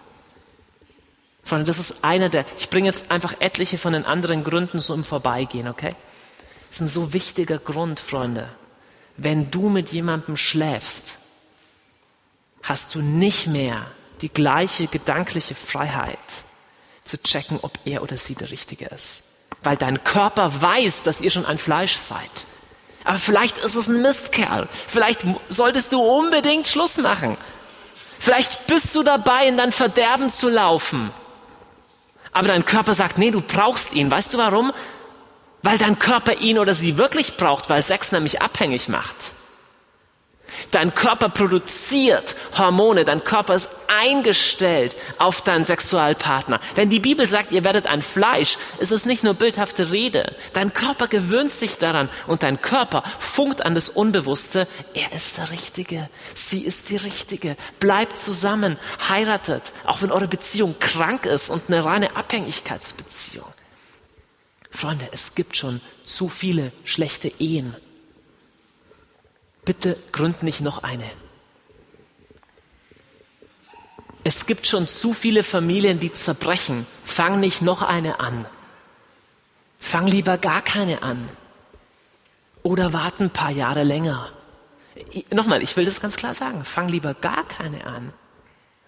Freunde, 1.43 1.65
das 1.65 1.79
ist 1.79 2.05
einer 2.05 2.29
der, 2.29 2.45
ich 2.59 2.69
bringe 2.69 2.89
jetzt 2.89 3.11
einfach 3.11 3.35
etliche 3.41 3.79
von 3.79 3.95
den 3.95 4.05
anderen 4.05 4.45
Gründen 4.45 4.79
so 4.79 4.93
im 4.93 5.05
Vorbeigehen, 5.05 5.69
okay? 5.69 5.95
Das 6.69 6.77
ist 6.77 6.81
ein 6.83 6.89
so 6.89 7.15
wichtiger 7.15 7.59
Grund, 7.59 7.99
Freunde. 7.99 8.49
Wenn 9.17 9.51
du 9.51 9.71
mit 9.71 9.91
jemandem 9.91 10.37
schläfst, 10.37 11.15
hast 12.63 12.95
du 12.95 13.01
nicht 13.01 13.47
mehr 13.47 13.87
die 14.23 14.29
gleiche 14.29 14.87
gedankliche 14.87 15.55
Freiheit 15.55 16.19
zu 17.05 17.23
checken, 17.23 17.59
ob 17.63 17.73
er 17.85 18.03
oder 18.03 18.17
sie 18.17 18.35
der 18.35 18.51
Richtige 18.51 18.87
ist. 18.87 19.25
Weil 19.63 19.77
dein 19.77 20.05
Körper 20.05 20.63
weiß, 20.63 21.03
dass 21.03 21.21
ihr 21.21 21.31
schon 21.31 21.47
ein 21.47 21.59
Fleisch 21.59 21.95
seid. 21.95 22.47
Aber 23.05 23.19
vielleicht 23.19 23.59
ist 23.59 23.75
es 23.75 23.89
ein 23.89 24.03
Mistkerl. 24.03 24.69
Vielleicht 24.87 25.25
solltest 25.49 25.93
du 25.93 26.01
unbedingt 26.01 26.69
Schluss 26.69 26.99
machen. 26.99 27.37
Vielleicht 28.19 28.67
bist 28.67 28.95
du 28.95 29.03
dabei, 29.03 29.47
in 29.47 29.57
dein 29.57 29.73
Verderben 29.73 30.29
zu 30.29 30.49
laufen. 30.49 31.11
Aber 32.33 32.49
dein 32.49 32.65
Körper 32.65 32.95
sagt, 32.95 33.19
nee, 33.19 33.31
du 33.31 33.41
brauchst 33.41 33.95
ihn. 33.95 34.11
Weißt 34.11 34.35
du 34.35 34.39
warum? 34.39 34.73
Weil 35.63 35.79
dein 35.79 35.99
Körper 35.99 36.35
ihn 36.35 36.59
oder 36.59 36.75
sie 36.75 36.99
wirklich 36.99 37.37
braucht, 37.37 37.69
weil 37.71 37.83
Sex 37.83 38.13
nämlich 38.13 38.41
abhängig 38.41 38.89
macht. 38.89 39.17
Dein 40.71 40.95
Körper 40.95 41.29
produziert 41.29 42.37
Hormone, 42.57 43.05
dein 43.05 43.25
Körper 43.25 43.55
ist 43.55 43.69
eingestellt 43.89 44.97
auf 45.19 45.43
deinen 45.43 45.65
Sexualpartner. 45.65 46.61
Wenn 46.75 46.91
die 46.91 47.01
Bibel 47.01 47.27
sagt, 47.27 47.53
ihr 47.53 47.65
werdet 47.65 47.87
ein 47.87 48.03
Fleisch, 48.03 48.57
ist 48.79 48.93
es 48.93 49.05
nicht 49.05 49.25
nur 49.25 49.35
bildhafte 49.35 49.91
Rede. 49.91 50.37
Dein 50.53 50.73
Körper 50.73 51.09
gewöhnt 51.09 51.51
sich 51.51 51.79
daran 51.79 52.09
und 52.27 52.43
dein 52.43 52.61
Körper 52.61 53.03
funkt 53.19 53.65
an 53.65 53.75
das 53.75 53.89
Unbewusste, 53.89 54.69
er 54.95 55.13
ist 55.13 55.39
der 55.39 55.51
Richtige, 55.51 56.09
sie 56.35 56.61
ist 56.61 56.91
die 56.91 56.97
Richtige. 56.97 57.57
Bleibt 57.79 58.19
zusammen, 58.19 58.79
heiratet, 59.09 59.73
auch 59.85 60.03
wenn 60.03 60.13
eure 60.13 60.29
Beziehung 60.29 60.77
krank 60.79 61.27
ist 61.27 61.51
und 61.51 61.65
eine 61.69 61.85
reine 61.85 62.17
Abhängigkeitsbeziehung. 62.17 63.47
Freunde, 64.71 65.09
es 65.13 65.35
gibt 65.35 65.57
schon 65.57 65.81
zu 66.05 66.29
viele 66.29 66.73
schlechte 66.85 67.29
Ehen 67.41 67.75
bitte 69.71 69.97
gründ 70.11 70.43
nicht 70.43 70.63
noch 70.63 70.83
eine. 70.83 71.09
Es 74.25 74.47
gibt 74.47 74.67
schon 74.67 74.89
zu 74.89 75.15
viele 75.15 75.45
Familien, 75.45 76.01
die 76.01 76.11
zerbrechen. 76.11 76.89
Fang 77.05 77.39
nicht 77.39 77.63
noch 77.63 77.81
eine 77.81 78.19
an. 78.19 78.47
Fang 79.79 80.09
lieber 80.09 80.39
gar 80.39 80.61
keine 80.61 81.05
an. 81.05 81.29
Oder 82.65 82.93
warte 82.93 83.23
ein 83.23 83.31
paar 83.31 83.53
Jahre 83.53 83.85
länger. 83.85 84.33
Nochmal, 85.31 85.63
ich 85.63 85.77
will 85.77 85.85
das 85.85 86.01
ganz 86.01 86.17
klar 86.17 86.35
sagen. 86.35 86.65
Fang 86.65 86.89
lieber 86.89 87.15
gar 87.15 87.47
keine 87.47 87.87
an. 87.87 88.13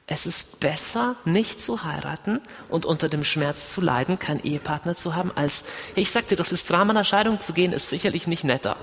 Es 0.08 0.26
ist 0.26 0.58
besser, 0.58 1.14
nicht 1.24 1.60
zu 1.60 1.84
heiraten 1.84 2.40
und 2.68 2.86
unter 2.86 3.08
dem 3.08 3.22
Schmerz 3.22 3.70
zu 3.70 3.80
leiden, 3.80 4.18
keinen 4.18 4.42
Ehepartner 4.42 4.96
zu 4.96 5.14
haben, 5.14 5.30
als, 5.36 5.62
ich 5.94 6.10
sag 6.10 6.26
dir 6.26 6.36
doch, 6.36 6.48
das 6.48 6.66
Drama 6.66 6.90
einer 6.90 7.04
Scheidung 7.04 7.38
zu 7.38 7.52
gehen, 7.52 7.72
ist 7.72 7.88
sicherlich 7.88 8.26
nicht 8.26 8.42
netter. 8.42 8.76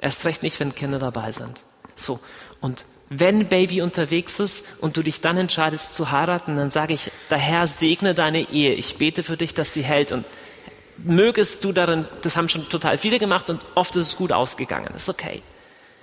Erst 0.00 0.24
recht 0.24 0.42
nicht, 0.42 0.58
wenn 0.60 0.74
Kinder 0.74 0.98
dabei 0.98 1.32
sind. 1.32 1.60
So. 1.94 2.20
Und 2.60 2.84
wenn 3.08 3.48
Baby 3.48 3.82
unterwegs 3.82 4.38
ist 4.38 4.64
und 4.80 4.96
du 4.96 5.02
dich 5.02 5.20
dann 5.20 5.36
entscheidest 5.36 5.94
zu 5.94 6.10
heiraten, 6.10 6.56
dann 6.56 6.70
sage 6.70 6.94
ich, 6.94 7.10
der 7.28 7.38
Herr 7.38 7.66
segne 7.66 8.14
deine 8.14 8.50
Ehe. 8.50 8.74
Ich 8.74 8.96
bete 8.98 9.22
für 9.22 9.36
dich, 9.36 9.52
dass 9.52 9.74
sie 9.74 9.82
hält 9.82 10.12
und 10.12 10.26
mögest 10.98 11.64
du 11.64 11.72
darin, 11.72 12.06
das 12.22 12.36
haben 12.36 12.48
schon 12.48 12.68
total 12.68 12.98
viele 12.98 13.18
gemacht 13.18 13.50
und 13.50 13.60
oft 13.74 13.96
ist 13.96 14.06
es 14.06 14.16
gut 14.16 14.32
ausgegangen. 14.32 14.94
Ist 14.94 15.08
okay. 15.08 15.42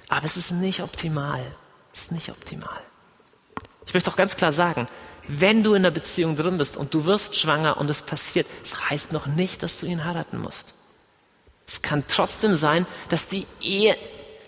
Aber 0.10 0.26
es 0.26 0.38
ist 0.38 0.52
nicht 0.52 0.82
optimal. 0.82 1.46
Es 1.94 2.02
ist 2.02 2.12
nicht 2.12 2.30
optimal. 2.30 2.80
Ich 3.86 3.94
möchte 3.94 4.12
auch 4.12 4.18
ganz 4.18 4.36
klar 4.36 4.52
sagen, 4.52 4.88
wenn 5.28 5.64
du 5.64 5.74
in 5.74 5.86
einer 5.86 5.92
Beziehung 5.92 6.36
drin 6.36 6.58
bist 6.58 6.78
und 6.78 6.94
du 6.94 7.06
wirst 7.06 7.36
schwanger 7.36 7.78
und 7.78 7.90
es 7.90 8.02
passiert, 8.02 8.48
das 8.62 8.90
heißt 8.90 9.14
noch 9.14 9.28
nicht, 9.28 9.64
dass 9.64 9.80
du 9.80 9.86
ihn 9.86 10.04
heiraten 10.04 10.40
musst. 10.40 10.77
Es 11.68 11.82
kann 11.82 12.06
trotzdem 12.08 12.56
sein, 12.56 12.88
dass 13.10 13.28
die 13.28 13.46
Ehe, 13.62 13.98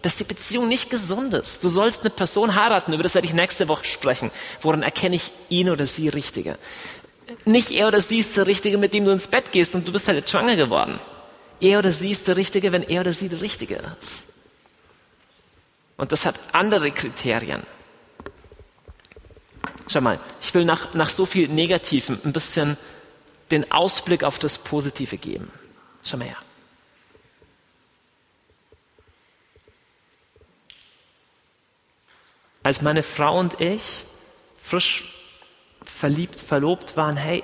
dass 0.02 0.16
die 0.16 0.24
Beziehung 0.24 0.70
nicht 0.70 0.90
gesund 0.90 1.34
ist. 1.34 1.64
Du 1.64 1.70
sollst 1.70 2.02
eine 2.02 2.10
Person 2.10 2.56
heiraten, 2.56 2.94
über 2.94 3.04
das 3.04 3.14
werde 3.14 3.28
ich 3.28 3.34
nächste 3.34 3.68
Woche 3.68 3.84
sprechen. 3.84 4.32
Woran 4.62 4.84
erkenne 4.84 5.18
ich 5.18 5.32
ihn 5.50 5.70
oder 5.70 5.86
sie 5.86 6.08
Richtige? 6.08 6.58
Nicht 7.46 7.72
er 7.72 7.90
oder 7.90 8.00
sie 8.02 8.20
ist 8.20 8.38
der 8.38 8.48
Richtige, 8.48 8.78
mit 8.78 8.94
dem 8.94 9.06
du 9.06 9.12
ins 9.12 9.28
Bett 9.28 9.52
gehst 9.52 9.76
und 9.76 9.88
du 9.88 9.92
bist 9.92 10.08
halt 10.08 10.30
schwanger 10.30 10.56
geworden. 10.56 11.00
Er 11.60 11.80
oder 11.80 11.92
sie 11.92 12.12
ist 12.12 12.28
der 12.28 12.38
Richtige, 12.38 12.72
wenn 12.72 12.84
er 12.84 13.02
oder 13.02 13.12
sie 13.12 13.28
der 13.28 13.42
Richtige 13.42 13.84
ist. 14.02 14.28
Und 15.98 16.14
das 16.14 16.26
hat 16.26 16.40
andere 16.54 16.92
Kriterien. 16.92 17.64
Schau 19.90 20.00
mal, 20.00 20.20
ich 20.40 20.54
will 20.54 20.64
nach, 20.64 20.94
nach 20.94 21.10
so 21.10 21.26
viel 21.26 21.50
Negativen 21.50 22.20
ein 22.24 22.32
bisschen 22.32 22.78
den 23.52 23.70
Ausblick 23.72 24.24
auf 24.24 24.40
das 24.40 24.58
Positive 24.58 25.18
geben. 25.18 25.52
Schau 26.06 26.16
mal 26.16 26.28
her. 26.28 26.38
Als 32.64 32.82
meine 32.82 33.04
Frau 33.04 33.38
und 33.38 33.60
ich 33.62 34.06
frisch 34.62 35.06
verliebt, 35.84 36.42
verlobt 36.42 36.98
waren, 36.98 37.18
hey, 37.18 37.44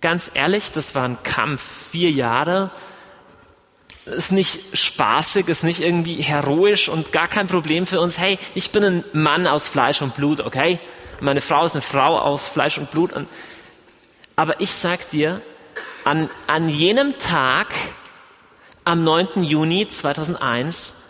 ganz 0.00 0.30
ehrlich, 0.34 0.70
das 0.72 0.94
war 0.94 1.04
ein 1.04 1.22
Kampf, 1.22 1.90
vier 1.90 2.10
Jahre, 2.10 2.70
ist 4.04 4.30
nicht 4.30 4.76
spaßig, 4.78 5.48
ist 5.48 5.64
nicht 5.64 5.80
irgendwie 5.80 6.22
heroisch 6.22 6.88
und 6.88 7.12
gar 7.12 7.26
kein 7.26 7.48
Problem 7.48 7.86
für 7.86 8.00
uns. 8.00 8.18
Hey, 8.18 8.38
ich 8.54 8.70
bin 8.70 8.84
ein 8.84 9.04
Mann 9.12 9.46
aus 9.46 9.66
Fleisch 9.66 10.00
und 10.00 10.14
Blut, 10.14 10.40
okay? 10.40 10.78
Meine 11.20 11.40
Frau 11.40 11.64
ist 11.64 11.74
eine 11.74 11.82
Frau 11.82 12.18
aus 12.18 12.48
Fleisch 12.48 12.78
und 12.78 12.90
Blut. 12.90 13.10
aber 14.36 14.60
ich 14.60 14.70
sag 14.70 15.10
dir, 15.10 15.42
an, 16.04 16.30
an 16.46 16.68
jenem 16.68 17.18
Tag, 17.18 17.68
am 18.84 19.02
9. 19.02 19.42
Juni 19.42 19.88
2001, 19.88 21.02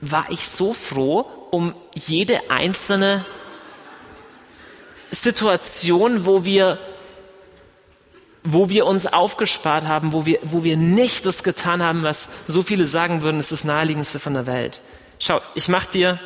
war 0.00 0.26
ich 0.30 0.48
so 0.48 0.74
froh 0.74 1.41
um 1.52 1.74
jede 1.94 2.50
einzelne 2.50 3.26
Situation, 5.10 6.24
wo 6.24 6.46
wir, 6.46 6.78
wo 8.42 8.70
wir 8.70 8.86
uns 8.86 9.06
aufgespart 9.06 9.86
haben, 9.86 10.14
wo 10.14 10.24
wir, 10.24 10.38
wo 10.44 10.64
wir 10.64 10.78
nicht 10.78 11.26
das 11.26 11.42
getan 11.42 11.82
haben, 11.82 12.04
was 12.04 12.30
so 12.46 12.62
viele 12.62 12.86
sagen 12.86 13.20
würden, 13.20 13.38
ist 13.38 13.52
das 13.52 13.64
naheliegendste 13.64 14.18
von 14.18 14.32
der 14.32 14.46
Welt. 14.46 14.80
Schau, 15.18 15.42
ich 15.54 15.68
mache 15.68 15.90
dir 15.90 16.18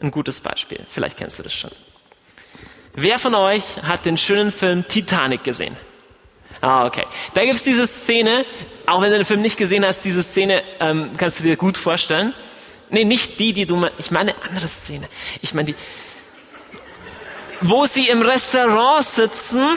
ein 0.00 0.10
gutes 0.10 0.40
Beispiel. 0.40 0.80
Vielleicht 0.88 1.18
kennst 1.18 1.38
du 1.38 1.42
das 1.42 1.52
schon. 1.52 1.70
Wer 2.94 3.18
von 3.18 3.34
euch 3.34 3.82
hat 3.82 4.06
den 4.06 4.16
schönen 4.16 4.52
Film 4.52 4.84
Titanic 4.88 5.44
gesehen? 5.44 5.76
Ah, 6.62 6.86
okay. 6.86 7.04
Da 7.34 7.42
gibt 7.42 7.56
es 7.56 7.62
diese 7.62 7.86
Szene, 7.86 8.46
auch 8.86 9.02
wenn 9.02 9.10
du 9.10 9.18
den 9.18 9.26
Film 9.26 9.42
nicht 9.42 9.58
gesehen 9.58 9.84
hast, 9.84 10.02
diese 10.06 10.22
Szene 10.22 10.62
ähm, 10.80 11.10
kannst 11.18 11.40
du 11.40 11.42
dir 11.44 11.56
gut 11.56 11.76
vorstellen. 11.76 12.32
Nee, 12.94 13.04
nicht 13.04 13.40
die, 13.40 13.52
die 13.52 13.66
du 13.66 13.74
meinst. 13.74 13.98
Ich 13.98 14.12
meine 14.12 14.36
eine 14.36 14.42
andere 14.44 14.68
Szene. 14.68 15.08
Ich 15.42 15.52
meine 15.52 15.72
die, 15.72 15.74
wo 17.60 17.86
sie 17.86 18.08
im 18.08 18.22
Restaurant 18.22 19.04
sitzen 19.04 19.76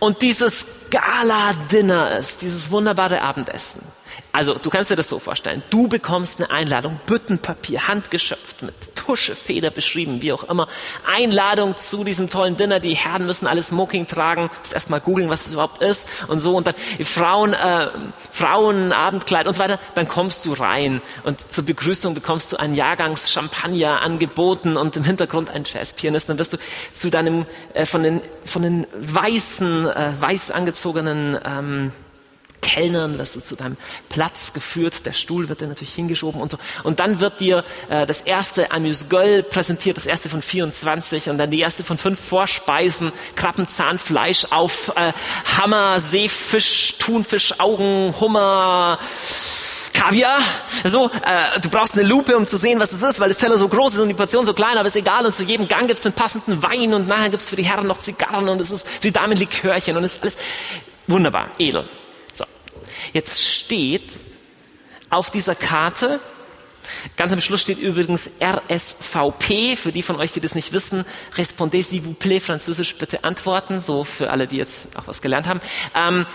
und 0.00 0.20
dieses 0.20 0.66
Gala-Dinner 0.90 2.18
ist, 2.18 2.42
dieses 2.42 2.72
wunderbare 2.72 3.20
Abendessen. 3.20 3.82
Also, 4.34 4.54
du 4.54 4.70
kannst 4.70 4.90
dir 4.90 4.96
das 4.96 5.10
so 5.10 5.18
vorstellen. 5.18 5.62
Du 5.68 5.88
bekommst 5.88 6.40
eine 6.40 6.50
Einladung, 6.50 6.98
Büttenpapier, 7.04 7.86
handgeschöpft, 7.86 8.62
mit 8.62 8.74
Tusche, 8.94 9.34
Feder 9.34 9.70
beschrieben, 9.70 10.22
wie 10.22 10.32
auch 10.32 10.44
immer. 10.44 10.68
Einladung 11.06 11.76
zu 11.76 12.02
diesem 12.02 12.30
tollen 12.30 12.56
Dinner. 12.56 12.80
Die 12.80 12.94
Herren 12.94 13.26
müssen 13.26 13.46
alles 13.46 13.68
Smoking 13.68 14.06
tragen. 14.06 14.50
Musst 14.60 14.72
erst 14.72 14.88
mal 14.88 15.00
googeln, 15.00 15.28
was 15.28 15.44
das 15.44 15.52
überhaupt 15.52 15.82
ist 15.82 16.08
und 16.28 16.40
so. 16.40 16.56
Und 16.56 16.66
dann 16.66 16.74
Frauen, 17.04 17.52
äh, 17.52 17.88
Frauen, 18.30 18.92
Abendkleid 18.92 19.46
und 19.46 19.52
so 19.52 19.60
weiter. 19.60 19.78
Dann 19.94 20.08
kommst 20.08 20.46
du 20.46 20.54
rein 20.54 21.02
und 21.24 21.52
zur 21.52 21.64
Begrüßung 21.64 22.14
bekommst 22.14 22.52
du 22.52 22.56
einen 22.56 22.74
Jahrgangs 22.74 23.30
Champagner 23.30 24.00
angeboten 24.00 24.78
und 24.78 24.96
im 24.96 25.04
Hintergrund 25.04 25.50
ein 25.50 25.64
Jazzpianist. 25.64 26.30
Dann 26.30 26.38
wirst 26.38 26.54
du 26.54 26.58
zu 26.94 27.10
deinem, 27.10 27.44
äh, 27.74 27.84
von 27.84 28.02
den, 28.02 28.22
von 28.46 28.62
den 28.62 28.86
weißen, 28.94 29.88
äh, 29.88 30.12
weiß 30.18 30.52
angezogenen, 30.52 31.38
ähm, 31.44 31.92
Kellnern, 32.62 33.18
wirst 33.18 33.36
du 33.36 33.40
zu 33.40 33.56
deinem 33.56 33.76
Platz 34.08 34.54
geführt, 34.54 35.04
der 35.04 35.12
Stuhl 35.12 35.48
wird 35.48 35.60
dir 35.60 35.66
natürlich 35.66 35.92
hingeschoben 35.92 36.40
und 36.40 36.52
so. 36.52 36.58
Und 36.84 37.00
dann 37.00 37.20
wird 37.20 37.40
dir 37.40 37.64
äh, 37.90 38.06
das 38.06 38.22
erste 38.22 38.70
Amuse-Gueule 38.70 39.42
präsentiert, 39.42 39.98
das 39.98 40.06
erste 40.06 40.30
von 40.30 40.40
24 40.40 41.28
und 41.28 41.38
dann 41.38 41.50
die 41.50 41.60
erste 41.60 41.84
von 41.84 41.98
fünf 41.98 42.18
Vorspeisen, 42.20 43.12
Krabbenzahnfleisch 43.36 44.46
auf 44.50 44.92
äh, 44.96 45.12
Hammer, 45.58 46.00
Seefisch, 46.00 46.96
Thunfisch, 46.98 47.60
Augen, 47.60 48.14
Hummer, 48.18 48.98
Kaviar. 49.92 50.40
So, 50.84 51.06
äh, 51.06 51.60
du 51.60 51.68
brauchst 51.68 51.94
eine 51.94 52.06
Lupe, 52.08 52.36
um 52.36 52.46
zu 52.46 52.56
sehen, 52.56 52.80
was 52.80 52.92
es 52.92 53.02
ist, 53.02 53.20
weil 53.20 53.28
das 53.28 53.38
Teller 53.38 53.58
so 53.58 53.68
groß 53.68 53.94
ist 53.94 54.00
und 54.00 54.08
die 54.08 54.14
Portion 54.14 54.46
so 54.46 54.54
klein, 54.54 54.78
aber 54.78 54.86
ist 54.86 54.96
egal. 54.96 55.26
Und 55.26 55.34
zu 55.34 55.44
jedem 55.44 55.68
Gang 55.68 55.86
gibt 55.86 55.98
es 55.98 56.02
den 56.02 56.12
passenden 56.12 56.62
Wein 56.62 56.94
und 56.94 57.08
nachher 57.08 57.30
gibt 57.30 57.42
es 57.42 57.48
für 57.48 57.56
die 57.56 57.64
Herren 57.64 57.86
noch 57.86 57.98
Zigarren 57.98 58.48
und 58.48 58.60
es 58.60 58.70
ist 58.70 58.86
für 58.86 59.08
die 59.08 59.12
Damen 59.12 59.36
Likörchen 59.36 59.96
und 59.96 60.04
es 60.04 60.14
ist 60.14 60.22
alles 60.22 60.36
wunderbar, 61.06 61.48
edel. 61.58 61.88
Jetzt 63.12 63.42
steht 63.42 64.18
auf 65.10 65.30
dieser 65.30 65.54
Karte, 65.54 66.20
ganz 67.16 67.32
am 67.32 67.40
Schluss 67.40 67.60
steht 67.60 67.78
übrigens 67.78 68.30
RSVP, 68.40 69.76
für 69.76 69.92
die 69.92 70.02
von 70.02 70.16
euch, 70.16 70.32
die 70.32 70.40
das 70.40 70.54
nicht 70.54 70.72
wissen, 70.72 71.04
Respondez 71.36 71.90
s'il 71.90 72.02
vous 72.02 72.14
plaît, 72.14 72.40
französisch 72.40 72.96
bitte 72.96 73.24
antworten, 73.24 73.80
so 73.80 74.04
für 74.04 74.30
alle, 74.30 74.46
die 74.46 74.56
jetzt 74.56 74.88
auch 74.96 75.06
was 75.06 75.20
gelernt 75.20 75.46
haben. 75.46 75.60
Ähm, 75.94 76.26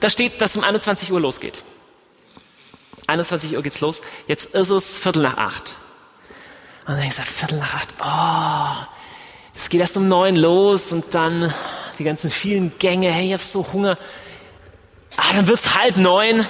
da 0.00 0.10
steht, 0.10 0.40
dass 0.40 0.52
es 0.52 0.56
um 0.56 0.64
21 0.64 1.12
Uhr 1.12 1.20
losgeht. 1.20 1.62
21 3.06 3.56
Uhr 3.56 3.62
geht's 3.62 3.80
los, 3.80 4.00
jetzt 4.26 4.54
ist 4.54 4.70
es 4.70 4.96
Viertel 4.96 5.22
nach 5.22 5.36
acht. 5.36 5.76
Und 6.86 6.92
dann 6.92 7.00
denkst 7.00 7.16
du, 7.16 7.22
Viertel 7.22 7.58
nach 7.58 7.74
acht, 7.74 7.94
oh, 8.00 8.86
es 9.54 9.68
geht 9.68 9.80
erst 9.80 9.96
um 9.96 10.08
neun 10.08 10.36
los 10.36 10.92
und 10.92 11.14
dann 11.14 11.52
die 11.98 12.04
ganzen 12.04 12.30
vielen 12.30 12.78
Gänge, 12.78 13.12
hey, 13.12 13.28
ich 13.28 13.32
hab 13.34 13.40
so 13.40 13.72
Hunger. 13.72 13.98
Ah, 15.16 15.32
dann 15.32 15.46
wird's 15.46 15.76
halb 15.76 15.96
neun. 15.96 16.46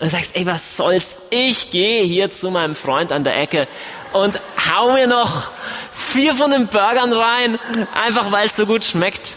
Und 0.00 0.10
sagst, 0.10 0.36
ey, 0.36 0.46
was 0.46 0.76
soll's? 0.76 1.16
Ich 1.30 1.72
gehe 1.72 2.04
hier 2.04 2.30
zu 2.30 2.50
meinem 2.50 2.76
Freund 2.76 3.10
an 3.10 3.24
der 3.24 3.36
Ecke 3.36 3.66
und 4.12 4.40
hau 4.56 4.92
mir 4.92 5.08
noch 5.08 5.50
vier 5.90 6.36
von 6.36 6.52
den 6.52 6.68
Burgern 6.68 7.12
rein, 7.12 7.58
einfach 7.94 8.30
weil 8.30 8.46
es 8.46 8.54
so 8.54 8.64
gut 8.64 8.84
schmeckt. 8.84 9.36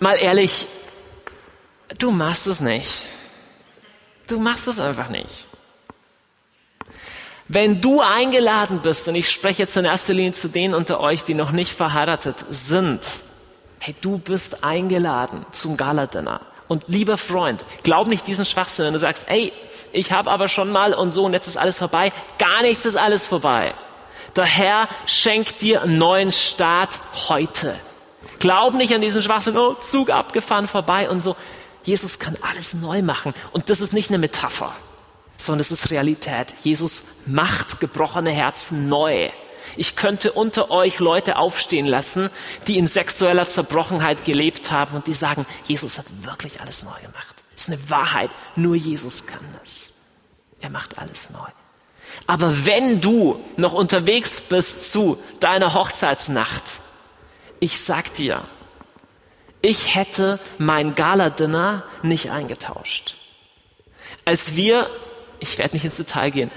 Mal 0.00 0.14
ehrlich, 0.14 0.66
du 1.98 2.10
machst 2.10 2.46
es 2.46 2.60
nicht. 2.60 3.02
Du 4.28 4.40
machst 4.40 4.66
es 4.66 4.80
einfach 4.80 5.08
nicht. 5.08 5.46
Wenn 7.48 7.80
du 7.80 8.00
eingeladen 8.00 8.80
bist, 8.82 9.06
und 9.06 9.14
ich 9.14 9.30
spreche 9.30 9.62
jetzt 9.62 9.76
in 9.76 9.84
erster 9.84 10.14
Linie 10.14 10.32
zu 10.32 10.48
denen 10.48 10.74
unter 10.74 11.00
euch, 11.00 11.22
die 11.22 11.34
noch 11.34 11.52
nicht 11.52 11.72
verheiratet 11.72 12.44
sind, 12.50 13.02
hey, 13.78 13.94
du 14.00 14.18
bist 14.18 14.64
eingeladen 14.64 15.46
zum 15.52 15.76
Galadinner. 15.76 16.40
Und 16.68 16.84
lieber 16.88 17.16
Freund, 17.16 17.64
glaub 17.82 18.08
nicht 18.08 18.26
diesen 18.26 18.44
Schwachsinn, 18.44 18.86
wenn 18.86 18.92
du 18.92 18.98
sagst, 18.98 19.26
ey, 19.28 19.52
ich 19.92 20.12
habe 20.12 20.30
aber 20.30 20.48
schon 20.48 20.72
mal 20.72 20.94
und 20.94 21.12
so 21.12 21.24
und 21.24 21.32
jetzt 21.32 21.46
ist 21.46 21.56
alles 21.56 21.78
vorbei. 21.78 22.12
Gar 22.38 22.62
nichts 22.62 22.84
ist 22.84 22.96
alles 22.96 23.26
vorbei. 23.26 23.72
Der 24.34 24.44
Herr 24.44 24.88
schenkt 25.06 25.62
dir 25.62 25.82
einen 25.82 25.98
neuen 25.98 26.32
Start 26.32 27.00
heute. 27.28 27.74
Glaub 28.38 28.74
nicht 28.74 28.92
an 28.94 29.00
diesen 29.00 29.22
Schwachsinn, 29.22 29.56
oh, 29.56 29.74
Zug 29.74 30.10
abgefahren 30.10 30.68
vorbei 30.68 31.08
und 31.08 31.20
so. 31.20 31.36
Jesus 31.84 32.18
kann 32.18 32.36
alles 32.42 32.74
neu 32.74 33.00
machen. 33.00 33.32
Und 33.52 33.70
das 33.70 33.80
ist 33.80 33.92
nicht 33.92 34.10
eine 34.10 34.18
Metapher 34.18 34.74
sondern 35.36 35.60
es 35.60 35.70
ist 35.70 35.90
Realität. 35.90 36.54
Jesus 36.62 37.04
macht 37.26 37.80
gebrochene 37.80 38.30
Herzen 38.30 38.88
neu. 38.88 39.30
Ich 39.76 39.96
könnte 39.96 40.32
unter 40.32 40.70
euch 40.70 40.98
Leute 40.98 41.36
aufstehen 41.36 41.86
lassen, 41.86 42.30
die 42.66 42.78
in 42.78 42.86
sexueller 42.86 43.48
Zerbrochenheit 43.48 44.24
gelebt 44.24 44.70
haben 44.70 44.96
und 44.96 45.06
die 45.06 45.14
sagen, 45.14 45.46
Jesus 45.64 45.98
hat 45.98 46.06
wirklich 46.22 46.60
alles 46.60 46.82
neu 46.82 46.98
gemacht. 47.00 47.44
Das 47.54 47.64
ist 47.64 47.68
eine 47.68 47.90
Wahrheit. 47.90 48.30
Nur 48.54 48.74
Jesus 48.74 49.26
kann 49.26 49.44
das. 49.62 49.92
Er 50.60 50.70
macht 50.70 50.98
alles 50.98 51.30
neu. 51.30 51.48
Aber 52.26 52.66
wenn 52.66 53.00
du 53.00 53.42
noch 53.56 53.72
unterwegs 53.72 54.40
bist 54.40 54.90
zu 54.90 55.18
deiner 55.40 55.74
Hochzeitsnacht, 55.74 56.62
ich 57.60 57.80
sag 57.80 58.14
dir, 58.14 58.44
ich 59.62 59.94
hätte 59.94 60.38
mein 60.58 60.94
Gala-Dinner 60.94 61.84
nicht 62.02 62.30
eingetauscht. 62.30 63.16
Als 64.24 64.54
wir 64.56 64.88
ich 65.40 65.58
werde 65.58 65.76
nicht 65.76 65.84
ins 65.84 65.96
Detail 65.96 66.30
gehen. 66.30 66.50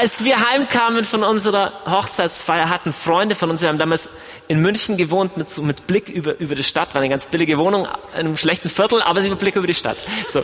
Als 0.00 0.24
wir 0.24 0.48
heimkamen 0.48 1.04
von 1.04 1.22
unserer 1.22 1.74
Hochzeitsfeier, 1.84 2.70
hatten 2.70 2.90
Freunde 2.90 3.34
von 3.34 3.50
uns, 3.50 3.60
wir 3.60 3.68
haben 3.68 3.76
damals 3.76 4.08
in 4.48 4.62
München 4.62 4.96
gewohnt 4.96 5.36
mit, 5.36 5.50
so, 5.50 5.60
mit 5.60 5.86
Blick 5.86 6.08
über, 6.08 6.40
über 6.40 6.54
die 6.54 6.62
Stadt, 6.62 6.94
war 6.94 7.02
eine 7.02 7.10
ganz 7.10 7.26
billige 7.26 7.58
Wohnung 7.58 7.86
in 8.14 8.20
einem 8.20 8.38
schlechten 8.38 8.70
Viertel, 8.70 9.02
aber 9.02 9.20
sie 9.20 9.28
mit 9.28 9.40
Blick 9.40 9.56
über 9.56 9.66
die 9.66 9.74
Stadt. 9.74 9.98
So, 10.26 10.42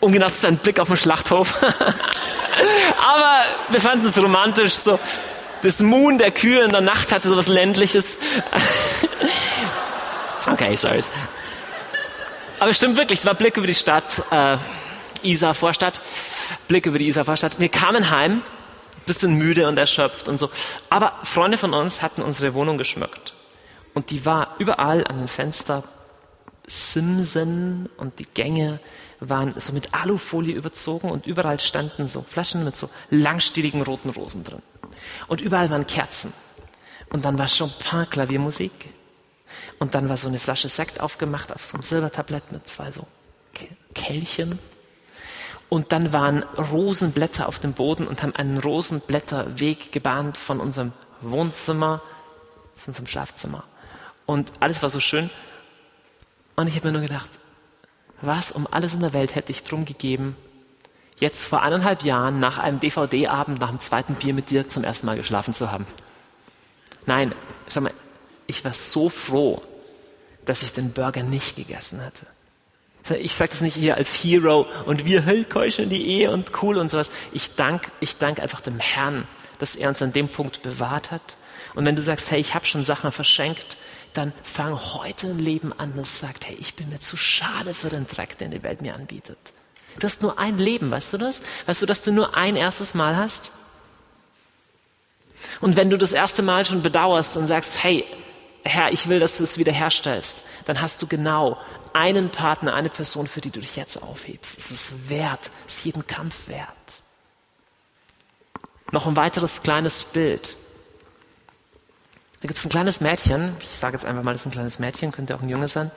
um 0.00 0.12
genau 0.12 0.28
zu 0.28 0.40
sein, 0.40 0.58
Blick 0.58 0.78
auf 0.78 0.88
den 0.88 0.98
Schlachthof. 0.98 1.54
aber 1.62 3.44
wir 3.70 3.80
fanden 3.80 4.08
es 4.08 4.22
romantisch, 4.22 4.74
so 4.74 4.98
das 5.62 5.80
Moon 5.80 6.18
der 6.18 6.30
Kühe 6.30 6.62
in 6.62 6.70
der 6.70 6.82
Nacht 6.82 7.12
hatte 7.12 7.30
so 7.30 7.38
was 7.38 7.46
ländliches. 7.46 8.18
okay, 10.52 10.74
sorry. 10.74 11.00
Aber 12.60 12.68
es 12.68 12.76
stimmt 12.76 12.98
wirklich, 12.98 13.20
es 13.20 13.24
war 13.24 13.36
Blick 13.36 13.56
über 13.56 13.66
die 13.66 13.74
Stadt. 13.74 14.22
Äh, 14.30 14.58
Isar 15.22 15.54
Vorstadt, 15.54 16.02
Blick 16.68 16.84
über 16.84 16.98
die 16.98 17.08
Isar 17.08 17.24
Vorstadt. 17.24 17.58
Wir 17.58 17.70
kamen 17.70 18.10
heim, 18.10 18.42
bisschen 19.06 19.38
müde 19.38 19.68
und 19.68 19.78
erschöpft 19.78 20.28
und 20.28 20.38
so. 20.38 20.50
Aber 20.90 21.14
Freunde 21.22 21.58
von 21.58 21.74
uns 21.74 22.02
hatten 22.02 22.22
unsere 22.22 22.54
Wohnung 22.54 22.78
geschmückt. 22.78 23.34
Und 23.94 24.10
die 24.10 24.24
war 24.24 24.56
überall 24.58 25.06
an 25.06 25.18
den 25.18 25.28
Fenstern 25.28 25.82
Simsen 26.66 27.88
und 27.96 28.18
die 28.18 28.26
Gänge 28.34 28.80
waren 29.20 29.54
so 29.58 29.72
mit 29.72 29.94
Alufolie 29.94 30.54
überzogen 30.54 31.10
und 31.10 31.26
überall 31.26 31.60
standen 31.60 32.08
so 32.08 32.22
Flaschen 32.22 32.64
mit 32.64 32.76
so 32.76 32.88
langstieligen 33.10 33.82
roten 33.82 34.10
Rosen 34.10 34.44
drin. 34.44 34.62
Und 35.28 35.40
überall 35.40 35.70
waren 35.70 35.86
Kerzen. 35.86 36.32
Und 37.10 37.24
dann 37.24 37.38
war 37.38 37.46
Chopin 37.46 38.08
Klaviermusik. 38.08 38.72
Und 39.78 39.94
dann 39.94 40.08
war 40.08 40.16
so 40.16 40.28
eine 40.28 40.38
Flasche 40.38 40.68
Sekt 40.68 41.00
aufgemacht 41.00 41.52
auf 41.52 41.64
so 41.64 41.74
einem 41.74 41.82
Silbertablett 41.82 42.52
mit 42.52 42.66
zwei 42.66 42.90
so 42.90 43.06
Kelchen 43.94 44.58
und 45.72 45.90
dann 45.90 46.12
waren 46.12 46.42
Rosenblätter 46.42 47.48
auf 47.48 47.58
dem 47.58 47.72
Boden 47.72 48.06
und 48.06 48.22
haben 48.22 48.36
einen 48.36 48.58
Rosenblätterweg 48.58 49.90
gebahnt 49.90 50.36
von 50.36 50.60
unserem 50.60 50.92
Wohnzimmer 51.22 52.02
zu 52.74 52.90
unserem 52.90 53.06
Schlafzimmer. 53.06 53.64
Und 54.26 54.52
alles 54.60 54.82
war 54.82 54.90
so 54.90 55.00
schön. 55.00 55.30
Und 56.56 56.66
ich 56.66 56.76
habe 56.76 56.88
mir 56.88 56.92
nur 56.92 57.00
gedacht, 57.00 57.30
was 58.20 58.52
um 58.52 58.68
alles 58.70 58.92
in 58.92 59.00
der 59.00 59.14
Welt 59.14 59.34
hätte 59.34 59.50
ich 59.50 59.64
drum 59.64 59.86
gegeben, 59.86 60.36
jetzt 61.18 61.42
vor 61.42 61.62
eineinhalb 61.62 62.02
Jahren 62.02 62.38
nach 62.38 62.58
einem 62.58 62.78
DVD-Abend, 62.78 63.58
nach 63.58 63.70
dem 63.70 63.80
zweiten 63.80 64.16
Bier 64.16 64.34
mit 64.34 64.50
dir 64.50 64.68
zum 64.68 64.84
ersten 64.84 65.06
Mal 65.06 65.16
geschlafen 65.16 65.54
zu 65.54 65.72
haben. 65.72 65.86
Nein, 67.06 67.34
schau 67.72 67.80
mal, 67.80 67.94
ich 68.46 68.62
war 68.62 68.74
so 68.74 69.08
froh, 69.08 69.62
dass 70.44 70.62
ich 70.64 70.74
den 70.74 70.92
Burger 70.92 71.22
nicht 71.22 71.56
gegessen 71.56 72.04
hatte. 72.04 72.26
Ich 73.10 73.34
sage 73.34 73.50
das 73.50 73.60
nicht 73.60 73.76
hier 73.76 73.96
als 73.96 74.12
Hero 74.12 74.66
und 74.86 75.04
wir, 75.04 75.22
hey, 75.26 75.44
keuschen 75.44 75.88
die 75.90 76.06
Ehe 76.06 76.30
und 76.30 76.62
cool 76.62 76.78
und 76.78 76.90
sowas. 76.90 77.10
Ich 77.32 77.54
danke 77.54 77.90
ich 78.00 78.16
dank 78.18 78.40
einfach 78.40 78.60
dem 78.60 78.78
Herrn, 78.78 79.26
dass 79.58 79.76
er 79.76 79.88
uns 79.88 80.02
an 80.02 80.12
dem 80.12 80.28
Punkt 80.28 80.62
bewahrt 80.62 81.10
hat. 81.10 81.36
Und 81.74 81.86
wenn 81.86 81.96
du 81.96 82.02
sagst, 82.02 82.30
hey, 82.30 82.40
ich 82.40 82.54
habe 82.54 82.66
schon 82.66 82.84
Sachen 82.84 83.10
verschenkt, 83.12 83.76
dann 84.12 84.32
fang 84.42 84.78
heute 84.78 85.28
ein 85.28 85.38
Leben 85.38 85.72
an, 85.72 85.94
das 85.96 86.18
sagt, 86.18 86.46
hey, 86.46 86.56
ich 86.60 86.74
bin 86.74 86.90
mir 86.90 87.00
zu 87.00 87.16
schade 87.16 87.72
für 87.72 87.88
den 87.88 88.06
Dreck, 88.06 88.36
den 88.38 88.50
die 88.50 88.62
Welt 88.62 88.82
mir 88.82 88.94
anbietet. 88.94 89.38
Du 89.98 90.04
hast 90.04 90.22
nur 90.22 90.38
ein 90.38 90.58
Leben, 90.58 90.90
weißt 90.90 91.14
du 91.14 91.18
das? 91.18 91.42
Weißt 91.66 91.82
du, 91.82 91.86
dass 91.86 92.02
du 92.02 92.12
nur 92.12 92.36
ein 92.36 92.56
erstes 92.56 92.94
Mal 92.94 93.16
hast? 93.16 93.52
Und 95.60 95.76
wenn 95.76 95.90
du 95.90 95.98
das 95.98 96.12
erste 96.12 96.42
Mal 96.42 96.64
schon 96.64 96.82
bedauerst 96.82 97.36
und 97.36 97.46
sagst, 97.46 97.82
hey, 97.82 98.04
Herr, 98.64 98.92
ich 98.92 99.08
will, 99.08 99.18
dass 99.18 99.38
du 99.38 99.44
es 99.44 99.58
wiederherstellst, 99.58 100.44
dann 100.66 100.80
hast 100.80 101.02
du 101.02 101.06
genau 101.06 101.58
einen 101.94 102.30
Partner, 102.30 102.74
eine 102.74 102.90
Person, 102.90 103.26
für 103.26 103.40
die 103.40 103.50
du 103.50 103.60
dich 103.60 103.76
jetzt 103.76 104.02
aufhebst. 104.02 104.58
Es 104.58 104.70
ist 104.70 105.08
wert, 105.08 105.50
es 105.66 105.76
ist 105.76 105.84
jeden 105.84 106.06
Kampf 106.06 106.48
wert. 106.48 106.68
Noch 108.90 109.06
ein 109.06 109.16
weiteres 109.16 109.62
kleines 109.62 110.02
Bild. 110.02 110.56
Da 112.40 112.48
gibt 112.48 112.58
es 112.58 112.64
ein 112.64 112.70
kleines 112.70 113.00
Mädchen, 113.00 113.56
ich 113.60 113.68
sage 113.68 113.94
jetzt 113.94 114.04
einfach 114.04 114.22
mal, 114.22 114.32
das 114.32 114.42
ist 114.42 114.46
ein 114.46 114.52
kleines 114.52 114.78
Mädchen, 114.78 115.12
könnte 115.12 115.34
auch 115.34 115.42
ein 115.42 115.48
Junge 115.48 115.68
sein. 115.68 115.90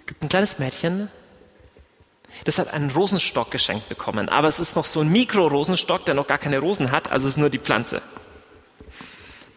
Es 0.00 0.06
gibt 0.06 0.22
ein 0.22 0.28
kleines 0.28 0.58
Mädchen, 0.58 1.10
das 2.44 2.58
hat 2.58 2.72
einen 2.72 2.90
Rosenstock 2.90 3.50
geschenkt 3.50 3.88
bekommen, 3.88 4.28
aber 4.28 4.48
es 4.48 4.60
ist 4.60 4.76
noch 4.76 4.84
so 4.84 5.00
ein 5.00 5.10
Mikro-Rosenstock, 5.10 6.04
der 6.04 6.14
noch 6.14 6.26
gar 6.26 6.38
keine 6.38 6.60
Rosen 6.60 6.92
hat, 6.92 7.10
also 7.10 7.26
es 7.26 7.34
ist 7.34 7.38
nur 7.38 7.50
die 7.50 7.58
Pflanze. 7.58 8.02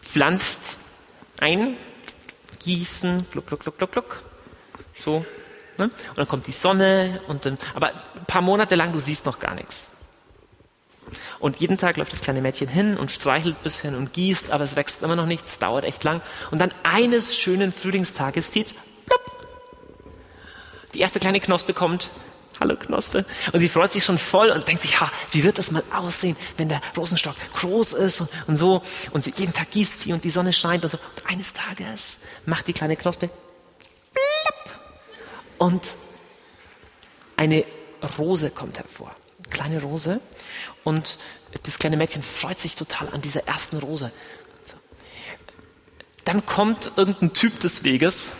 Pflanzt 0.02 0.58
ein, 1.40 1.76
gießen, 2.64 3.26
gluck, 3.30 3.46
gluck, 3.46 3.60
gluck, 3.60 3.78
gluck, 3.78 3.92
gluck, 3.92 4.22
so, 4.94 5.24
Ne? 5.78 5.84
Und 5.84 6.18
dann 6.18 6.28
kommt 6.28 6.46
die 6.46 6.52
Sonne 6.52 7.20
und 7.28 7.46
dann, 7.46 7.58
aber 7.74 7.88
ein 7.88 8.26
paar 8.26 8.42
Monate 8.42 8.74
lang, 8.74 8.92
du 8.92 8.98
siehst 8.98 9.26
noch 9.26 9.38
gar 9.38 9.54
nichts. 9.54 9.98
Und 11.38 11.56
jeden 11.56 11.78
Tag 11.78 11.96
läuft 11.96 12.12
das 12.12 12.20
kleine 12.20 12.40
Mädchen 12.40 12.68
hin 12.68 12.96
und 12.96 13.10
streichelt 13.10 13.56
ein 13.56 13.62
bisschen 13.62 13.96
und 13.96 14.12
gießt, 14.12 14.50
aber 14.50 14.64
es 14.64 14.76
wächst 14.76 15.02
immer 15.02 15.16
noch 15.16 15.26
nichts, 15.26 15.58
dauert 15.58 15.84
echt 15.84 16.04
lang. 16.04 16.20
Und 16.50 16.60
dann 16.60 16.72
eines 16.82 17.36
schönen 17.36 17.72
Frühlingstages 17.72 18.52
zieht's, 18.52 18.74
plopp. 19.06 19.20
Die 20.94 21.00
erste 21.00 21.20
kleine 21.20 21.40
Knospe 21.40 21.74
kommt. 21.74 22.10
Hallo 22.60 22.76
Knospe. 22.76 23.24
Und 23.52 23.58
sie 23.58 23.68
freut 23.68 23.92
sich 23.92 24.04
schon 24.04 24.18
voll 24.18 24.50
und 24.50 24.68
denkt 24.68 24.82
sich, 24.82 25.00
ha, 25.00 25.10
wie 25.32 25.42
wird 25.42 25.58
das 25.58 25.72
mal 25.72 25.82
aussehen, 25.92 26.36
wenn 26.58 26.68
der 26.68 26.80
Rosenstock 26.96 27.34
groß 27.54 27.94
ist 27.94 28.20
und, 28.20 28.30
und 28.46 28.56
so. 28.56 28.82
Und 29.10 29.24
sie, 29.24 29.32
jeden 29.34 29.52
Tag 29.52 29.70
gießt 29.72 30.00
sie 30.00 30.12
und 30.12 30.22
die 30.22 30.30
Sonne 30.30 30.52
scheint 30.52 30.84
und 30.84 30.90
so. 30.90 30.98
Und 30.98 31.28
eines 31.28 31.54
Tages 31.54 32.18
macht 32.46 32.68
die 32.68 32.72
kleine 32.72 32.96
Knospe 32.96 33.30
und 35.62 35.94
eine 37.36 37.64
Rose 38.18 38.50
kommt 38.50 38.78
hervor. 38.78 39.14
Eine 39.38 39.48
kleine 39.48 39.80
Rose. 39.80 40.20
Und 40.82 41.18
das 41.62 41.78
kleine 41.78 41.96
Mädchen 41.96 42.20
freut 42.20 42.58
sich 42.58 42.74
total 42.74 43.10
an 43.10 43.22
dieser 43.22 43.46
ersten 43.46 43.76
Rose. 43.78 44.10
So. 44.64 44.74
Dann 46.24 46.44
kommt 46.46 46.90
irgendein 46.96 47.32
Typ 47.32 47.60
des 47.60 47.84
Weges 47.84 48.32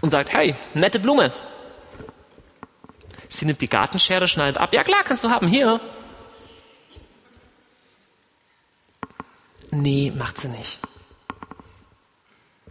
und 0.00 0.10
sagt, 0.10 0.32
hey, 0.32 0.54
nette 0.74 1.00
Blume. 1.00 1.32
Sie 3.28 3.44
nimmt 3.44 3.60
die 3.60 3.68
Gartenschere, 3.68 4.28
schneidet 4.28 4.58
ab. 4.58 4.72
Ja 4.72 4.84
klar, 4.84 5.02
kannst 5.02 5.24
du 5.24 5.30
haben, 5.30 5.48
hier. 5.48 5.80
Nee, 9.72 10.12
macht 10.16 10.38
sie 10.38 10.50
nicht. 10.50 10.78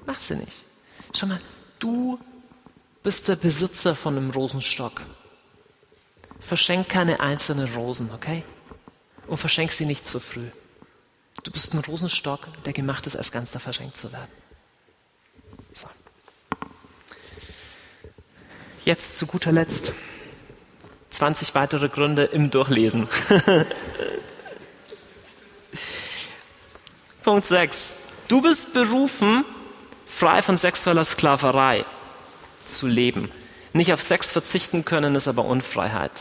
Macht 0.06 0.22
sie 0.22 0.38
nicht. 0.38 0.64
Schau 1.14 1.28
mal, 1.28 1.42
du 1.80 2.18
bist 3.04 3.28
der 3.28 3.36
Besitzer 3.36 3.96
von 3.96 4.18
einem 4.18 4.32
Rosenstock. 4.32 5.02
Verschenk 6.40 6.90
keine 6.90 7.20
einzelnen 7.20 7.74
Rosen, 7.74 8.12
okay? 8.14 8.44
und 9.28 9.38
verschenk 9.38 9.72
sie 9.72 9.86
nicht 9.86 10.06
zu 10.06 10.20
früh. 10.20 10.50
Du 11.44 11.52
bist 11.52 11.74
ein 11.74 11.80
Rosenstock, 11.80 12.48
der 12.66 12.74
gemacht 12.74 13.08
ist, 13.08 13.16
als 13.16 13.32
Ganzer 13.32 13.60
verschenkt 13.60 13.96
zu 13.98 14.12
werden. 14.12 14.32
So. 15.74 15.88
Jetzt 18.86 19.18
zu 19.18 19.26
guter 19.28 19.52
Letzt 19.52 19.94
20 21.12 21.54
weitere 21.56 21.90
Gründe 21.90 22.24
im 22.26 22.50
Durchlesen. 22.52 23.08
Punkt 27.24 27.46
6. 27.46 27.98
Du 28.28 28.42
bist 28.42 28.74
berufen, 28.74 29.46
frei 30.06 30.42
von 30.42 30.58
sexueller 30.58 31.06
Sklaverei 31.06 31.86
zu 32.68 32.88
leben. 32.88 33.32
Nicht 33.74 33.94
auf 33.94 34.02
Sex 34.02 34.32
verzichten 34.32 34.86
können, 34.86 35.16
ist 35.16 35.28
aber 35.28 35.46
Unfreiheit. 35.46 36.12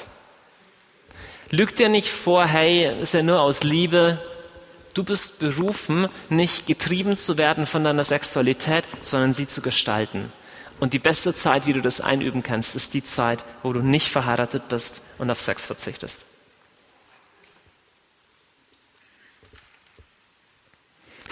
Lüg 1.51 1.75
dir 1.77 1.89
nicht 1.89 2.09
vor, 2.09 2.45
hey, 2.47 3.01
ist 3.01 3.15
ja 3.15 3.23
nur 3.23 3.41
aus 3.41 3.63
Liebe. 3.63 4.19
Du 4.95 5.05
bist 5.05 5.39
berufen, 5.39 6.09
nicht 6.29 6.67
getrieben 6.67 7.17
zu 7.17 7.39
werden 7.39 7.67
von 7.67 7.85
deiner 7.85 8.05
Sexualität, 8.05 8.85
sondern 9.01 9.33
sie 9.33 9.47
zu 9.47 9.61
gestalten. 9.61 10.33
Und 10.81 10.93
die 10.93 10.99
beste 10.99 11.35
Zeit, 11.35 11.67
wie 11.67 11.73
du 11.73 11.81
das 11.81 12.01
einüben 12.01 12.43
kannst, 12.43 12.75
ist 12.75 12.95
die 12.95 13.03
Zeit, 13.03 13.45
wo 13.63 13.73
du 13.73 13.81
nicht 13.81 14.09
verheiratet 14.09 14.69
bist 14.69 15.03
und 15.19 15.31
auf 15.31 15.41
Sex 15.41 15.65
verzichtest. 15.65 16.25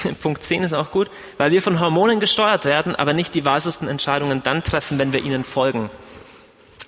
Punkt 0.20 0.42
10 0.42 0.64
ist 0.64 0.72
auch 0.72 0.90
gut, 0.90 1.11
weil 1.36 1.50
wir 1.50 1.62
von 1.62 1.80
Hormonen 1.80 2.20
gesteuert 2.20 2.64
werden, 2.64 2.94
aber 2.94 3.12
nicht 3.12 3.34
die 3.34 3.44
weisesten 3.44 3.88
Entscheidungen 3.88 4.42
dann 4.42 4.62
treffen, 4.62 4.98
wenn 4.98 5.12
wir 5.12 5.22
ihnen 5.22 5.44
folgen. 5.44 5.90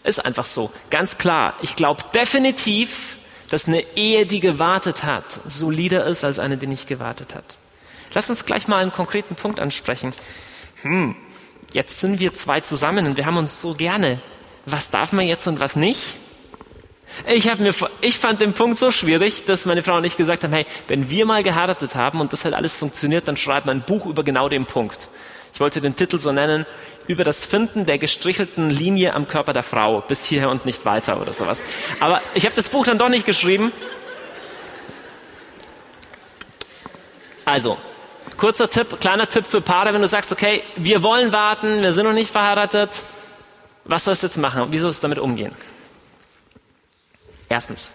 Ist 0.04 0.24
einfach 0.24 0.46
so. 0.46 0.70
Ganz 0.90 1.18
klar. 1.18 1.54
Ich 1.62 1.74
glaube 1.76 2.02
definitiv, 2.14 3.18
dass 3.50 3.66
eine 3.66 3.80
Ehe, 3.96 4.26
die 4.26 4.40
gewartet 4.40 5.04
hat, 5.04 5.40
solider 5.46 6.04
ist 6.06 6.24
als 6.24 6.38
eine, 6.38 6.56
die 6.56 6.66
nicht 6.66 6.86
gewartet 6.86 7.34
hat. 7.34 7.56
Lass 8.14 8.30
uns 8.30 8.44
gleich 8.44 8.68
mal 8.68 8.82
einen 8.82 8.92
konkreten 8.92 9.34
Punkt 9.34 9.60
ansprechen. 9.60 10.12
Hm, 10.82 11.16
jetzt 11.72 12.00
sind 12.00 12.20
wir 12.20 12.34
zwei 12.34 12.60
zusammen 12.60 13.06
und 13.06 13.16
wir 13.16 13.26
haben 13.26 13.36
uns 13.36 13.60
so 13.60 13.74
gerne. 13.74 14.20
Was 14.64 14.90
darf 14.90 15.12
man 15.12 15.26
jetzt 15.26 15.46
und 15.46 15.60
was 15.60 15.76
nicht? 15.76 16.16
Ich, 17.26 17.44
mir, 17.58 17.72
ich 18.02 18.18
fand 18.18 18.40
den 18.40 18.52
Punkt 18.52 18.78
so 18.78 18.90
schwierig, 18.90 19.44
dass 19.46 19.64
meine 19.64 19.82
Frau 19.82 19.96
und 19.96 20.04
ich 20.04 20.16
gesagt 20.16 20.44
haben, 20.44 20.52
hey, 20.52 20.66
wenn 20.88 21.08
wir 21.08 21.24
mal 21.24 21.42
geheiratet 21.42 21.94
haben 21.94 22.20
und 22.20 22.32
das 22.32 22.44
halt 22.44 22.54
alles 22.54 22.74
funktioniert, 22.76 23.26
dann 23.26 23.36
schreiben 23.36 23.66
wir 23.66 23.72
ein 23.72 23.80
Buch 23.80 24.06
über 24.06 24.22
genau 24.22 24.48
den 24.48 24.66
Punkt. 24.66 25.08
Ich 25.54 25.60
wollte 25.60 25.80
den 25.80 25.96
Titel 25.96 26.18
so 26.18 26.32
nennen, 26.32 26.66
über 27.06 27.24
das 27.24 27.46
Finden 27.46 27.86
der 27.86 27.98
gestrichelten 27.98 28.68
Linie 28.68 29.14
am 29.14 29.26
Körper 29.26 29.52
der 29.52 29.62
Frau, 29.62 30.02
bis 30.02 30.24
hierher 30.26 30.50
und 30.50 30.66
nicht 30.66 30.84
weiter 30.84 31.20
oder 31.20 31.32
sowas. 31.32 31.62
Aber 32.00 32.20
ich 32.34 32.44
habe 32.44 32.54
das 32.54 32.68
Buch 32.68 32.84
dann 32.84 32.98
doch 32.98 33.08
nicht 33.08 33.24
geschrieben. 33.24 33.72
Also, 37.44 37.78
kurzer 38.36 38.68
Tipp, 38.68 39.00
kleiner 39.00 39.28
Tipp 39.28 39.46
für 39.46 39.60
Paare, 39.60 39.94
wenn 39.94 40.02
du 40.02 40.08
sagst, 40.08 40.32
okay, 40.32 40.62
wir 40.74 41.02
wollen 41.02 41.32
warten, 41.32 41.80
wir 41.80 41.92
sind 41.92 42.04
noch 42.04 42.12
nicht 42.12 42.30
verheiratet, 42.30 42.90
was 43.84 44.04
sollst 44.04 44.24
du 44.24 44.26
jetzt 44.26 44.36
machen? 44.36 44.72
Wie 44.72 44.78
sollst 44.78 45.02
du 45.02 45.02
damit 45.02 45.20
umgehen? 45.20 45.54
Erstens, 47.48 47.92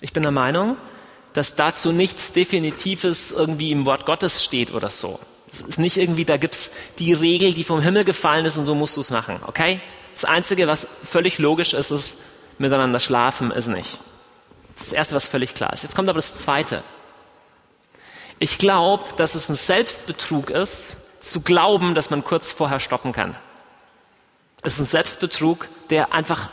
ich 0.00 0.12
bin 0.12 0.22
der 0.22 0.32
Meinung, 0.32 0.76
dass 1.32 1.54
dazu 1.54 1.92
nichts 1.92 2.32
Definitives 2.32 3.30
irgendwie 3.30 3.72
im 3.72 3.86
Wort 3.86 4.06
Gottes 4.06 4.44
steht 4.44 4.72
oder 4.72 4.90
so. 4.90 5.20
Es 5.50 5.60
ist 5.60 5.78
nicht 5.78 5.96
irgendwie, 5.96 6.24
da 6.24 6.36
gibt's 6.36 6.72
die 6.98 7.12
Regel, 7.12 7.54
die 7.54 7.64
vom 7.64 7.80
Himmel 7.80 8.04
gefallen 8.04 8.44
ist 8.44 8.58
und 8.58 8.64
so 8.64 8.74
musst 8.74 8.96
du 8.96 9.00
es 9.00 9.10
machen, 9.10 9.40
okay? 9.46 9.80
Das 10.12 10.24
Einzige, 10.24 10.66
was 10.66 10.86
völlig 11.04 11.38
logisch 11.38 11.74
ist, 11.74 11.90
ist, 11.90 12.18
miteinander 12.58 12.98
schlafen 12.98 13.50
ist 13.50 13.68
nicht. 13.68 13.98
Das 14.74 14.82
ist 14.82 14.92
das 14.92 14.92
Erste, 14.92 15.14
was 15.14 15.28
völlig 15.28 15.54
klar 15.54 15.72
ist. 15.72 15.82
Jetzt 15.82 15.94
kommt 15.94 16.08
aber 16.08 16.18
das 16.18 16.38
Zweite. 16.38 16.82
Ich 18.38 18.58
glaube, 18.58 19.04
dass 19.16 19.34
es 19.34 19.48
ein 19.48 19.54
Selbstbetrug 19.54 20.50
ist, 20.50 21.22
zu 21.22 21.40
glauben, 21.40 21.94
dass 21.94 22.10
man 22.10 22.24
kurz 22.24 22.52
vorher 22.52 22.80
stoppen 22.80 23.12
kann. 23.12 23.36
Es 24.62 24.74
ist 24.74 24.80
ein 24.80 24.86
Selbstbetrug, 24.86 25.68
der 25.90 26.12
einfach 26.12 26.50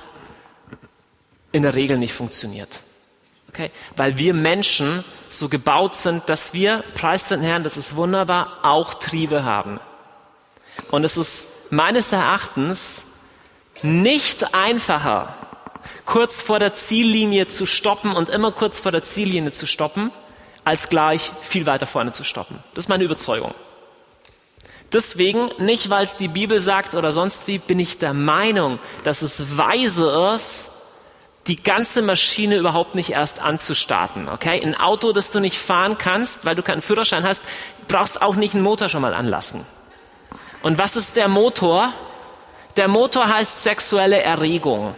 in 1.56 1.64
der 1.64 1.74
Regel 1.74 1.97
nicht 1.97 2.14
funktioniert. 2.14 2.82
Okay? 3.47 3.72
Weil 3.95 4.18
wir 4.18 4.34
Menschen 4.34 5.06
so 5.30 5.47
gebaut 5.47 5.95
sind, 5.95 6.28
dass 6.28 6.53
wir, 6.53 6.84
preis 6.95 7.30
den 7.30 7.39
Herrn, 7.39 7.64
das 7.64 7.78
ist 7.78 7.95
wunderbar, 7.95 8.60
auch 8.64 8.95
Triebe 8.95 9.45
haben. 9.45 9.80
Und 10.91 11.06
es 11.06 11.16
ist 11.16 11.72
meines 11.72 12.12
Erachtens 12.12 13.06
nicht 13.82 14.53
einfacher, 14.53 15.34
kurz 16.06 16.41
vor 16.41 16.60
der 16.60 16.74
Ziellinie 16.74 17.47
zu 17.47 17.66
stoppen 17.66 18.12
und 18.12 18.28
immer 18.28 18.51
kurz 18.51 18.82
vor 18.82 18.91
der 18.91 19.03
Ziellinie 19.03 19.51
zu 19.51 19.66
stoppen, 19.66 20.12
als 20.66 20.89
gleich 20.89 21.32
viel 21.41 21.66
weiter 21.66 21.86
vorne 21.86 22.12
zu 22.12 22.26
stoppen. 22.26 22.62
Das 22.74 22.86
ist 22.86 22.89
meine 22.89 23.06
Überzeugung. 23.06 23.53
Deswegen, 24.91 25.51
nicht 25.58 25.89
weil 25.89 26.03
es 26.03 26.18
die 26.18 26.28
Bibel 26.28 26.60
sagt 26.60 26.95
oder 26.95 27.14
sonst 27.14 27.47
wie, 27.47 27.60
bin 27.60 27.80
ich 27.80 27.97
der 27.97 28.14
Meinung, 28.14 28.78
dass 29.06 29.22
es 29.22 29.58
weise 29.58 30.34
ist, 30.36 30.74
die 31.48 31.62
ganze 31.62 32.02
Maschine 32.02 32.58
überhaupt 32.58 32.96
nicht 32.96 33.12
erst 33.12 33.39
anzustarten. 33.39 34.30
Okay? 34.30 34.62
Ein 34.62 34.76
Auto, 34.76 35.12
das 35.12 35.32
du 35.32 35.39
nicht 35.39 35.58
fahren 35.58 35.98
kannst, 35.98 36.46
weil 36.46 36.56
du 36.56 36.64
keinen 36.64 36.82
Führerschein 36.82 37.24
hast, 37.24 37.43
brauchst 37.88 38.22
auch 38.22 38.36
nicht 38.36 38.56
einen 38.56 38.64
Motor 38.64 38.89
schon 38.89 39.02
mal 39.02 39.14
anlassen. 39.14 39.66
Und 40.64 40.80
was 40.80 40.96
ist 40.96 41.16
der 41.16 41.28
Motor? 41.28 41.93
Der 42.78 42.88
Motor 42.88 43.28
heißt 43.28 43.62
sexuelle 43.62 44.22
Erregung. 44.22 44.96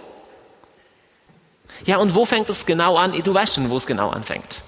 Ja, 1.85 1.97
und 1.97 2.15
wo 2.15 2.25
fängt 2.25 2.49
es 2.49 2.65
genau 2.65 2.95
an? 2.95 3.11
Du 3.23 3.33
weißt 3.33 3.55
schon, 3.55 3.69
wo 3.69 3.77
es 3.77 3.85
genau 3.85 4.09
anfängt. 4.09 4.61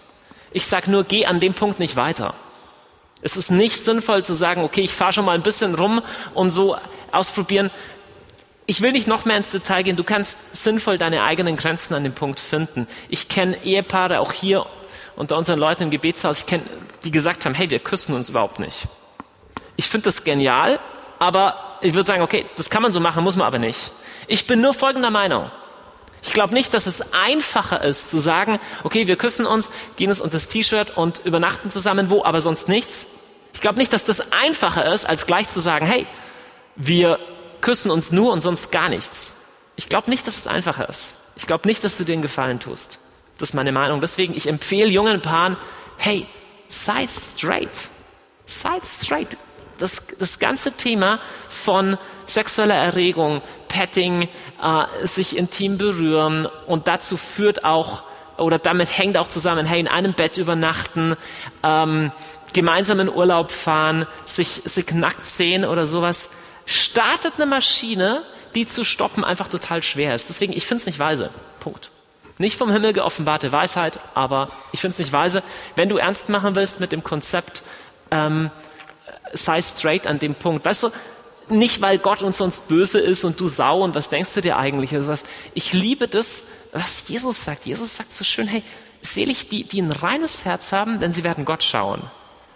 Ich 0.52 0.66
sag 0.66 0.88
nur, 0.88 1.04
geh 1.04 1.26
an 1.26 1.40
dem 1.40 1.54
Punkt 1.54 1.80
nicht 1.80 1.96
weiter. 1.96 2.34
Es 3.22 3.36
ist 3.36 3.52
nicht 3.52 3.84
sinnvoll 3.84 4.24
zu 4.24 4.34
sagen, 4.34 4.64
okay, 4.64 4.82
ich 4.82 4.94
fahre 4.94 5.14
schon 5.14 5.26
mal 5.26 5.34
ein 5.34 5.42
bisschen 5.42 5.76
rum 5.76 6.02
und 6.34 6.52
so 6.52 6.78
ausprobieren, 7.12 7.70
ich 8.70 8.82
will 8.82 8.92
nicht 8.92 9.08
noch 9.08 9.26
mehr 9.26 9.36
ins 9.36 9.50
Detail 9.50 9.82
gehen. 9.82 9.96
Du 9.96 10.04
kannst 10.04 10.56
sinnvoll 10.56 11.00
deine 11.00 11.24
eigenen 11.24 11.56
Grenzen 11.56 11.96
an 11.96 12.04
dem 12.04 12.14
Punkt 12.14 12.40
finden. 12.40 12.88
Ich 13.10 13.28
kenne 13.28 13.58
Ehepaare 13.64 14.20
auch 14.20 14.32
hier 14.32 14.68
unter 15.16 15.38
unseren 15.38 15.58
Leuten 15.58 15.84
im 15.84 15.90
Gebetshaus, 15.90 16.42
ich 16.42 16.46
kenne, 16.46 16.64
die 17.04 17.10
gesagt 17.10 17.46
haben, 17.46 17.56
hey, 17.56 17.72
wir 17.72 17.80
küssen 17.80 18.14
uns 18.14 18.30
überhaupt 18.30 18.60
nicht. 18.60 18.88
Ich 19.76 19.90
finde 19.90 20.06
das 20.06 20.24
genial, 20.24 20.80
aber 21.18 21.80
ich 21.82 21.96
würde 21.96 22.06
sagen, 22.06 22.22
okay, 22.22 22.46
das 22.58 22.70
kann 22.70 22.84
man 22.84 22.94
so 22.94 23.00
machen, 23.00 23.24
muss 23.24 23.36
man 23.36 23.48
aber 23.48 23.58
nicht. 23.58 23.90
Ich 24.28 24.46
bin 24.46 24.62
nur 24.62 24.76
folgender 24.76 25.10
Meinung. 25.10 25.50
Ich 26.22 26.34
glaube 26.34 26.54
nicht, 26.54 26.72
dass 26.76 26.86
es 26.86 27.12
einfacher 27.12 27.84
ist 27.84 28.12
zu 28.12 28.20
sagen, 28.20 28.60
okay, 28.84 29.08
wir 29.08 29.16
küssen 29.16 29.48
uns, 29.48 29.68
gehen 29.96 30.12
uns 30.12 30.22
unter 30.22 30.34
das 30.34 30.48
T-Shirt 30.48 30.96
und 30.96 31.26
übernachten 31.26 31.72
zusammen 31.72 32.12
wo, 32.12 32.24
aber 32.24 32.40
sonst 32.40 32.68
nichts. 32.70 33.08
Ich 33.56 33.62
glaube 33.62 33.80
nicht, 33.80 33.92
dass 33.94 34.04
das 34.04 34.32
einfacher 34.32 34.94
ist, 34.94 35.10
als 35.10 35.26
gleich 35.26 35.50
zu 35.50 35.60
sagen, 35.60 35.88
hey, 35.88 36.06
wir 36.76 37.18
küssen 37.62 37.92
uns 37.92 38.12
nur 38.12 38.32
und 38.32 38.42
sonst 38.42 38.72
gar 38.72 38.90
nichts. 38.90 39.48
Ich 39.76 39.90
glaube 39.90 40.10
nicht, 40.10 40.28
dass 40.28 40.38
es 40.38 40.48
einfacher 40.48 40.90
ist. 40.90 41.18
Ich 41.36 41.48
glaube 41.48 41.68
nicht, 41.68 41.84
dass 41.84 41.98
du 41.98 42.04
dir 42.04 42.14
einen 42.14 42.22
Gefallen 42.22 42.60
tust. 42.60 43.00
Das 43.38 43.50
ist 43.50 43.54
meine 43.56 43.72
Meinung. 43.72 44.02
Deswegen, 44.02 44.36
ich 44.36 44.48
empfehle 44.48 44.90
jungen 44.90 45.22
Paaren, 45.22 45.56
hey, 45.98 46.26
sei 46.68 47.08
straight. 47.08 47.70
Sei 48.46 48.78
straight. 48.84 49.38
Das, 49.78 50.02
das 50.20 50.40
ganze 50.40 50.74
Thema 50.74 51.20
von 51.48 51.98
sexueller 52.26 52.76
Erregung, 52.76 53.42
Petting, 53.70 54.28
äh, 54.62 55.08
sich 55.08 55.38
intim 55.38 55.78
berühren 55.78 56.48
und 56.68 56.90
dazu 56.90 57.16
führt 57.16 57.64
auch, 57.64 58.04
oder 58.38 58.60
damit 58.60 58.98
hängt 58.98 59.18
auch 59.18 59.30
zusammen, 59.30 59.66
hey, 59.66 59.80
in 59.80 59.88
einem 59.88 60.14
Bett 60.14 60.38
übernachten, 60.38 61.16
ähm, 61.64 62.12
gemeinsam 62.52 63.00
in 63.00 63.10
Urlaub 63.10 63.52
fahren, 63.52 64.06
sich, 64.26 64.62
sich 64.66 64.92
nackt 64.92 65.24
sehen 65.24 65.64
oder 65.64 65.86
sowas 65.86 66.30
startet 66.70 67.34
eine 67.36 67.46
Maschine, 67.46 68.22
die 68.56 68.66
zu 68.66 68.84
stoppen 68.84 69.24
einfach 69.24 69.48
total 69.48 69.82
schwer 69.84 70.16
ist. 70.16 70.30
Deswegen, 70.30 70.54
ich 70.54 70.66
finde 70.66 70.82
es 70.82 70.86
nicht 70.86 71.00
weise. 71.00 71.32
Punkt. 71.60 71.92
Nicht 72.38 72.58
vom 72.58 72.72
Himmel 72.72 72.94
geoffenbarte 72.94 73.52
Weisheit, 73.52 74.00
aber 74.14 74.52
ich 74.72 74.80
finde 74.80 74.94
es 74.94 75.00
nicht 75.00 75.12
weise. 75.12 75.44
Wenn 75.76 75.90
du 75.90 75.98
ernst 75.98 76.30
machen 76.30 76.56
willst 76.56 76.80
mit 76.80 76.92
dem 76.92 77.04
Konzept, 77.04 77.64
ähm, 78.12 78.50
sei 79.34 79.62
straight 79.62 80.08
an 80.08 80.20
dem 80.20 80.36
Punkt. 80.36 80.64
Weißt 80.64 80.84
du, 80.84 80.92
nicht 81.50 81.82
weil 81.82 81.98
Gott 81.98 82.22
uns 82.22 82.38
sonst 82.38 82.68
böse 82.68 83.00
ist 83.00 83.24
und 83.24 83.40
du 83.42 83.48
Sau 83.48 83.84
und 83.84 83.96
was 83.96 84.10
denkst 84.10 84.34
du 84.36 84.42
dir 84.42 84.58
eigentlich? 84.58 84.94
Also 84.94 85.10
was, 85.10 85.24
ich 85.54 85.74
liebe 85.74 86.08
das, 86.08 86.44
was 86.72 87.08
Jesus 87.08 87.44
sagt. 87.44 87.66
Jesus 87.66 87.96
sagt 87.96 88.14
so 88.14 88.24
schön, 88.24 88.48
hey, 88.48 88.64
selig 89.02 89.50
die, 89.50 89.64
die 89.64 89.82
ein 89.82 89.92
reines 89.92 90.46
Herz 90.46 90.72
haben, 90.72 91.00
denn 91.00 91.12
sie 91.12 91.24
werden 91.24 91.46
Gott 91.46 91.64
schauen. 91.64 92.04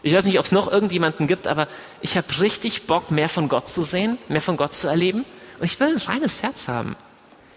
Ich 0.04 0.14
weiß 0.14 0.26
nicht, 0.26 0.38
ob 0.38 0.46
es 0.46 0.52
noch 0.52 0.70
irgendjemanden 0.70 1.28
gibt, 1.28 1.48
aber 1.48 1.70
ich 2.02 2.18
habe 2.18 2.28
richtig 2.42 2.84
Bock, 2.84 3.10
mehr 3.10 3.30
von 3.30 3.48
Gott 3.48 3.70
zu 3.70 3.82
sehen, 3.82 4.18
mehr 4.28 4.42
von 4.42 4.58
Gott 4.58 4.74
zu 4.74 4.88
erleben. 4.88 5.26
Und 5.60 5.66
ich 5.66 5.80
will 5.80 5.88
ein 5.88 5.98
reines 5.98 6.44
Herz 6.44 6.68
haben. 6.68 6.98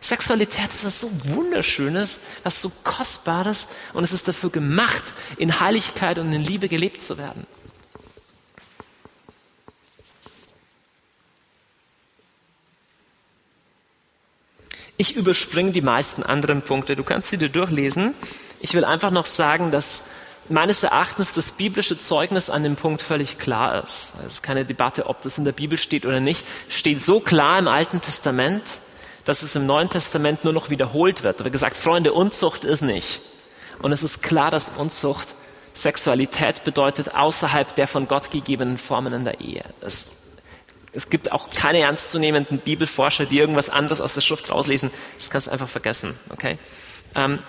Sexualität 0.01 0.71
ist 0.73 0.85
was 0.85 1.01
so 1.01 1.11
Wunderschönes, 1.25 2.21
was 2.45 2.63
so 2.63 2.71
Kostbares 2.85 3.67
und 3.93 4.05
es 4.05 4.13
ist 4.13 4.29
dafür 4.29 4.51
gemacht, 4.51 5.03
in 5.37 5.59
Heiligkeit 5.59 6.21
und 6.21 6.33
in 6.33 6.41
Liebe 6.41 6.69
gelebt 6.69 7.03
zu 7.03 7.19
werden. 7.19 7.47
Ich 14.97 15.17
überspringe 15.17 15.73
die 15.73 15.83
meisten 15.83 16.23
anderen 16.23 16.63
Punkte. 16.63 16.95
Du 16.95 17.03
kannst 17.03 17.29
sie 17.29 17.39
dir 17.39 17.49
durchlesen. 17.49 18.15
Ich 18.61 18.73
will 18.73 18.85
einfach 18.85 19.11
noch 19.11 19.27
sagen, 19.27 19.73
dass 19.73 20.05
meines 20.49 20.83
Erachtens 20.83 21.33
das 21.33 21.53
biblische 21.53 21.99
Zeugnis 21.99 22.51
an 22.51 22.63
dem 22.63 22.77
Punkt 22.77 23.03
völlig 23.03 23.39
klar 23.39 23.83
ist. 23.83 24.17
Es 24.21 24.35
ist 24.35 24.43
keine 24.43 24.65
Debatte, 24.65 25.07
ob 25.07 25.23
das 25.23 25.39
in 25.39 25.45
der 25.45 25.53
Bibel 25.53 25.79
steht 25.79 26.07
oder 26.07 26.21
nicht. 26.21 26.45
Steht 26.69 27.03
so 27.03 27.21
klar 27.21 27.59
im 27.59 27.69
Alten 27.69 28.01
Testament, 28.01 28.63
dass 29.25 29.43
es 29.43 29.57
im 29.57 29.67
Neuen 29.67 29.91
Testament 29.91 30.45
nur 30.45 30.53
noch 30.53 30.71
wiederholt 30.71 31.23
wird. 31.23 31.41
Da 31.41 31.45
wird 31.45 31.53
gesagt, 31.53 31.77
Freunde, 31.77 32.13
Unzucht 32.13 32.65
ist 32.65 32.83
nicht. 32.83 33.21
Und 33.81 33.93
es 33.93 34.03
ist 34.03 34.23
klar, 34.23 34.51
dass 34.51 34.71
Unzucht 34.77 35.35
Sexualität 35.75 36.65
bedeutet 36.65 37.15
außerhalb 37.15 37.75
der 37.75 37.87
von 37.87 38.09
Gott 38.09 38.31
gegebenen 38.31 38.79
Formen 38.79 39.13
in 39.13 39.25
der 39.25 39.41
Ehe. 39.41 39.65
Es, 39.83 40.11
es 40.93 41.11
gibt 41.11 41.33
auch 41.33 41.51
keine 41.51 41.81
ernstzunehmenden 41.81 42.59
Bibelforscher, 42.59 43.27
die 43.27 43.39
irgendwas 43.39 43.69
anderes 43.69 44.01
aus 44.01 44.15
der 44.15 44.23
Schrift 44.23 44.51
rauslesen. 44.51 44.91
Das 45.19 45.29
kannst 45.29 45.49
du 45.49 45.51
einfach 45.51 45.69
vergessen. 45.69 46.19
Okay? 46.31 46.59
Ähm, 47.15 47.41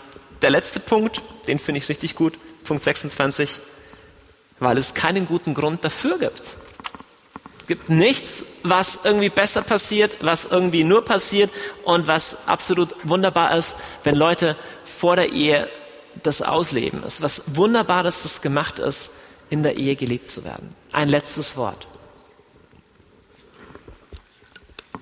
der 0.41 0.49
letzte 0.49 0.79
Punkt, 0.79 1.21
den 1.47 1.57
finde 1.57 1.79
ich 1.79 1.87
richtig 1.87 2.15
gut, 2.15 2.37
Punkt 2.68 2.84
26, 2.84 3.59
weil 4.59 4.78
es 4.78 4.93
keinen 4.93 5.26
guten 5.26 5.53
Grund 5.53 5.84
dafür 5.84 6.20
gibt. 6.20 6.41
Es 7.61 7.68
gibt 7.68 7.89
nichts, 7.89 8.45
was 8.63 9.01
irgendwie 9.03 9.30
besser 9.30 9.61
passiert, 9.61 10.18
was 10.22 10.45
irgendwie 10.45 10.84
nur 10.84 11.03
passiert 11.03 11.51
und 11.84 12.07
was 12.07 12.47
absolut 12.47 12.89
wunderbar 13.03 13.57
ist, 13.57 13.76
wenn 14.03 14.15
Leute 14.15 14.55
vor 14.84 15.15
der 15.15 15.32
Ehe 15.32 15.70
das 16.24 16.41
ausleben. 16.41 17.03
Es 17.05 17.15
ist 17.15 17.22
was 17.22 17.55
Wunderbares, 17.55 18.24
das 18.24 18.41
gemacht 18.41 18.80
ist, 18.80 19.11
in 19.49 19.63
der 19.63 19.78
Ehe 19.78 19.95
gelebt 19.95 20.28
zu 20.28 20.43
werden. 20.43 20.76
Ein 20.91 21.09
letztes 21.09 21.57
Wort. 21.57 21.88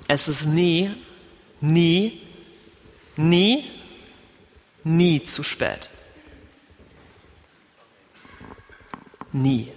Es 0.07 0.27
ist 0.27 0.45
nie, 0.45 0.91
nie, 1.61 2.21
nie, 3.15 3.71
nie 4.83 5.23
zu 5.23 5.41
spät. 5.43 5.89
Nie. 9.35 9.67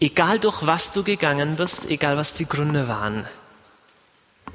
Egal 0.00 0.38
durch 0.40 0.64
was 0.64 0.90
du 0.92 1.02
gegangen 1.02 1.56
bist, 1.56 1.90
egal 1.90 2.16
was 2.16 2.32
die 2.32 2.46
Gründe 2.46 2.88
waren. 2.88 3.26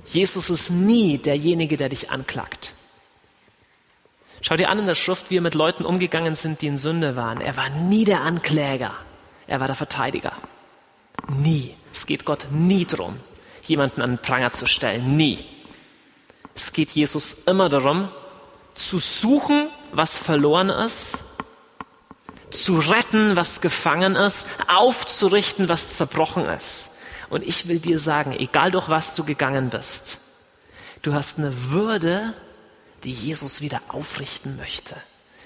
Jesus 0.08 0.50
ist 0.50 0.72
nie 0.72 1.20
derjenige, 1.20 1.78
der 1.78 1.90
dich 1.90 2.10
anklagt. 2.10 2.74
Schau 4.42 4.58
dir 4.58 4.70
an 4.70 4.80
in 4.80 4.88
der 4.88 4.96
Schrift, 4.96 5.30
wie 5.30 5.38
er 5.38 5.42
mit 5.42 5.54
Leuten 5.54 5.86
umgegangen 5.86 6.34
sind, 6.34 6.62
die 6.62 6.68
in 6.68 6.80
Sünde 6.80 7.16
waren. 7.16 7.40
Er 7.40 7.56
war 7.56 7.70
nie 7.70 8.04
der 8.04 8.22
Ankläger, 8.22 8.96
er 9.46 9.60
war 9.60 9.68
der 9.68 9.76
Verteidiger. 9.76 10.34
Nie. 11.28 11.76
Es 11.92 12.08
geht 12.08 12.26
Gott 12.26 12.48
nie 12.50 12.86
darum, 12.86 13.20
jemanden 13.68 14.02
an 14.02 14.12
den 14.14 14.22
Pranger 14.24 14.54
zu 14.54 14.66
stellen. 14.66 15.16
Nie. 15.18 15.46
Es 16.56 16.74
geht 16.74 16.90
Jesus 16.90 17.44
immer 17.46 17.70
darum, 17.70 18.10
zu 18.74 18.98
suchen, 18.98 19.70
was 19.92 20.18
verloren 20.18 20.70
ist, 20.70 21.31
zu 22.52 22.80
retten, 22.80 23.36
was 23.36 23.62
gefangen 23.62 24.16
ist, 24.16 24.48
aufzurichten, 24.68 25.70
was 25.70 25.96
zerbrochen 25.96 26.46
ist. 26.46 26.92
Und 27.30 27.44
ich 27.48 27.68
will 27.68 27.80
dir 27.80 27.98
sagen, 27.98 28.34
egal 28.34 28.72
durch 28.72 28.90
was 28.90 29.14
du 29.14 29.24
gegangen 29.24 29.70
bist, 29.70 30.18
du 31.02 31.14
hast 31.14 31.40
eine 31.40 31.72
Würde, 31.72 32.34
die 33.04 33.14
Jesus 33.14 33.62
wieder 33.62 33.82
aufrichten 33.88 34.58
möchte. 34.58 34.96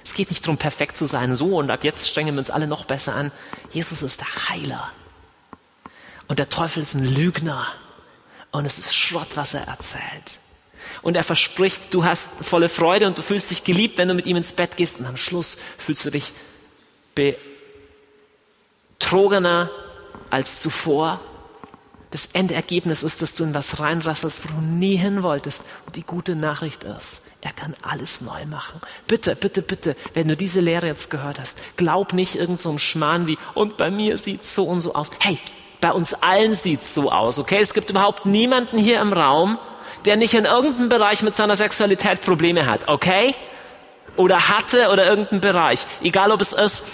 Es 0.03 0.13
geht 0.13 0.29
nicht 0.29 0.45
darum, 0.45 0.57
perfekt 0.57 0.97
zu 0.97 1.05
sein, 1.05 1.35
so 1.35 1.57
und 1.57 1.71
ab 1.71 1.83
jetzt 1.83 2.09
strengen 2.09 2.35
wir 2.35 2.39
uns 2.39 2.49
alle 2.49 2.67
noch 2.67 2.85
besser 2.85 3.15
an. 3.15 3.31
Jesus 3.71 4.03
ist 4.03 4.21
der 4.21 4.49
Heiler. 4.49 4.91
Und 6.27 6.39
der 6.39 6.49
Teufel 6.49 6.83
ist 6.83 6.93
ein 6.95 7.05
Lügner. 7.05 7.67
Und 8.51 8.65
es 8.65 8.79
ist 8.79 8.95
Schrott, 8.95 9.29
was 9.35 9.53
er 9.53 9.67
erzählt. 9.67 10.39
Und 11.01 11.15
er 11.15 11.23
verspricht, 11.23 11.93
du 11.93 12.05
hast 12.05 12.29
volle 12.41 12.69
Freude 12.69 13.07
und 13.07 13.17
du 13.17 13.21
fühlst 13.21 13.51
dich 13.51 13.63
geliebt, 13.63 13.97
wenn 13.97 14.07
du 14.07 14.13
mit 14.13 14.25
ihm 14.25 14.37
ins 14.37 14.53
Bett 14.53 14.77
gehst. 14.77 14.99
Und 14.99 15.05
am 15.05 15.17
Schluss 15.17 15.57
fühlst 15.77 16.05
du 16.05 16.11
dich 16.11 16.33
betrogener 18.99 19.69
als 20.29 20.61
zuvor 20.61 21.19
das 22.15 22.27
Endergebnis 22.27 23.03
ist, 23.03 23.21
dass 23.21 23.35
du 23.35 23.43
in 23.43 23.53
was 23.53 23.81
reinrasselst, 23.81 24.45
wo 24.45 24.47
du 24.55 24.61
nie 24.61 24.95
hin 24.95 25.21
wolltest. 25.21 25.63
Und 25.85 25.97
die 25.97 26.03
gute 26.03 26.33
Nachricht 26.33 26.85
ist, 26.85 27.21
er 27.41 27.51
kann 27.51 27.75
alles 27.81 28.21
neu 28.21 28.45
machen. 28.45 28.79
Bitte, 29.05 29.35
bitte, 29.35 29.61
bitte, 29.61 29.97
wenn 30.13 30.29
du 30.29 30.37
diese 30.37 30.61
Lehre 30.61 30.87
jetzt 30.87 31.09
gehört 31.09 31.41
hast, 31.41 31.57
glaub 31.75 32.13
nicht 32.13 32.37
irgend 32.37 32.61
so 32.61 32.69
einem 32.69 32.79
Schmarrn 32.79 33.27
wie, 33.27 33.37
und 33.53 33.75
bei 33.75 33.91
mir 33.91 34.17
sieht 34.17 34.43
es 34.43 34.55
so 34.55 34.63
und 34.63 34.79
so 34.79 34.95
aus. 34.95 35.11
Hey, 35.19 35.39
bei 35.81 35.91
uns 35.91 36.13
allen 36.13 36.55
sieht 36.55 36.83
es 36.83 36.95
so 36.95 37.11
aus, 37.11 37.37
okay? 37.37 37.59
Es 37.59 37.73
gibt 37.73 37.89
überhaupt 37.89 38.25
niemanden 38.25 38.77
hier 38.77 39.01
im 39.01 39.11
Raum, 39.11 39.59
der 40.05 40.15
nicht 40.15 40.35
in 40.35 40.45
irgendeinem 40.45 40.87
Bereich 40.87 41.21
mit 41.21 41.35
seiner 41.35 41.57
Sexualität 41.57 42.21
Probleme 42.21 42.65
hat, 42.65 42.87
okay? 42.87 43.35
Oder 44.15 44.47
hatte 44.47 44.89
oder 44.89 45.05
irgendeinen 45.05 45.41
Bereich. 45.41 45.85
Egal 46.01 46.31
ob 46.31 46.39
es 46.39 46.53
ist, 46.53 46.85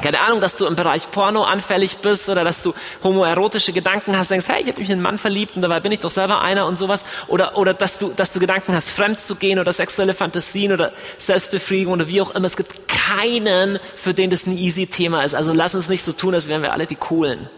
keine 0.00 0.20
Ahnung, 0.20 0.40
dass 0.40 0.56
du 0.56 0.64
im 0.66 0.76
Bereich 0.76 1.10
Porno 1.10 1.42
anfällig 1.42 1.98
bist 1.98 2.28
oder 2.28 2.44
dass 2.44 2.62
du 2.62 2.72
homoerotische 3.02 3.72
Gedanken 3.72 4.16
hast, 4.16 4.30
denkst, 4.30 4.46
hey, 4.46 4.62
ich 4.62 4.68
habe 4.68 4.78
mich 4.78 4.88
in 4.88 4.94
einen 4.94 5.02
Mann 5.02 5.18
verliebt 5.18 5.56
und 5.56 5.62
dabei 5.62 5.80
bin 5.80 5.90
ich 5.90 5.98
doch 5.98 6.12
selber 6.12 6.40
einer 6.40 6.66
und 6.66 6.78
sowas. 6.78 7.04
Oder, 7.26 7.58
oder 7.58 7.74
dass, 7.74 7.98
du, 7.98 8.12
dass 8.14 8.30
du 8.30 8.38
Gedanken 8.38 8.74
hast, 8.74 8.90
fremd 8.90 9.18
zu 9.18 9.34
gehen 9.34 9.58
oder 9.58 9.72
sexuelle 9.72 10.14
Fantasien 10.14 10.72
oder 10.72 10.92
Selbstbefriedigung 11.18 11.94
oder 11.94 12.06
wie 12.06 12.20
auch 12.20 12.30
immer. 12.30 12.46
Es 12.46 12.56
gibt 12.56 12.86
keinen, 12.86 13.80
für 13.96 14.14
den 14.14 14.30
das 14.30 14.46
ein 14.46 14.56
easy 14.56 14.86
Thema 14.86 15.24
ist. 15.24 15.34
Also 15.34 15.52
lass 15.52 15.74
uns 15.74 15.88
nicht 15.88 16.04
so 16.04 16.12
tun, 16.12 16.32
als 16.32 16.46
wären 16.46 16.62
wir 16.62 16.72
alle 16.72 16.86
die 16.86 16.94
Coolen. 16.94 17.50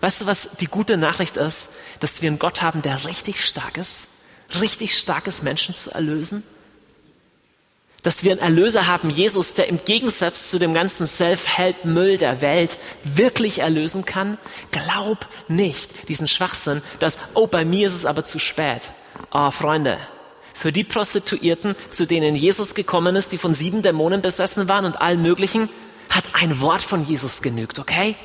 Weißt 0.00 0.20
du, 0.20 0.26
was 0.26 0.56
die 0.60 0.66
gute 0.66 0.98
Nachricht 0.98 1.38
ist? 1.38 1.70
Dass 2.00 2.20
wir 2.20 2.28
einen 2.28 2.38
Gott 2.38 2.60
haben, 2.60 2.82
der 2.82 3.06
richtig 3.06 3.42
stark 3.42 3.78
ist, 3.78 4.08
richtig 4.60 4.96
stark 4.98 5.26
ist, 5.26 5.42
Menschen 5.42 5.74
zu 5.74 5.90
erlösen 5.90 6.44
dass 8.02 8.22
wir 8.22 8.32
einen 8.32 8.40
Erlöser 8.40 8.86
haben, 8.86 9.10
Jesus, 9.10 9.54
der 9.54 9.68
im 9.68 9.84
Gegensatz 9.84 10.50
zu 10.50 10.58
dem 10.58 10.72
ganzen 10.72 11.06
Self-Help-Müll 11.06 12.16
der 12.16 12.40
Welt 12.40 12.78
wirklich 13.04 13.58
erlösen 13.58 14.04
kann. 14.04 14.38
Glaub 14.70 15.26
nicht 15.48 16.08
diesen 16.08 16.28
Schwachsinn, 16.28 16.82
dass, 17.00 17.18
oh, 17.34 17.46
bei 17.46 17.64
mir 17.64 17.88
ist 17.88 17.96
es 17.96 18.06
aber 18.06 18.24
zu 18.24 18.38
spät. 18.38 18.92
Oh, 19.32 19.50
Freunde, 19.50 19.98
für 20.54 20.72
die 20.72 20.84
Prostituierten, 20.84 21.74
zu 21.90 22.06
denen 22.06 22.36
Jesus 22.36 22.74
gekommen 22.74 23.16
ist, 23.16 23.32
die 23.32 23.38
von 23.38 23.54
sieben 23.54 23.82
Dämonen 23.82 24.22
besessen 24.22 24.68
waren 24.68 24.84
und 24.84 25.00
allen 25.00 25.22
möglichen, 25.22 25.68
hat 26.08 26.24
ein 26.34 26.60
Wort 26.60 26.82
von 26.82 27.06
Jesus 27.06 27.42
genügt, 27.42 27.78
okay? 27.78 28.16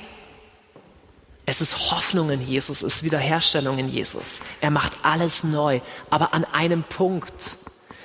Es 1.45 1.59
ist 1.59 1.91
Hoffnung 1.91 2.29
in 2.29 2.41
Jesus, 2.41 2.83
es 2.83 2.95
ist 2.95 3.03
Wiederherstellung 3.03 3.77
in 3.77 3.89
Jesus. 3.89 4.39
Er 4.61 4.71
macht 4.71 4.93
alles 5.03 5.43
neu, 5.43 5.81
aber 6.09 6.33
an 6.33 6.45
einem 6.45 6.83
Punkt 6.83 7.33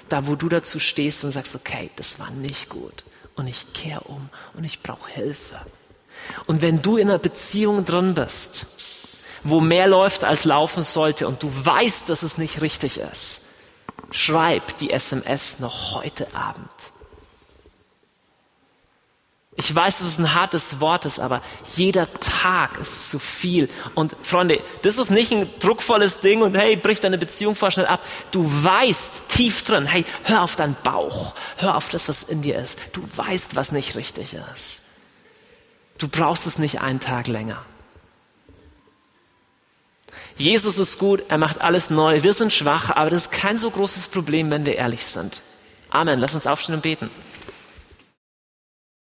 da 0.09 0.27
wo 0.27 0.35
du 0.35 0.49
dazu 0.49 0.79
stehst 0.79 1.25
und 1.25 1.33
sagst, 1.33 1.55
okay, 1.55 1.91
das 1.97 2.19
war 2.19 2.31
nicht 2.31 2.69
gut 2.69 3.05
und 3.37 3.47
ich 3.47 3.73
kehre 3.73 4.03
um 4.03 4.29
und 4.55 4.65
ich 4.65 4.83
brauche 4.83 5.11
Hilfe. 5.11 5.61
Und 6.47 6.63
wenn 6.63 6.83
du 6.83 6.97
in 6.97 7.09
einer 7.09 7.19
Beziehung 7.19 7.85
drin 7.85 8.15
bist, 8.15 8.67
wo 9.45 9.61
mehr 9.61 9.87
läuft 9.87 10.25
als 10.25 10.45
laufen 10.45 10.83
sollte 10.83 11.29
und 11.29 11.43
du 11.43 11.49
weißt, 11.51 12.09
dass 12.09 12.23
es 12.23 12.39
nicht 12.39 12.61
richtig 12.61 12.99
ist, 12.99 13.43
schreib 14.11 14.77
die 14.79 14.91
SMS 14.91 15.61
noch 15.61 15.95
heute 15.95 16.35
Abend. 16.35 16.69
Ich 19.61 19.75
weiß, 19.75 19.99
dass 19.99 20.07
es 20.07 20.19
ein 20.19 20.35
hartes 20.35 20.79
Wort 20.79 21.05
ist, 21.05 21.19
aber 21.19 21.43
jeder 21.75 22.09
Tag 22.21 22.79
ist 22.79 23.11
zu 23.11 23.19
viel. 23.19 23.69
Und 23.97 24.15
Freunde, 24.23 24.63
das 24.83 24.99
ist 24.99 25.11
nicht 25.11 25.33
ein 25.33 25.51
druckvolles 25.59 26.21
Ding 26.21 26.43
und 26.43 26.55
hey, 26.55 26.77
brich 26.77 27.01
deine 27.01 27.19
Beziehung 27.19 27.57
vor 27.57 27.73
schnell 27.73 27.87
ab. 27.87 28.01
Du 28.31 28.45
weißt 28.45 29.29
tief 29.29 29.65
drin, 29.65 29.85
hey, 29.85 30.05
hör 30.23 30.43
auf 30.43 30.55
deinen 30.55 30.77
Bauch, 30.85 31.35
hör 31.57 31.77
auf 31.77 31.89
das, 31.89 32.09
was 32.09 32.23
in 32.23 32.41
dir 32.41 32.57
ist. 32.57 32.79
Du 32.93 33.03
weißt, 33.17 33.57
was 33.57 33.73
nicht 33.73 33.97
richtig 33.97 34.37
ist. 34.55 34.83
Du 35.99 36.07
brauchst 36.07 36.47
es 36.47 36.61
nicht 36.61 36.81
einen 36.81 37.01
Tag 37.01 37.27
länger. 37.27 37.61
Jesus 40.37 40.79
ist 40.79 41.01
gut, 41.01 41.25
er 41.31 41.39
macht 41.39 41.63
alles 41.63 41.91
neu. 41.91 42.23
Wir 42.23 42.33
sind 42.33 42.53
schwach, 42.53 42.91
aber 42.91 43.11
das 43.11 43.23
ist 43.23 43.33
kein 43.33 43.59
so 43.59 43.73
großes 43.73 44.07
Problem, 44.07 44.53
wenn 44.53 44.65
wir 44.65 44.77
ehrlich 44.77 45.05
sind. 45.05 45.41
Amen. 45.91 46.21
Lass 46.21 46.37
uns 46.37 46.47
aufstehen 46.47 46.77
und 46.77 46.83
beten. 46.83 47.11